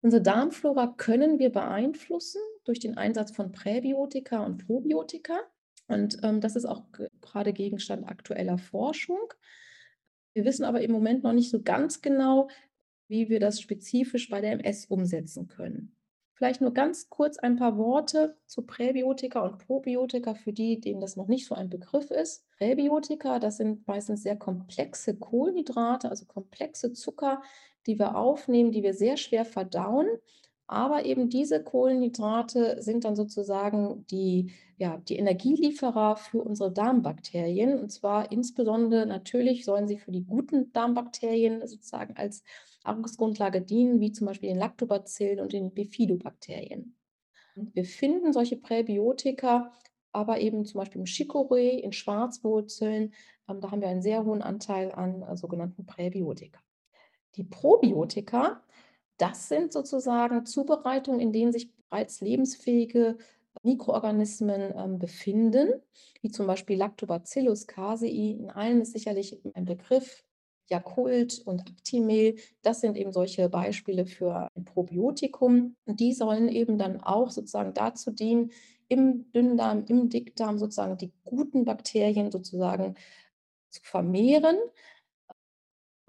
Unsere 0.00 0.22
Darmflora 0.22 0.94
können 0.96 1.38
wir 1.38 1.50
beeinflussen 1.50 2.40
durch 2.64 2.78
den 2.78 2.96
Einsatz 2.96 3.32
von 3.32 3.50
Präbiotika 3.52 4.44
und 4.44 4.66
Probiotika. 4.66 5.40
Und 5.88 6.18
ähm, 6.22 6.40
das 6.40 6.54
ist 6.54 6.66
auch 6.66 6.84
gerade 7.20 7.52
Gegenstand 7.52 8.06
aktueller 8.06 8.58
Forschung. 8.58 9.32
Wir 10.34 10.44
wissen 10.44 10.64
aber 10.64 10.82
im 10.82 10.92
Moment 10.92 11.24
noch 11.24 11.32
nicht 11.32 11.50
so 11.50 11.62
ganz 11.62 12.00
genau, 12.00 12.48
wie 13.08 13.28
wir 13.28 13.40
das 13.40 13.60
spezifisch 13.60 14.28
bei 14.28 14.40
der 14.40 14.52
MS 14.52 14.86
umsetzen 14.86 15.48
können. 15.48 15.96
Vielleicht 16.34 16.60
nur 16.60 16.72
ganz 16.72 17.10
kurz 17.10 17.36
ein 17.36 17.56
paar 17.56 17.76
Worte 17.76 18.36
zu 18.46 18.62
Präbiotika 18.62 19.40
und 19.40 19.58
Probiotika 19.58 20.34
für 20.34 20.52
die, 20.52 20.80
denen 20.80 21.00
das 21.00 21.16
noch 21.16 21.26
nicht 21.26 21.46
so 21.46 21.56
ein 21.56 21.68
Begriff 21.68 22.12
ist. 22.12 22.48
Präbiotika, 22.58 23.40
das 23.40 23.56
sind 23.56 23.84
meistens 23.88 24.22
sehr 24.22 24.36
komplexe 24.36 25.16
Kohlenhydrate, 25.18 26.08
also 26.08 26.26
komplexe 26.26 26.92
Zucker, 26.92 27.42
die 27.88 27.98
wir 27.98 28.16
aufnehmen, 28.16 28.70
die 28.70 28.84
wir 28.84 28.94
sehr 28.94 29.16
schwer 29.16 29.44
verdauen. 29.44 30.06
Aber 30.68 31.04
eben 31.06 31.28
diese 31.30 31.62
Kohlenhydrate 31.64 32.80
sind 32.80 33.04
dann 33.04 33.16
sozusagen 33.16 34.06
die, 34.10 34.52
ja, 34.76 34.98
die 34.98 35.16
Energielieferer 35.16 36.16
für 36.16 36.42
unsere 36.42 36.70
Darmbakterien. 36.70 37.78
Und 37.78 37.90
zwar 37.90 38.30
insbesondere 38.30 39.06
natürlich 39.06 39.64
sollen 39.64 39.88
sie 39.88 39.98
für 39.98 40.12
die 40.12 40.24
guten 40.24 40.70
Darmbakterien 40.72 41.66
sozusagen 41.66 42.16
als 42.16 42.44
Nahrungsgrundlage 42.84 43.62
dienen, 43.62 43.98
wie 44.00 44.12
zum 44.12 44.28
Beispiel 44.28 44.50
den 44.50 44.58
Lactobacillen 44.58 45.40
und 45.40 45.52
den 45.52 45.72
Bifidobakterien. 45.72 46.94
Wir 47.56 47.84
finden 47.84 48.32
solche 48.32 48.56
Präbiotika 48.56 49.72
aber 50.12 50.40
eben 50.40 50.64
zum 50.64 50.78
Beispiel 50.80 51.00
im 51.00 51.06
Chicorée, 51.06 51.78
in 51.78 51.92
Schwarzwurzeln. 51.92 53.14
Ähm, 53.48 53.60
da 53.60 53.70
haben 53.70 53.80
wir 53.80 53.88
einen 53.88 54.02
sehr 54.02 54.24
hohen 54.24 54.42
Anteil 54.42 54.92
an 54.92 55.22
äh, 55.22 55.36
sogenannten 55.36 55.86
Präbiotika. 55.86 56.60
Die 57.36 57.44
Probiotika, 57.44 58.62
das 59.18 59.48
sind 59.48 59.72
sozusagen 59.72 60.46
Zubereitungen, 60.46 61.20
in 61.20 61.32
denen 61.32 61.52
sich 61.52 61.72
bereits 61.90 62.20
lebensfähige 62.20 63.18
Mikroorganismen 63.62 64.72
ähm, 64.76 64.98
befinden, 64.98 65.82
wie 66.20 66.30
zum 66.30 66.46
Beispiel 66.46 66.76
Lactobacillus 66.76 67.66
casei. 67.66 68.08
In 68.08 68.50
allen 68.50 68.80
ist 68.80 68.92
sicherlich 68.92 69.38
ein 69.54 69.64
Begriff, 69.64 70.24
Jakult 70.70 71.40
und 71.46 71.62
Actimel, 71.62 72.36
das 72.62 72.80
sind 72.80 72.96
eben 72.96 73.12
solche 73.12 73.48
Beispiele 73.48 74.06
für 74.06 74.48
ein 74.54 74.64
Probiotikum. 74.64 75.76
Und 75.86 76.00
die 76.00 76.12
sollen 76.12 76.48
eben 76.48 76.78
dann 76.78 77.00
auch 77.00 77.30
sozusagen 77.30 77.74
dazu 77.74 78.10
dienen, 78.10 78.52
im 78.88 79.30
Dünndarm, 79.32 79.84
im 79.88 80.08
Dickdarm 80.08 80.58
sozusagen 80.58 80.96
die 80.96 81.12
guten 81.24 81.64
Bakterien 81.64 82.30
sozusagen 82.30 82.94
zu 83.70 83.82
vermehren. 83.82 84.56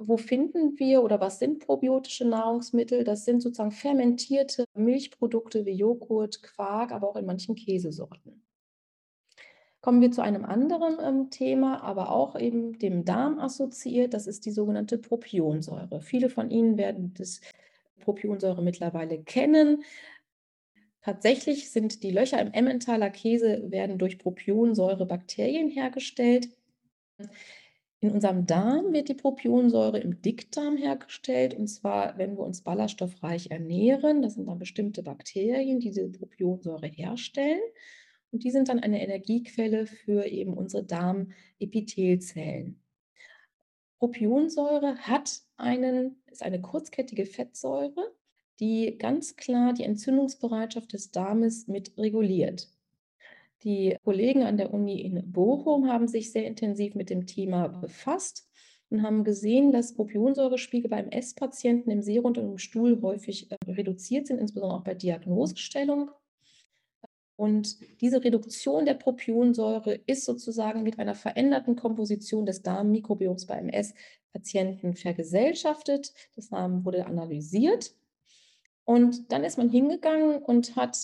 Wo 0.01 0.15
finden 0.15 0.79
wir 0.79 1.03
oder 1.03 1.19
was 1.19 1.39
sind 1.39 1.59
probiotische 1.59 2.25
Nahrungsmittel? 2.25 3.03
Das 3.03 3.25
sind 3.25 3.41
sozusagen 3.41 3.71
fermentierte 3.71 4.63
Milchprodukte 4.73 5.65
wie 5.65 5.73
Joghurt, 5.73 6.41
Quark, 6.41 6.93
aber 6.93 7.09
auch 7.09 7.17
in 7.17 7.25
manchen 7.25 7.55
Käsesorten. 7.55 8.41
Kommen 9.81 9.99
wir 9.99 10.11
zu 10.11 10.21
einem 10.21 10.45
anderen 10.45 10.97
ähm, 11.01 11.29
Thema, 11.29 11.83
aber 11.83 12.11
auch 12.11 12.39
eben 12.39 12.79
dem 12.79 13.03
Darm 13.03 13.39
assoziiert. 13.39 14.13
Das 14.13 14.25
ist 14.25 14.45
die 14.45 14.51
sogenannte 14.51 14.97
Propionsäure. 14.97 16.01
Viele 16.01 16.29
von 16.29 16.49
Ihnen 16.49 16.77
werden 16.77 17.13
das 17.17 17.41
Propionsäure 17.99 18.61
mittlerweile 18.61 19.21
kennen. 19.21 19.83
Tatsächlich 21.01 21.71
sind 21.71 22.03
die 22.03 22.11
Löcher 22.11 22.41
im 22.41 22.53
Emmentaler 22.53 23.09
Käse 23.09 23.69
werden 23.69 23.97
durch 23.97 24.17
Propionsäure 24.17 25.05
Bakterien 25.05 25.69
hergestellt. 25.69 26.49
In 28.01 28.11
unserem 28.11 28.45
Darm 28.45 28.93
wird 28.93 29.09
die 29.09 29.13
Propionsäure 29.13 29.99
im 29.99 30.21
Dickdarm 30.21 30.77
hergestellt 30.77 31.53
und 31.53 31.67
zwar, 31.67 32.17
wenn 32.17 32.37
wir 32.37 32.45
uns 32.45 32.61
ballaststoffreich 32.61 33.51
ernähren. 33.51 34.21
Das 34.21 34.35
sind 34.35 34.47
dann 34.47 34.57
bestimmte 34.57 35.03
Bakterien, 35.03 35.81
die 35.81 35.91
diese 35.91 36.09
Propionsäure 36.09 36.87
herstellen. 36.87 37.59
Und 38.31 38.43
die 38.43 38.51
sind 38.51 38.69
dann 38.69 38.79
eine 38.79 39.03
Energiequelle 39.03 39.85
für 39.85 40.25
eben 40.25 40.53
unsere 40.53 40.85
Darmepithelzellen. 40.85 42.81
Propionsäure 43.97 44.95
hat 44.99 45.41
einen, 45.57 46.23
ist 46.27 46.41
eine 46.41 46.61
kurzkettige 46.61 47.25
Fettsäure, 47.25 48.15
die 48.61 48.97
ganz 48.97 49.35
klar 49.35 49.73
die 49.73 49.83
Entzündungsbereitschaft 49.83 50.93
des 50.93 51.11
Darmes 51.11 51.67
mit 51.67 51.97
reguliert. 51.97 52.69
Die 53.63 53.97
Kollegen 54.03 54.43
an 54.43 54.57
der 54.57 54.73
Uni 54.73 55.01
in 55.01 55.31
Bochum 55.31 55.89
haben 55.89 56.07
sich 56.07 56.31
sehr 56.31 56.45
intensiv 56.45 56.95
mit 56.95 57.09
dem 57.09 57.25
Thema 57.25 57.67
befasst 57.67 58.47
und 58.89 59.03
haben 59.03 59.23
gesehen, 59.23 59.71
dass 59.71 59.93
Propionsäurespiegel 59.93 60.89
beim 60.89 61.09
Esspatienten 61.09 61.91
im 61.91 62.01
Serum 62.01 62.27
und 62.27 62.37
im 62.37 62.57
Stuhl 62.57 62.99
häufig 63.01 63.51
äh, 63.51 63.57
reduziert 63.67 64.27
sind, 64.27 64.39
insbesondere 64.39 64.79
auch 64.79 64.83
bei 64.83 64.93
Diagnosestellung. 64.93 66.09
Und 67.35 67.77
diese 68.01 68.23
Reduktion 68.23 68.85
der 68.85 68.95
Propionsäure 68.95 69.93
ist 70.05 70.25
sozusagen 70.25 70.83
mit 70.83 70.99
einer 70.99 71.15
veränderten 71.15 71.75
Komposition 71.75 72.45
des 72.45 72.63
Darmmikrobioms 72.63 73.45
bei 73.45 73.55
MS-Patienten 73.59 74.95
vergesellschaftet. 74.95 76.13
Das 76.35 76.51
wurde 76.51 77.05
analysiert. 77.05 77.93
Und 78.83 79.31
dann 79.31 79.43
ist 79.43 79.57
man 79.57 79.69
hingegangen 79.69 80.41
und 80.41 80.75
hat 80.75 80.97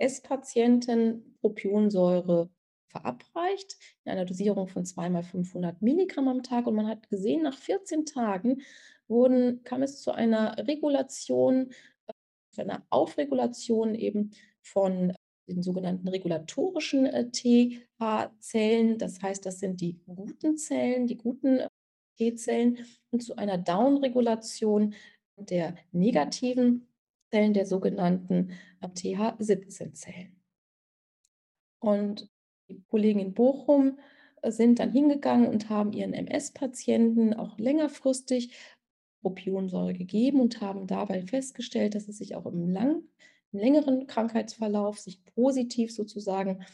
S-Patienten 0.00 1.36
Propionsäure 1.40 2.50
verabreicht 2.88 3.76
in 4.04 4.12
einer 4.12 4.24
Dosierung 4.24 4.66
von 4.66 4.84
2 4.84 5.10
mal 5.10 5.22
500 5.22 5.80
Milligramm 5.80 6.28
am 6.28 6.42
Tag. 6.42 6.66
Und 6.66 6.74
man 6.74 6.88
hat 6.88 7.08
gesehen, 7.08 7.42
nach 7.42 7.56
14 7.56 8.04
Tagen 8.04 8.62
wurden, 9.08 9.62
kam 9.64 9.82
es 9.82 10.02
zu 10.02 10.12
einer 10.12 10.56
Regulation, 10.58 11.70
äh, 12.06 12.12
zu 12.52 12.62
einer 12.62 12.84
Aufregulation 12.90 13.94
eben 13.94 14.32
von 14.62 15.12
den 15.48 15.62
sogenannten 15.62 16.08
regulatorischen 16.08 17.06
äh, 17.06 17.30
TH-Zellen. 17.30 18.98
Das 18.98 19.22
heißt, 19.22 19.44
das 19.46 19.60
sind 19.60 19.80
die 19.80 20.00
guten 20.06 20.56
Zellen, 20.56 21.06
die 21.06 21.16
guten 21.16 21.58
äh, 21.58 21.68
T-Zellen 22.18 22.78
und 23.10 23.22
zu 23.22 23.36
einer 23.36 23.58
Downregulation 23.58 24.94
der 25.36 25.76
negativen 25.92 26.89
Zellen 27.30 27.54
der 27.54 27.66
sogenannten 27.66 28.52
TH17-Zellen. 28.82 30.40
Und 31.80 32.28
die 32.68 32.82
Kollegen 32.88 33.20
in 33.20 33.34
Bochum 33.34 33.98
äh, 34.42 34.50
sind 34.50 34.78
dann 34.78 34.92
hingegangen 34.92 35.48
und 35.48 35.68
haben 35.68 35.92
ihren 35.92 36.12
MS-Patienten 36.12 37.34
auch 37.34 37.58
längerfristig 37.58 38.54
Propionsäure 39.22 39.92
gegeben 39.92 40.40
und 40.40 40.60
haben 40.60 40.86
dabei 40.86 41.22
festgestellt, 41.22 41.94
dass 41.94 42.08
es 42.08 42.18
sich 42.18 42.36
auch 42.36 42.46
im, 42.46 42.70
lang, 42.70 43.02
im 43.52 43.58
längeren 43.58 44.06
Krankheitsverlauf 44.06 44.98
sich 44.98 45.24
positiv 45.24 45.92
sozusagen 45.92 46.64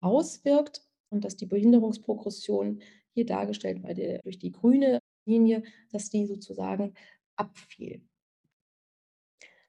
auswirkt 0.00 0.82
und 1.08 1.24
dass 1.24 1.36
die 1.36 1.46
Behinderungsprogression 1.46 2.82
hier 3.14 3.24
dargestellt 3.24 3.82
bei 3.82 3.94
der, 3.94 4.20
durch 4.22 4.38
die 4.38 4.52
grüne 4.52 5.00
Linie, 5.24 5.62
dass 5.90 6.10
die 6.10 6.26
sozusagen 6.26 6.92
abfiel. 7.36 8.02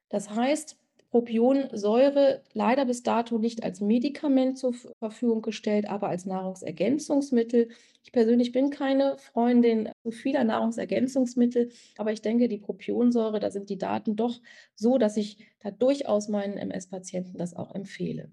Das 0.09 0.29
heißt, 0.29 0.77
Propionsäure 1.09 2.43
leider 2.53 2.85
bis 2.85 3.01
dato 3.01 3.37
nicht 3.37 3.63
als 3.63 3.79
Medikament 3.79 4.57
zur 4.57 4.73
Verfügung 4.99 5.41
gestellt, 5.41 5.89
aber 5.89 6.09
als 6.09 6.25
Nahrungsergänzungsmittel. 6.25 7.69
Ich 8.03 8.11
persönlich 8.11 8.51
bin 8.51 8.71
keine 8.71 9.17
Freundin 9.17 9.89
vieler 10.09 10.43
Nahrungsergänzungsmittel, 10.43 11.71
aber 11.97 12.11
ich 12.11 12.21
denke, 12.21 12.49
die 12.49 12.57
Propionsäure, 12.57 13.39
da 13.39 13.51
sind 13.51 13.69
die 13.69 13.77
Daten 13.77 14.15
doch 14.15 14.41
so, 14.75 14.97
dass 14.97 15.15
ich 15.15 15.37
da 15.59 15.71
durchaus 15.71 16.27
meinen 16.27 16.57
MS-Patienten 16.57 17.37
das 17.37 17.55
auch 17.55 17.73
empfehle. 17.73 18.29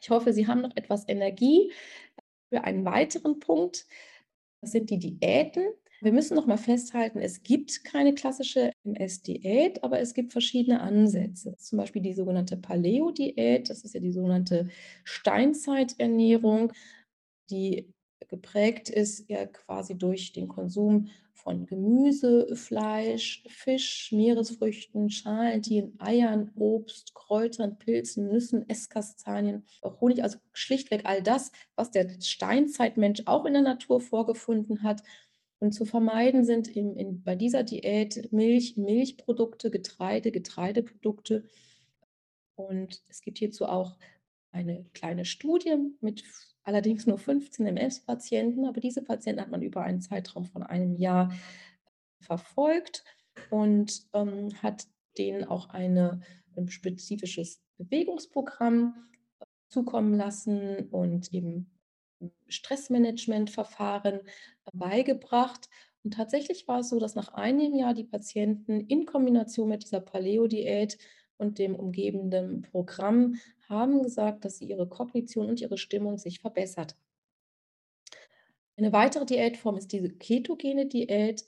Ich 0.00 0.10
hoffe, 0.10 0.32
Sie 0.32 0.46
haben 0.46 0.60
noch 0.60 0.76
etwas 0.76 1.08
Energie 1.08 1.72
für 2.48 2.62
einen 2.62 2.84
weiteren 2.84 3.40
Punkt. 3.40 3.86
Das 4.60 4.70
sind 4.70 4.90
die 4.90 4.98
Diäten. 4.98 5.64
Wir 6.04 6.12
müssen 6.12 6.34
noch 6.34 6.44
mal 6.44 6.58
festhalten, 6.58 7.18
es 7.18 7.42
gibt 7.42 7.82
keine 7.82 8.14
klassische 8.14 8.72
MS-Diät, 8.84 9.82
aber 9.82 10.00
es 10.00 10.12
gibt 10.12 10.32
verschiedene 10.32 10.82
Ansätze. 10.82 11.56
Zum 11.56 11.78
Beispiel 11.78 12.02
die 12.02 12.12
sogenannte 12.12 12.58
Paleo-Diät, 12.58 13.70
das 13.70 13.84
ist 13.84 13.94
ja 13.94 14.00
die 14.00 14.12
sogenannte 14.12 14.68
Steinzeiternährung, 15.04 16.74
die 17.48 17.90
geprägt 18.28 18.90
ist 18.90 19.30
ja 19.30 19.46
quasi 19.46 19.96
durch 19.96 20.32
den 20.32 20.46
Konsum 20.46 21.08
von 21.32 21.64
Gemüse, 21.66 22.54
Fleisch, 22.54 23.42
Fisch, 23.48 24.12
Meeresfrüchten, 24.12 25.08
Schalentieren, 25.08 25.94
Eiern, 25.98 26.52
Obst, 26.54 27.14
Kräutern, 27.14 27.78
Pilzen, 27.78 28.28
Nüssen, 28.28 28.68
Esskastanien, 28.68 29.64
Honig, 29.82 30.22
also 30.22 30.38
schlichtweg 30.52 31.02
all 31.04 31.22
das, 31.22 31.50
was 31.76 31.90
der 31.90 32.08
Steinzeitmensch 32.20 33.22
auch 33.26 33.46
in 33.46 33.54
der 33.54 33.62
Natur 33.62 34.00
vorgefunden 34.00 34.82
hat 34.82 35.02
und 35.64 35.72
zu 35.72 35.86
vermeiden 35.86 36.44
sind 36.44 36.68
in, 36.68 36.94
in, 36.94 37.22
bei 37.22 37.34
dieser 37.34 37.62
Diät 37.62 38.30
Milch, 38.32 38.76
Milchprodukte, 38.76 39.70
Getreide, 39.70 40.30
Getreideprodukte. 40.30 41.44
Und 42.54 43.02
es 43.08 43.22
gibt 43.22 43.38
hierzu 43.38 43.64
auch 43.64 43.96
eine 44.52 44.84
kleine 44.92 45.24
Studie 45.24 45.74
mit 46.00 46.22
allerdings 46.62 47.06
nur 47.06 47.18
15 47.18 47.66
MS-Patienten, 47.66 48.66
aber 48.66 48.80
diese 48.80 49.02
Patienten 49.02 49.40
hat 49.40 49.50
man 49.50 49.62
über 49.62 49.82
einen 49.82 50.02
Zeitraum 50.02 50.44
von 50.44 50.62
einem 50.62 50.96
Jahr 50.96 51.32
verfolgt 52.20 53.02
und 53.50 54.06
ähm, 54.12 54.50
hat 54.62 54.86
denen 55.16 55.44
auch 55.44 55.70
eine, 55.70 56.20
ein 56.56 56.68
spezifisches 56.68 57.62
Bewegungsprogramm 57.78 58.94
zukommen 59.68 60.14
lassen 60.14 60.88
und 60.90 61.32
eben 61.32 61.73
Stressmanagementverfahren 62.48 64.20
beigebracht. 64.72 65.68
Und 66.02 66.14
tatsächlich 66.14 66.68
war 66.68 66.80
es 66.80 66.90
so, 66.90 66.98
dass 66.98 67.14
nach 67.14 67.32
einem 67.34 67.74
Jahr 67.74 67.94
die 67.94 68.04
Patienten 68.04 68.80
in 68.82 69.06
Kombination 69.06 69.68
mit 69.68 69.84
dieser 69.84 70.00
Paleo-Diät 70.00 70.98
und 71.36 71.58
dem 71.58 71.74
umgebenden 71.74 72.62
Programm 72.62 73.36
haben 73.68 74.02
gesagt, 74.02 74.44
dass 74.44 74.58
sie 74.58 74.66
ihre 74.66 74.88
Kognition 74.88 75.48
und 75.48 75.60
ihre 75.60 75.78
Stimmung 75.78 76.18
sich 76.18 76.40
verbessert. 76.40 76.96
Eine 78.76 78.92
weitere 78.92 79.24
Diätform 79.24 79.76
ist 79.76 79.92
diese 79.92 80.10
ketogene 80.10 80.86
Diät. 80.86 81.44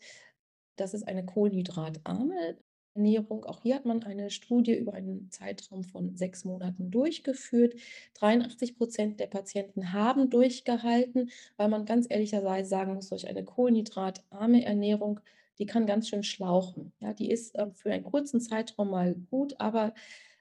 Das 0.77 0.95
ist 0.95 1.07
eine 1.07 1.25
kohlenhydratarme 1.25 2.57
Ernährung. 2.97 3.45
Auch 3.45 3.63
hier 3.63 3.77
hat 3.77 3.85
man 3.85 4.03
eine 4.03 4.31
Studie 4.31 4.75
über 4.75 4.95
einen 4.95 5.31
Zeitraum 5.31 5.85
von 5.85 6.17
sechs 6.17 6.45
Monaten 6.45 6.91
durchgeführt. 6.91 7.75
83 8.15 8.77
Prozent 8.77 9.21
der 9.21 9.27
Patienten 9.27 9.93
haben 9.93 10.31
durchgehalten, 10.31 11.31
weil 11.57 11.69
man 11.69 11.85
ganz 11.85 12.07
ehrlicherweise 12.09 12.69
sagen 12.69 12.95
muss, 12.95 13.11
durch 13.11 13.29
eine 13.29 13.45
kohlenhydratarme 13.45 14.65
Ernährung, 14.65 15.21
die 15.59 15.67
kann 15.67 15.87
ganz 15.87 16.09
schön 16.09 16.23
schlauchen. 16.23 16.93
Ja, 17.01 17.13
die 17.13 17.31
ist 17.31 17.55
äh, 17.55 17.71
für 17.75 17.93
einen 17.93 18.05
kurzen 18.05 18.41
Zeitraum 18.41 18.91
mal 18.91 19.15
gut, 19.31 19.55
aber 19.59 19.95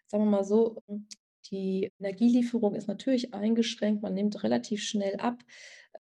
sagen 0.07 0.23
wir 0.23 0.31
mal 0.31 0.43
so, 0.43 0.81
ähm, 0.89 1.07
die 1.51 1.91
Energielieferung 1.99 2.73
ist 2.73 2.87
natürlich 2.87 3.33
eingeschränkt, 3.33 4.01
man 4.01 4.15
nimmt 4.15 4.43
relativ 4.43 4.81
schnell 4.81 5.17
ab, 5.17 5.43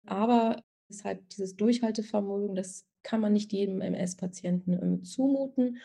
aber 0.05 0.63
deshalb 0.87 1.27
dieses 1.29 1.55
Durchhaltevermögen, 1.55 2.55
das 2.55 2.85
kann 3.03 3.21
man 3.21 3.33
nicht 3.33 3.51
jedem 3.51 3.81
MS-Patienten 3.81 4.73
ähm, 4.73 5.03
zumuten. 5.03 5.79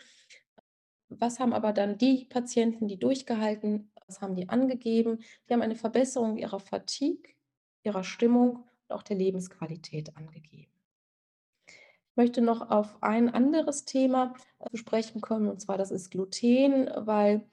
Was 1.08 1.38
haben 1.38 1.52
aber 1.52 1.72
dann 1.72 1.98
die 1.98 2.24
Patienten, 2.24 2.88
die 2.88 2.98
durchgehalten, 2.98 3.90
was 4.06 4.20
haben 4.20 4.34
die 4.34 4.48
angegeben? 4.48 5.18
Die 5.48 5.52
haben 5.52 5.62
eine 5.62 5.76
Verbesserung 5.76 6.36
ihrer 6.36 6.60
Fatigue, 6.60 7.34
ihrer 7.82 8.04
Stimmung 8.04 8.64
und 8.88 8.94
auch 8.94 9.02
der 9.02 9.16
Lebensqualität 9.16 10.16
angegeben. 10.16 10.72
Ich 11.68 12.16
möchte 12.16 12.40
noch 12.40 12.70
auf 12.70 13.02
ein 13.02 13.28
anderes 13.28 13.84
Thema 13.84 14.34
äh, 14.58 14.70
zu 14.70 14.78
sprechen 14.78 15.20
kommen, 15.20 15.48
und 15.48 15.60
zwar 15.60 15.76
das 15.76 15.90
ist 15.90 16.10
Gluten, 16.10 16.90
weil 16.96 17.46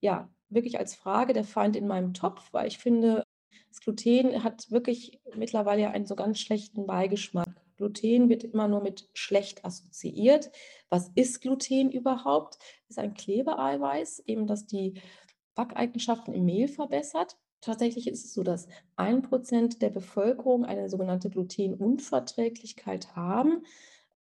ja, 0.00 0.28
wirklich 0.48 0.78
als 0.78 0.94
Frage 0.94 1.32
der 1.32 1.44
Feind 1.44 1.76
in 1.76 1.86
meinem 1.86 2.12
Topf, 2.12 2.52
weil 2.52 2.66
ich 2.66 2.78
finde, 2.78 3.24
das 3.68 3.80
Gluten 3.80 4.42
hat 4.44 4.70
wirklich 4.70 5.20
mittlerweile 5.34 5.90
einen 5.90 6.06
so 6.06 6.14
ganz 6.16 6.40
schlechten 6.40 6.86
Beigeschmack. 6.86 7.61
Gluten 7.82 8.28
wird 8.28 8.44
immer 8.44 8.68
nur 8.68 8.80
mit 8.80 9.08
schlecht 9.12 9.64
assoziiert. 9.64 10.52
Was 10.88 11.10
ist 11.16 11.40
Gluten 11.40 11.90
überhaupt? 11.90 12.58
Ist 12.88 13.00
ein 13.00 13.14
Klebeeiweiß, 13.14 14.20
eben 14.26 14.46
das 14.46 14.66
die 14.66 15.00
Backeigenschaften 15.56 16.32
im 16.32 16.44
Mehl 16.44 16.68
verbessert. 16.68 17.36
Tatsächlich 17.60 18.06
ist 18.06 18.24
es 18.24 18.34
so, 18.34 18.44
dass 18.44 18.68
ein 18.94 19.22
Prozent 19.22 19.82
der 19.82 19.90
Bevölkerung 19.90 20.64
eine 20.64 20.88
sogenannte 20.88 21.28
Glutenunverträglichkeit 21.28 23.16
haben, 23.16 23.64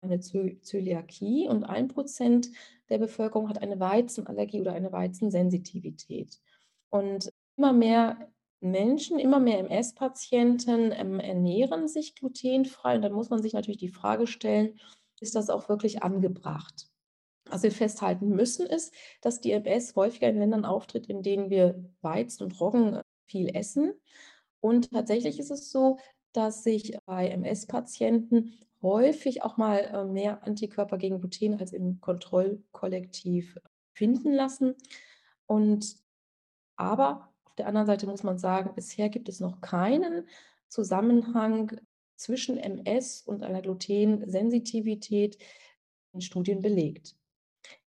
eine 0.00 0.20
Zöliakie, 0.20 1.46
und 1.46 1.64
ein 1.64 1.88
Prozent 1.88 2.48
der 2.88 2.96
Bevölkerung 2.96 3.50
hat 3.50 3.60
eine 3.60 3.78
Weizenallergie 3.78 4.62
oder 4.62 4.72
eine 4.72 4.90
Weizensensitivität. 4.90 6.40
Und 6.88 7.30
immer 7.56 7.74
mehr 7.74 8.32
Menschen, 8.60 9.18
immer 9.18 9.40
mehr 9.40 9.58
MS-Patienten 9.58 10.92
ähm, 10.92 11.18
ernähren 11.18 11.88
sich 11.88 12.14
glutenfrei. 12.14 12.96
Und 12.96 13.02
dann 13.02 13.12
muss 13.12 13.30
man 13.30 13.42
sich 13.42 13.54
natürlich 13.54 13.80
die 13.80 13.88
Frage 13.88 14.26
stellen, 14.26 14.78
ist 15.20 15.34
das 15.34 15.50
auch 15.50 15.68
wirklich 15.68 16.02
angebracht? 16.02 16.88
Was 17.46 17.62
wir 17.62 17.72
festhalten 17.72 18.28
müssen, 18.28 18.66
ist, 18.66 18.94
dass 19.22 19.40
die 19.40 19.52
MS 19.52 19.96
häufiger 19.96 20.28
in 20.28 20.38
Ländern 20.38 20.64
auftritt, 20.64 21.06
in 21.08 21.22
denen 21.22 21.50
wir 21.50 21.84
Weizen 22.02 22.44
und 22.44 22.60
Roggen 22.60 22.94
äh, 22.94 23.02
viel 23.26 23.54
essen. 23.54 23.94
Und 24.60 24.90
tatsächlich 24.90 25.38
ist 25.38 25.50
es 25.50 25.70
so, 25.70 25.98
dass 26.32 26.62
sich 26.62 26.96
bei 27.06 27.28
MS-Patienten 27.28 28.58
häufig 28.82 29.42
auch 29.42 29.56
mal 29.56 29.78
äh, 29.78 30.04
mehr 30.04 30.42
Antikörper 30.46 30.98
gegen 30.98 31.20
Gluten 31.20 31.58
als 31.58 31.72
im 31.72 32.00
Kontrollkollektiv 32.00 33.58
finden 33.94 34.32
lassen. 34.32 34.74
Und 35.46 35.96
aber 36.76 37.29
der 37.60 37.68
anderen 37.68 37.86
Seite 37.86 38.06
muss 38.06 38.22
man 38.22 38.38
sagen, 38.38 38.74
bisher 38.74 39.08
gibt 39.08 39.28
es 39.28 39.40
noch 39.40 39.60
keinen 39.60 40.26
Zusammenhang 40.68 41.78
zwischen 42.16 42.56
MS 42.56 43.22
und 43.22 43.42
einer 43.42 43.62
Glutensensitivität 43.62 45.38
in 46.12 46.20
Studien 46.20 46.60
belegt. 46.60 47.16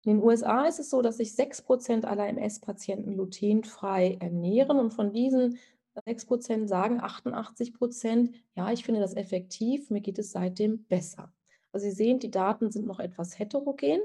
In 0.03 0.17
den 0.17 0.23
USA 0.23 0.65
ist 0.65 0.79
es 0.79 0.89
so, 0.89 1.01
dass 1.01 1.17
sich 1.17 1.29
6% 1.31 2.05
aller 2.05 2.27
MS-Patienten 2.27 3.13
glutenfrei 3.13 4.17
ernähren 4.19 4.79
und 4.79 4.91
von 4.91 5.11
diesen 5.11 5.57
6% 5.95 6.67
sagen 6.67 7.01
88%, 7.01 8.33
ja, 8.55 8.71
ich 8.71 8.83
finde 8.83 9.01
das 9.01 9.15
effektiv, 9.15 9.89
mir 9.89 10.01
geht 10.01 10.19
es 10.19 10.31
seitdem 10.31 10.85
besser. 10.85 11.31
Also 11.71 11.85
Sie 11.85 11.91
sehen, 11.91 12.19
die 12.19 12.31
Daten 12.31 12.71
sind 12.71 12.85
noch 12.85 12.99
etwas 12.99 13.37
heterogen. 13.37 14.01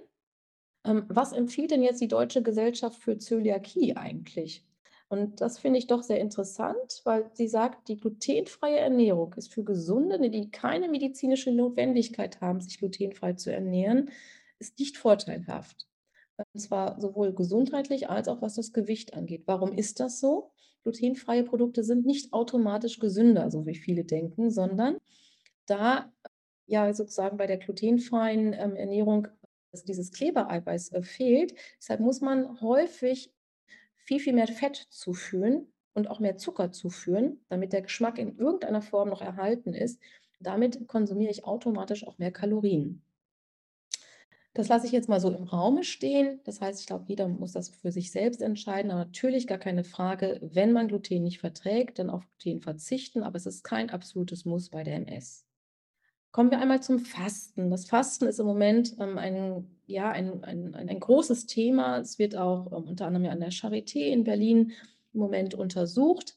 Ähm, 0.85 1.05
was 1.09 1.33
empfiehlt 1.33 1.71
denn 1.71 1.83
jetzt 1.83 2.01
die 2.01 2.09
Deutsche 2.09 2.43
Gesellschaft 2.43 3.03
für 3.03 3.19
Zöliakie 3.19 3.97
eigentlich? 3.97 4.68
Und 5.09 5.41
das 5.41 5.59
finde 5.59 5.79
ich 5.79 5.87
doch 5.87 6.03
sehr 6.03 6.21
interessant, 6.21 7.01
weil 7.05 7.31
sie 7.33 7.49
sagt, 7.49 7.89
die 7.89 7.97
glutenfreie 7.97 8.79
Ernährung 8.79 9.33
ist 9.35 9.53
für 9.53 9.65
Gesunde, 9.65 10.29
die 10.29 10.51
keine 10.51 10.89
medizinische 10.89 11.51
Notwendigkeit 11.51 12.41
haben, 12.43 12.61
sich 12.61 12.79
glutenfrei 12.79 13.33
zu 13.33 13.51
ernähren, 13.51 14.11
ist 14.59 14.79
nicht 14.79 14.99
vorteilhaft. 14.99 15.87
Und 16.37 16.61
zwar 16.61 17.01
sowohl 17.01 17.33
gesundheitlich 17.33 18.11
als 18.11 18.29
auch 18.29 18.43
was 18.43 18.55
das 18.55 18.73
Gewicht 18.73 19.15
angeht. 19.15 19.45
Warum 19.47 19.73
ist 19.73 19.99
das 19.99 20.21
so? 20.21 20.51
Glutenfreie 20.83 21.43
Produkte 21.43 21.83
sind 21.85 22.05
nicht 22.05 22.33
automatisch 22.33 22.99
gesünder, 22.99 23.51
so 23.51 23.67
wie 23.67 23.75
viele 23.75 24.05
denken, 24.05 24.51
sondern 24.51 24.99
da 25.67 26.13
ja 26.67 26.93
sozusagen 26.93 27.39
bei 27.39 27.47
der 27.47 27.59
glutenfreien 27.59 28.53
ähm, 28.53 28.77
Ernährung 28.77 29.29
dass 29.71 29.85
dieses 29.85 30.13
Klebereiweiß 30.13 30.93
äh, 30.93 31.03
fehlt. 31.03 31.55
Deshalb 31.79 32.01
muss 32.01 32.21
man 32.21 32.61
häufig 32.61 33.33
viel, 34.09 34.21
viel 34.21 34.33
mehr 34.33 34.49
Fett 34.49 34.87
zuführen 34.89 35.67
und 35.93 36.09
auch 36.09 36.19
mehr 36.19 36.39
Zucker 36.39 36.73
zuführen, 36.73 37.45
damit 37.51 37.75
der 37.75 37.83
Geschmack 37.83 38.19
in 38.19 38.39
irgendeiner 38.39 38.81
Form 38.81 39.11
noch 39.11 39.21
erhalten 39.21 39.75
ist. 39.75 40.01
Damit 40.41 40.89
konsumiere 40.89 41.31
ich 41.31 41.45
automatisch 41.45 42.07
auch 42.07 42.17
mehr 42.17 42.33
Kalorien. 42.33 43.03
Das 44.55 44.69
lasse 44.69 44.87
ich 44.87 44.93
jetzt 44.93 45.11
mal 45.11 45.21
so 45.21 45.31
im 45.31 45.43
Raume 45.43 45.85
stehen. 45.85 46.41
Das 46.45 46.63
heißt, 46.63 46.81
ich 46.81 46.87
glaube, 46.87 47.05
jeder 47.07 47.29
muss 47.29 47.53
das 47.53 47.69
für 47.69 47.93
sich 47.93 48.11
selbst 48.11 48.41
entscheiden. 48.41 48.91
Aber 48.91 49.05
natürlich 49.05 49.47
gar 49.47 49.59
keine 49.59 49.85
Frage, 49.85 50.41
wenn 50.41 50.73
man 50.73 50.89
Gluten 50.89 51.23
nicht 51.23 51.39
verträgt, 51.39 51.99
dann 51.99 52.09
auf 52.09 52.25
Gluten 52.39 52.63
verzichten. 52.63 53.23
Aber 53.23 53.37
es 53.37 53.45
ist 53.45 53.63
kein 53.63 53.91
absolutes 53.91 54.47
Muss 54.47 54.71
bei 54.71 54.85
der 54.85 54.97
MS. 54.97 55.48
Kommen 56.39 56.53
wir 56.53 56.61
einmal 56.61 56.81
zum 56.81 57.01
Fasten. 57.01 57.69
Das 57.69 57.87
Fasten 57.87 58.29
ist 58.29 58.39
im 58.39 58.47
Moment 58.47 58.95
ähm, 59.01 59.19
ein, 59.19 59.67
ja, 59.87 60.09
ein, 60.13 60.45
ein, 60.45 60.73
ein, 60.73 61.01
großes 61.01 61.47
Thema. 61.47 61.99
Es 61.99 62.21
wird 62.21 62.37
auch 62.37 62.67
ähm, 62.71 62.87
unter 62.87 63.07
anderem 63.07 63.25
ja 63.25 63.33
an 63.33 63.41
der 63.41 63.51
Charité 63.51 64.03
in 64.03 64.23
Berlin 64.23 64.71
im 65.13 65.19
Moment 65.19 65.55
untersucht. 65.55 66.37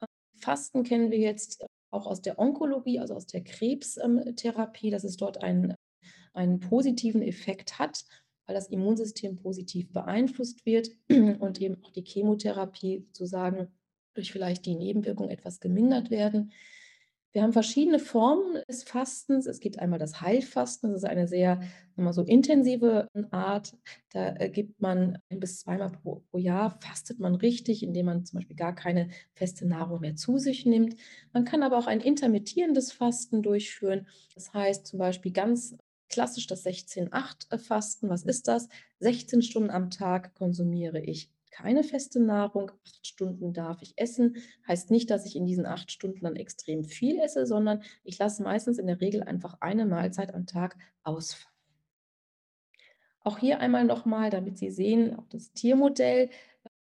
Ähm, 0.00 0.06
Fasten 0.36 0.84
kennen 0.84 1.10
wir 1.10 1.18
jetzt 1.18 1.66
auch 1.90 2.06
aus 2.06 2.22
der 2.22 2.38
Onkologie, 2.38 3.00
also 3.00 3.16
aus 3.16 3.26
der 3.26 3.42
Krebstherapie, 3.42 4.90
dass 4.90 5.02
es 5.02 5.16
dort 5.16 5.42
einen, 5.42 5.74
einen 6.34 6.60
positiven 6.60 7.20
Effekt 7.20 7.80
hat, 7.80 8.04
weil 8.46 8.54
das 8.54 8.68
Immunsystem 8.68 9.34
positiv 9.34 9.90
beeinflusst 9.90 10.64
wird 10.64 10.90
und 11.10 11.60
eben 11.60 11.82
auch 11.82 11.90
die 11.90 12.04
Chemotherapie 12.04 13.08
sozusagen 13.08 13.72
durch 14.14 14.30
vielleicht 14.30 14.66
die 14.66 14.76
Nebenwirkungen 14.76 15.30
etwas 15.30 15.58
gemindert 15.58 16.10
werden. 16.10 16.52
Wir 17.32 17.42
haben 17.42 17.54
verschiedene 17.54 17.98
Formen 17.98 18.62
des 18.68 18.84
Fastens. 18.84 19.46
Es 19.46 19.58
gibt 19.58 19.78
einmal 19.78 19.98
das 19.98 20.20
Heilfasten, 20.20 20.92
das 20.92 21.02
ist 21.02 21.08
eine 21.08 21.26
sehr 21.26 21.62
mal 21.96 22.12
so 22.12 22.22
intensive 22.22 23.08
Art. 23.30 23.74
Da 24.12 24.34
äh, 24.36 24.50
gibt 24.50 24.80
man 24.82 25.18
ein 25.30 25.40
bis 25.40 25.60
zweimal 25.60 25.90
pro, 25.90 26.22
pro, 26.30 26.36
Jahr, 26.36 26.78
fastet 26.80 27.20
man 27.20 27.34
richtig, 27.34 27.82
indem 27.82 28.06
man 28.06 28.26
zum 28.26 28.38
Beispiel 28.38 28.56
gar 28.56 28.74
keine 28.74 29.08
feste 29.34 29.66
Nahrung 29.66 30.00
mehr 30.00 30.14
zu 30.14 30.36
sich 30.36 30.66
nimmt. 30.66 30.96
Man 31.32 31.46
kann 31.46 31.62
aber 31.62 31.78
auch 31.78 31.86
ein 31.86 32.00
intermittierendes 32.00 32.92
Fasten 32.92 33.42
durchführen. 33.42 34.06
Das 34.34 34.52
heißt 34.52 34.86
zum 34.86 34.98
Beispiel 34.98 35.32
ganz 35.32 35.74
klassisch 36.10 36.46
das 36.46 36.66
16-8-Fasten. 36.66 38.10
Was 38.10 38.24
ist 38.24 38.46
das? 38.46 38.68
16 39.00 39.40
Stunden 39.40 39.70
am 39.70 39.90
Tag 39.90 40.34
konsumiere 40.34 41.00
ich 41.00 41.30
keine 41.52 41.84
feste 41.84 42.18
Nahrung. 42.18 42.72
Acht 42.84 43.06
Stunden 43.06 43.52
darf 43.52 43.80
ich 43.82 43.92
essen. 43.96 44.36
Heißt 44.66 44.90
nicht, 44.90 45.10
dass 45.10 45.26
ich 45.26 45.36
in 45.36 45.46
diesen 45.46 45.66
acht 45.66 45.92
Stunden 45.92 46.20
dann 46.22 46.34
extrem 46.34 46.82
viel 46.82 47.18
esse, 47.20 47.46
sondern 47.46 47.82
ich 48.02 48.18
lasse 48.18 48.42
meistens 48.42 48.78
in 48.78 48.86
der 48.88 49.00
Regel 49.00 49.22
einfach 49.22 49.58
eine 49.60 49.86
Mahlzeit 49.86 50.34
am 50.34 50.46
Tag 50.46 50.76
ausfallen. 51.04 51.52
Auch 53.20 53.38
hier 53.38 53.60
einmal 53.60 53.84
nochmal, 53.84 54.30
damit 54.30 54.58
Sie 54.58 54.70
sehen, 54.70 55.16
auch 55.16 55.28
das 55.28 55.52
Tiermodell 55.52 56.30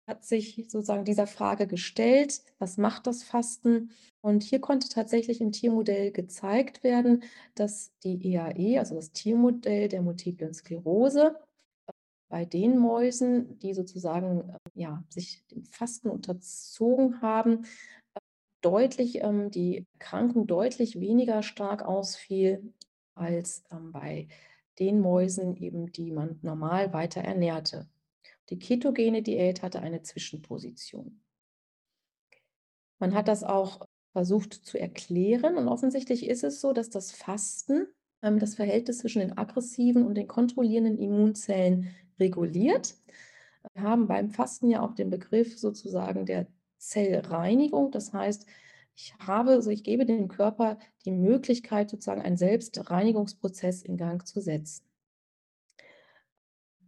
hat 0.08 0.26
sich 0.26 0.56
sozusagen 0.68 1.06
dieser 1.06 1.28
Frage 1.28 1.68
gestellt, 1.68 2.42
was 2.60 2.78
macht 2.78 3.08
das 3.08 3.24
Fasten? 3.24 3.92
Und 4.22 4.44
hier 4.44 4.60
konnte 4.60 4.90
tatsächlich 4.90 5.40
im 5.42 5.52
Tiermodell 5.52 6.12
gezeigt 6.12 6.84
werden, 6.84 7.24
dass 7.56 7.94
die 8.04 8.34
EAE, 8.34 8.80
also 8.80 8.96
das 8.96 9.12
Tiermodell 9.12 9.88
der 9.88 10.02
multiplen 10.02 10.54
Sklerose, 10.54 11.36
bei 12.34 12.46
den 12.46 12.80
Mäusen, 12.80 13.60
die 13.60 13.76
sozusagen 13.76 14.50
äh, 14.50 14.58
ja, 14.74 15.04
sich 15.08 15.46
dem 15.52 15.66
Fasten 15.66 16.10
unterzogen 16.10 17.22
haben, 17.22 17.66
äh, 18.16 18.20
deutlich 18.62 19.22
ähm, 19.22 19.52
die 19.52 19.86
Erkrankung 20.00 20.48
deutlich 20.48 21.00
weniger 21.00 21.44
stark 21.44 21.84
ausfiel 21.84 22.74
als 23.14 23.64
ähm, 23.70 23.92
bei 23.92 24.30
den 24.80 25.00
Mäusen, 25.00 25.56
eben, 25.58 25.92
die 25.92 26.12
man 26.12 26.40
normal 26.42 26.92
weiter 26.92 27.22
ernährte. 27.22 27.88
Die 28.50 28.58
ketogene 28.58 29.22
Diät 29.22 29.62
hatte 29.62 29.82
eine 29.82 30.02
Zwischenposition. 30.02 31.22
Man 32.98 33.14
hat 33.14 33.28
das 33.28 33.44
auch 33.44 33.86
versucht 34.12 34.56
zu 34.56 34.80
erklären 34.80 35.56
und 35.56 35.68
offensichtlich 35.68 36.28
ist 36.28 36.44
es 36.44 36.62
so, 36.62 36.74
dass 36.74 36.90
das 36.90 37.12
Fasten 37.12 37.86
ähm, 38.24 38.40
das 38.40 38.56
Verhältnis 38.56 39.00
zwischen 39.00 39.20
den 39.20 39.38
aggressiven 39.38 40.04
und 40.08 40.16
den 40.16 40.28
kontrollierenden 40.28 40.98
Immunzellen 40.98 41.94
reguliert. 42.24 42.96
Wir 43.74 43.84
haben 43.84 44.08
beim 44.08 44.30
Fasten 44.30 44.70
ja 44.70 44.82
auch 44.82 44.94
den 44.94 45.10
Begriff 45.10 45.58
sozusagen 45.58 46.26
der 46.26 46.48
Zellreinigung. 46.78 47.92
Das 47.92 48.14
heißt, 48.14 48.46
ich 48.96 49.14
habe, 49.20 49.52
also 49.52 49.70
ich 49.70 49.84
gebe 49.84 50.06
dem 50.06 50.28
Körper 50.28 50.78
die 51.06 51.12
Möglichkeit, 51.12 51.90
sozusagen 51.90 52.22
einen 52.22 52.38
Selbstreinigungsprozess 52.38 53.82
in 53.82 53.98
Gang 53.98 54.26
zu 54.26 54.42
setzen. 54.42 54.86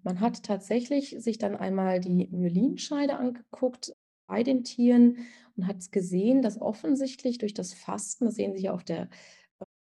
Man 0.04 0.20
hat 0.20 0.44
tatsächlich 0.44 1.16
sich 1.20 1.40
dann 1.40 1.56
einmal 1.56 2.00
die 2.00 2.28
Myelinscheide 2.32 3.18
angeguckt 3.18 3.96
bei 4.28 4.44
den 4.44 4.64
Tieren 4.64 5.26
und 5.56 5.68
hat 5.68 5.92
gesehen, 5.92 6.42
dass 6.44 6.62
offensichtlich 6.62 7.40
durch 7.40 7.54
das 7.54 7.74
Fasten, 7.74 8.26
das 8.26 8.36
sehen 8.36 8.56
Sie 8.56 8.64
ja 8.64 8.74
auf 8.74 8.84
der 8.84 9.10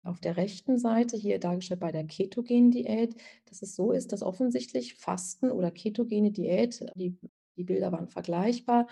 auf 0.09 0.21
der 0.21 0.37
rechten 0.37 0.79
Seite, 0.79 1.17
hier 1.17 1.39
dargestellt 1.39 1.81
bei 1.81 1.93
der 1.93 2.05
ketogenen 2.05 2.71
Diät, 2.71 3.15
dass 3.47 3.63
es 3.63 3.75
so 3.77 3.93
ist, 3.93 4.13
dass 4.13 4.23
offensichtlich 4.23 4.95
Fasten 4.95 5.51
oder 5.51 5.71
ketogene 5.71 6.31
Diät, 6.31 6.85
die, 6.95 7.17
die 7.57 7.65
Bilder 7.65 7.93
waren 7.93 8.09
vergleichbar, 8.09 8.89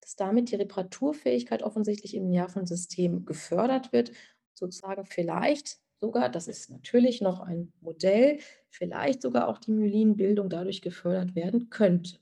dass 0.00 0.16
damit 0.16 0.50
die 0.50 0.56
Reparaturfähigkeit 0.56 1.62
offensichtlich 1.62 2.14
im 2.14 2.28
Nervensystem 2.28 3.24
gefördert 3.24 3.92
wird, 3.92 4.12
sozusagen 4.54 5.04
vielleicht 5.06 5.78
sogar, 6.00 6.28
das 6.28 6.48
ist 6.48 6.70
natürlich 6.70 7.20
noch 7.20 7.40
ein 7.40 7.72
Modell, 7.80 8.38
vielleicht 8.70 9.22
sogar 9.22 9.48
auch 9.48 9.58
die 9.58 9.72
Myelinbildung 9.72 10.48
dadurch 10.48 10.82
gefördert 10.82 11.34
werden 11.34 11.68
könnte. 11.70 12.18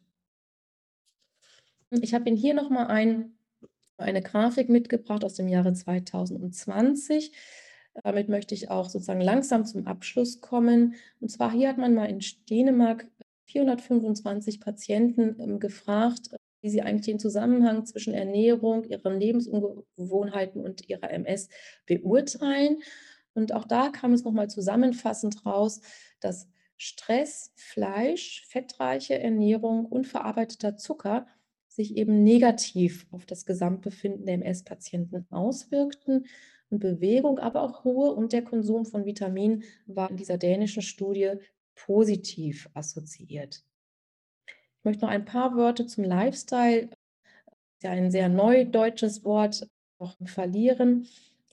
Ich 1.90 2.12
habe 2.12 2.28
Ihnen 2.28 2.36
hier 2.36 2.54
nochmal 2.54 2.88
ein, 2.88 3.38
eine 3.96 4.22
Grafik 4.22 4.68
mitgebracht 4.68 5.24
aus 5.24 5.34
dem 5.34 5.48
Jahre 5.48 5.72
2020. 5.72 7.32
Damit 8.02 8.28
möchte 8.28 8.54
ich 8.54 8.70
auch 8.70 8.88
sozusagen 8.88 9.20
langsam 9.20 9.64
zum 9.64 9.86
Abschluss 9.86 10.40
kommen. 10.40 10.94
Und 11.20 11.30
zwar 11.30 11.52
hier 11.52 11.68
hat 11.68 11.78
man 11.78 11.94
mal 11.94 12.06
in 12.06 12.20
Dänemark 12.48 13.06
425 13.46 14.60
Patienten 14.60 15.36
ähm, 15.40 15.58
gefragt, 15.58 16.30
wie 16.60 16.70
sie 16.70 16.82
eigentlich 16.82 17.06
den 17.06 17.18
Zusammenhang 17.18 17.86
zwischen 17.86 18.14
Ernährung, 18.14 18.84
ihren 18.84 19.18
Lebensgewohnheiten 19.18 20.60
und 20.60 20.88
ihrer 20.88 21.10
MS 21.10 21.48
beurteilen. 21.86 22.78
Und 23.34 23.52
auch 23.52 23.64
da 23.64 23.90
kam 23.90 24.12
es 24.12 24.24
nochmal 24.24 24.50
zusammenfassend 24.50 25.46
raus, 25.46 25.80
dass 26.20 26.48
Stress, 26.76 27.52
Fleisch, 27.56 28.44
fettreiche 28.48 29.18
Ernährung 29.18 29.86
und 29.86 30.06
verarbeiteter 30.06 30.76
Zucker 30.76 31.26
sich 31.68 31.96
eben 31.96 32.24
negativ 32.24 33.06
auf 33.12 33.26
das 33.26 33.46
Gesamtbefinden 33.46 34.26
der 34.26 34.34
MS-Patienten 34.34 35.26
auswirkten 35.30 36.26
und 36.70 36.80
Bewegung, 36.80 37.38
aber 37.38 37.62
auch 37.62 37.84
Ruhe 37.84 38.12
und 38.12 38.32
der 38.32 38.42
Konsum 38.42 38.84
von 38.84 39.04
Vitaminen 39.04 39.64
war 39.86 40.10
in 40.10 40.16
dieser 40.16 40.38
dänischen 40.38 40.82
Studie 40.82 41.34
positiv 41.74 42.68
assoziiert. 42.74 43.62
Ich 44.46 44.84
möchte 44.84 45.04
noch 45.04 45.12
ein 45.12 45.24
paar 45.24 45.56
Worte 45.56 45.86
zum 45.86 46.04
Lifestyle, 46.04 46.90
ja 47.82 47.90
ein 47.90 48.10
sehr 48.10 48.28
neudeutsches 48.28 49.24
Wort, 49.24 49.68
noch 49.98 50.16
verlieren. 50.26 51.08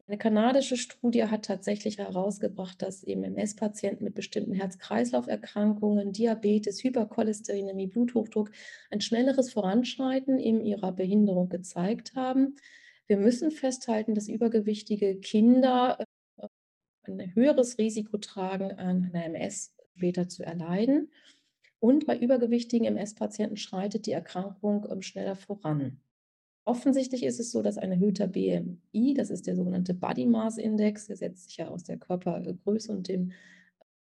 Eine 0.07 0.19
kanadische 0.19 0.77
Studie 0.77 1.25
hat 1.25 1.45
tatsächlich 1.45 1.97
herausgebracht, 1.97 2.79
dass 2.79 3.03
MS-Patienten 3.03 4.03
mit 4.03 4.13
bestimmten 4.13 4.53
Herz-Kreislauf-Erkrankungen, 4.53 6.11
Diabetes, 6.11 6.83
Hypercholesterinämie, 6.83 7.87
Bluthochdruck 7.87 8.51
ein 8.91 9.01
schnelleres 9.01 9.51
Voranschreiten 9.51 10.37
in 10.37 10.63
ihrer 10.63 10.91
Behinderung 10.91 11.49
gezeigt 11.49 12.13
haben. 12.13 12.55
Wir 13.07 13.17
müssen 13.17 13.51
festhalten, 13.51 14.15
dass 14.15 14.27
übergewichtige 14.27 15.17
Kinder 15.17 15.99
äh, 16.37 16.47
ein 17.03 17.35
höheres 17.35 17.77
Risiko 17.77 18.17
tragen, 18.17 18.71
an 18.71 19.11
einer 19.13 19.25
MS 19.25 19.73
später 19.95 20.27
zu 20.27 20.43
erleiden. 20.43 21.11
Und 21.79 22.05
bei 22.05 22.17
übergewichtigen 22.17 22.87
MS-Patienten 22.87 23.57
schreitet 23.57 24.07
die 24.07 24.11
Erkrankung 24.11 24.87
ähm, 24.89 25.01
schneller 25.01 25.35
voran. 25.35 25.99
Offensichtlich 26.67 27.23
ist 27.23 27.39
es 27.39 27.51
so, 27.51 27.61
dass 27.61 27.77
ein 27.77 27.91
erhöhter 27.91 28.27
BMI, 28.27 29.13
das 29.15 29.29
ist 29.29 29.45
der 29.45 29.55
sogenannte 29.55 29.93
Body 29.93 30.25
Mass 30.25 30.57
Index, 30.57 31.05
der 31.05 31.15
setzt 31.15 31.49
sich 31.49 31.57
ja 31.57 31.67
aus 31.67 31.83
der 31.83 31.97
Körpergröße 31.97 32.91
und 32.91 33.07
dem 33.07 33.33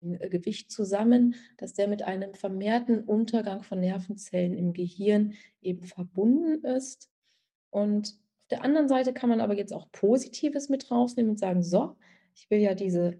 äh, 0.02 0.28
Gewicht 0.28 0.70
zusammen, 0.70 1.34
dass 1.56 1.72
der 1.72 1.88
mit 1.88 2.02
einem 2.02 2.34
vermehrten 2.34 3.04
Untergang 3.04 3.62
von 3.62 3.80
Nervenzellen 3.80 4.54
im 4.54 4.74
Gehirn 4.74 5.32
eben 5.62 5.84
verbunden 5.84 6.62
ist. 6.64 7.10
Und 7.70 8.21
der 8.52 8.62
anderen 8.62 8.88
Seite 8.88 9.12
kann 9.12 9.28
man 9.28 9.40
aber 9.40 9.56
jetzt 9.56 9.72
auch 9.72 9.90
Positives 9.92 10.68
mit 10.68 10.90
rausnehmen 10.90 11.30
und 11.30 11.38
sagen, 11.38 11.62
so, 11.62 11.96
ich 12.34 12.50
will 12.50 12.60
ja 12.60 12.74
diese 12.74 13.18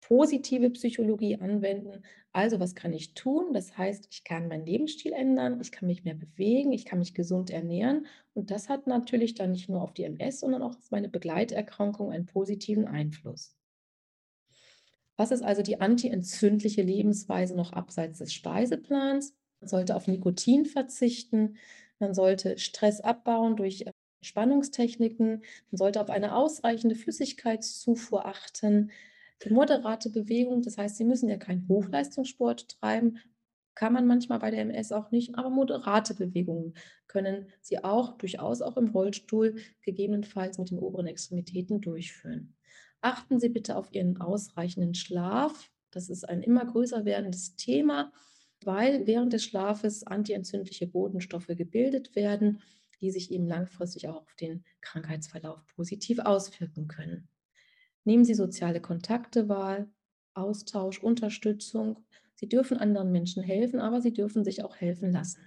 positive 0.00 0.70
Psychologie 0.70 1.36
anwenden. 1.36 2.02
Also 2.32 2.60
was 2.60 2.74
kann 2.74 2.92
ich 2.92 3.14
tun? 3.14 3.52
Das 3.52 3.76
heißt, 3.76 4.08
ich 4.10 4.24
kann 4.24 4.48
meinen 4.48 4.64
Lebensstil 4.64 5.12
ändern, 5.12 5.60
ich 5.60 5.70
kann 5.70 5.86
mich 5.86 6.04
mehr 6.04 6.14
bewegen, 6.14 6.72
ich 6.72 6.84
kann 6.84 6.98
mich 6.98 7.14
gesund 7.14 7.50
ernähren. 7.50 8.06
Und 8.34 8.50
das 8.50 8.68
hat 8.68 8.86
natürlich 8.86 9.34
dann 9.34 9.52
nicht 9.52 9.68
nur 9.68 9.82
auf 9.82 9.92
die 9.92 10.04
MS, 10.04 10.40
sondern 10.40 10.62
auch 10.62 10.76
auf 10.76 10.90
meine 10.90 11.08
Begleiterkrankung 11.08 12.10
einen 12.10 12.26
positiven 12.26 12.86
Einfluss. 12.86 13.54
Was 15.16 15.30
ist 15.30 15.42
also 15.42 15.62
die 15.62 15.80
antientzündliche 15.80 16.82
Lebensweise 16.82 17.54
noch 17.54 17.72
abseits 17.72 18.18
des 18.18 18.32
Speiseplans? 18.32 19.34
Man 19.60 19.68
sollte 19.68 19.94
auf 19.94 20.06
Nikotin 20.06 20.64
verzichten, 20.64 21.58
man 21.98 22.14
sollte 22.14 22.56
Stress 22.56 23.00
abbauen 23.00 23.56
durch 23.56 23.84
Spannungstechniken, 24.22 25.42
man 25.70 25.76
sollte 25.76 26.00
auf 26.00 26.10
eine 26.10 26.34
ausreichende 26.36 26.94
Flüssigkeitszufuhr 26.94 28.26
achten, 28.26 28.90
die 29.42 29.50
moderate 29.50 30.10
Bewegung, 30.10 30.62
das 30.62 30.76
heißt, 30.76 30.96
Sie 30.96 31.04
müssen 31.04 31.28
ja 31.28 31.38
keinen 31.38 31.66
Hochleistungssport 31.68 32.68
treiben, 32.68 33.18
kann 33.74 33.92
man 33.94 34.06
manchmal 34.06 34.40
bei 34.40 34.50
der 34.50 34.60
MS 34.60 34.92
auch 34.92 35.10
nicht, 35.10 35.36
aber 35.36 35.48
moderate 35.48 36.14
Bewegungen 36.14 36.74
können 37.06 37.46
Sie 37.62 37.82
auch 37.82 38.18
durchaus 38.18 38.60
auch 38.60 38.76
im 38.76 38.88
Rollstuhl 38.88 39.56
gegebenenfalls 39.82 40.58
mit 40.58 40.70
den 40.70 40.78
oberen 40.78 41.06
Extremitäten 41.06 41.80
durchführen. 41.80 42.54
Achten 43.00 43.40
Sie 43.40 43.48
bitte 43.48 43.76
auf 43.76 43.92
Ihren 43.92 44.20
ausreichenden 44.20 44.94
Schlaf. 44.94 45.70
Das 45.90 46.10
ist 46.10 46.28
ein 46.28 46.42
immer 46.42 46.66
größer 46.66 47.06
werdendes 47.06 47.56
Thema, 47.56 48.12
weil 48.62 49.06
während 49.06 49.32
des 49.32 49.44
Schlafes 49.44 50.06
antientzündliche 50.06 50.86
Botenstoffe 50.86 51.46
gebildet 51.46 52.14
werden, 52.14 52.60
die 53.00 53.10
sich 53.10 53.30
eben 53.30 53.46
langfristig 53.46 54.08
auch 54.08 54.16
auf 54.16 54.34
den 54.34 54.64
Krankheitsverlauf 54.80 55.66
positiv 55.74 56.18
auswirken 56.18 56.88
können. 56.88 57.28
Nehmen 58.04 58.24
Sie 58.24 58.34
soziale 58.34 58.80
Kontakte 58.80 59.48
wahr, 59.48 59.86
Austausch, 60.34 61.02
Unterstützung. 61.02 62.04
Sie 62.34 62.48
dürfen 62.48 62.78
anderen 62.78 63.12
Menschen 63.12 63.42
helfen, 63.42 63.80
aber 63.80 64.00
sie 64.00 64.12
dürfen 64.12 64.44
sich 64.44 64.64
auch 64.64 64.76
helfen 64.76 65.12
lassen. 65.12 65.40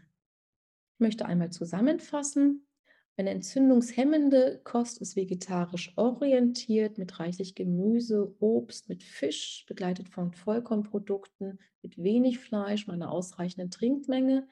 Ich 0.96 1.00
möchte 1.00 1.26
einmal 1.26 1.52
zusammenfassen. 1.52 2.68
Eine 3.16 3.30
entzündungshemmende 3.30 4.62
Kost 4.64 5.00
ist 5.00 5.16
vegetarisch 5.16 5.94
orientiert 5.98 6.98
mit 6.98 7.20
reichlich 7.20 7.54
Gemüse, 7.54 8.36
Obst, 8.40 8.90
mit 8.90 9.04
Fisch, 9.04 9.66
begleitet 9.68 10.10
von 10.10 10.32
Vollkornprodukten, 10.34 11.60
mit 11.84 11.98
wenig 11.98 12.40
Fleisch 12.40 12.88
und 12.88 12.94
einer 12.94 13.12
ausreichenden 13.12 13.70
Trinkmenge. 13.70 14.48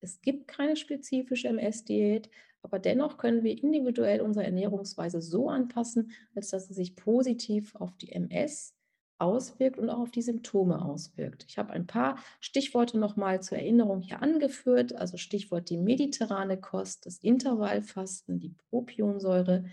Es 0.00 0.20
gibt 0.20 0.48
keine 0.48 0.76
spezifische 0.76 1.48
MS-Diät, 1.48 2.30
aber 2.62 2.78
dennoch 2.78 3.16
können 3.16 3.44
wir 3.44 3.62
individuell 3.62 4.20
unsere 4.20 4.44
Ernährungsweise 4.44 5.20
so 5.20 5.48
anpassen, 5.48 6.12
als 6.34 6.50
dass 6.50 6.68
sie 6.68 6.74
sich 6.74 6.96
positiv 6.96 7.74
auf 7.76 7.96
die 7.96 8.12
MS 8.12 8.74
auswirkt 9.18 9.78
und 9.78 9.88
auch 9.88 10.00
auf 10.00 10.10
die 10.10 10.22
Symptome 10.22 10.84
auswirkt. 10.84 11.46
Ich 11.48 11.58
habe 11.58 11.72
ein 11.72 11.86
paar 11.86 12.18
Stichworte 12.40 12.98
nochmal 12.98 13.42
zur 13.42 13.58
Erinnerung 13.58 14.00
hier 14.00 14.22
angeführt, 14.22 14.94
also 14.94 15.16
Stichwort 15.16 15.70
die 15.70 15.78
mediterrane 15.78 16.58
Kost, 16.60 17.06
das 17.06 17.18
Intervallfasten, 17.18 18.38
die 18.38 18.54
Propionsäure, 18.70 19.64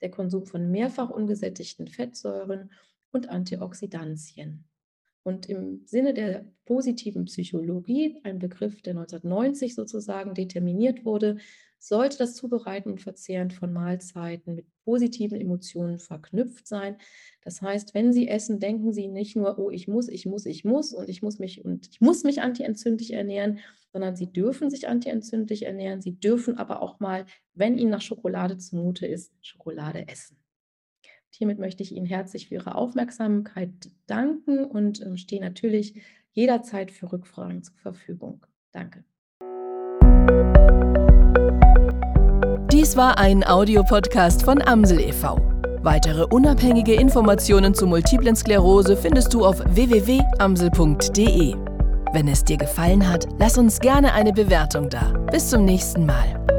der 0.00 0.10
Konsum 0.10 0.46
von 0.46 0.70
mehrfach 0.70 1.10
ungesättigten 1.10 1.88
Fettsäuren 1.88 2.70
und 3.10 3.28
Antioxidantien. 3.28 4.64
Und 5.22 5.48
im 5.48 5.82
Sinne 5.84 6.14
der 6.14 6.46
positiven 6.64 7.26
Psychologie, 7.26 8.18
ein 8.22 8.38
Begriff, 8.38 8.82
der 8.82 8.92
1990 8.92 9.74
sozusagen 9.74 10.34
determiniert 10.34 11.04
wurde, 11.04 11.38
sollte 11.78 12.18
das 12.18 12.34
Zubereiten 12.34 12.90
und 12.90 13.00
Verzehren 13.00 13.50
von 13.50 13.72
Mahlzeiten 13.72 14.54
mit 14.54 14.66
positiven 14.84 15.40
Emotionen 15.40 15.98
verknüpft 15.98 16.66
sein. 16.66 16.96
Das 17.42 17.62
heißt, 17.62 17.94
wenn 17.94 18.12
Sie 18.12 18.28
essen, 18.28 18.58
denken 18.58 18.92
Sie 18.92 19.06
nicht 19.06 19.36
nur, 19.36 19.58
oh, 19.58 19.70
ich 19.70 19.86
muss, 19.86 20.08
ich 20.08 20.26
muss, 20.26 20.46
ich 20.46 20.64
muss 20.64 20.92
und 20.92 21.08
ich 21.08 21.22
muss 21.22 21.38
mich 21.38 21.64
und 21.64 21.88
ich 21.88 22.00
muss 22.00 22.24
mich 22.24 22.42
antientzündlich 22.42 23.12
ernähren, 23.12 23.60
sondern 23.92 24.16
Sie 24.16 24.32
dürfen 24.32 24.70
sich 24.70 24.88
antientzündlich 24.88 25.64
ernähren. 25.64 26.02
Sie 26.02 26.18
dürfen 26.18 26.58
aber 26.58 26.82
auch 26.82 27.00
mal, 27.00 27.26
wenn 27.54 27.78
Ihnen 27.78 27.90
nach 27.90 28.02
Schokolade 28.02 28.58
zumute 28.58 29.06
ist, 29.06 29.32
Schokolade 29.40 30.08
essen. 30.08 30.36
Hiermit 31.38 31.60
möchte 31.60 31.84
ich 31.84 31.94
Ihnen 31.94 32.06
herzlich 32.06 32.48
für 32.48 32.56
Ihre 32.56 32.74
Aufmerksamkeit 32.74 33.70
danken 34.08 34.64
und 34.64 35.00
ähm, 35.00 35.16
stehe 35.16 35.40
natürlich 35.40 35.94
jederzeit 36.32 36.90
für 36.90 37.12
Rückfragen 37.12 37.62
zur 37.62 37.76
Verfügung. 37.76 38.44
Danke. 38.72 39.04
Dies 42.72 42.96
war 42.96 43.18
ein 43.18 43.46
Audiopodcast 43.46 44.42
von 44.42 44.60
Amsel 44.60 44.98
e.V. 45.00 45.36
Weitere 45.82 46.24
unabhängige 46.24 46.94
Informationen 46.94 47.72
zu 47.72 47.86
Multiplen 47.86 48.34
Sklerose 48.34 48.96
findest 48.96 49.32
du 49.32 49.46
auf 49.46 49.62
www.amsel.de. 49.64 51.54
Wenn 52.12 52.26
es 52.26 52.42
dir 52.42 52.56
gefallen 52.56 53.08
hat, 53.08 53.28
lass 53.38 53.56
uns 53.58 53.78
gerne 53.78 54.12
eine 54.12 54.32
Bewertung 54.32 54.88
da. 54.88 55.12
Bis 55.30 55.50
zum 55.50 55.64
nächsten 55.64 56.04
Mal. 56.04 56.57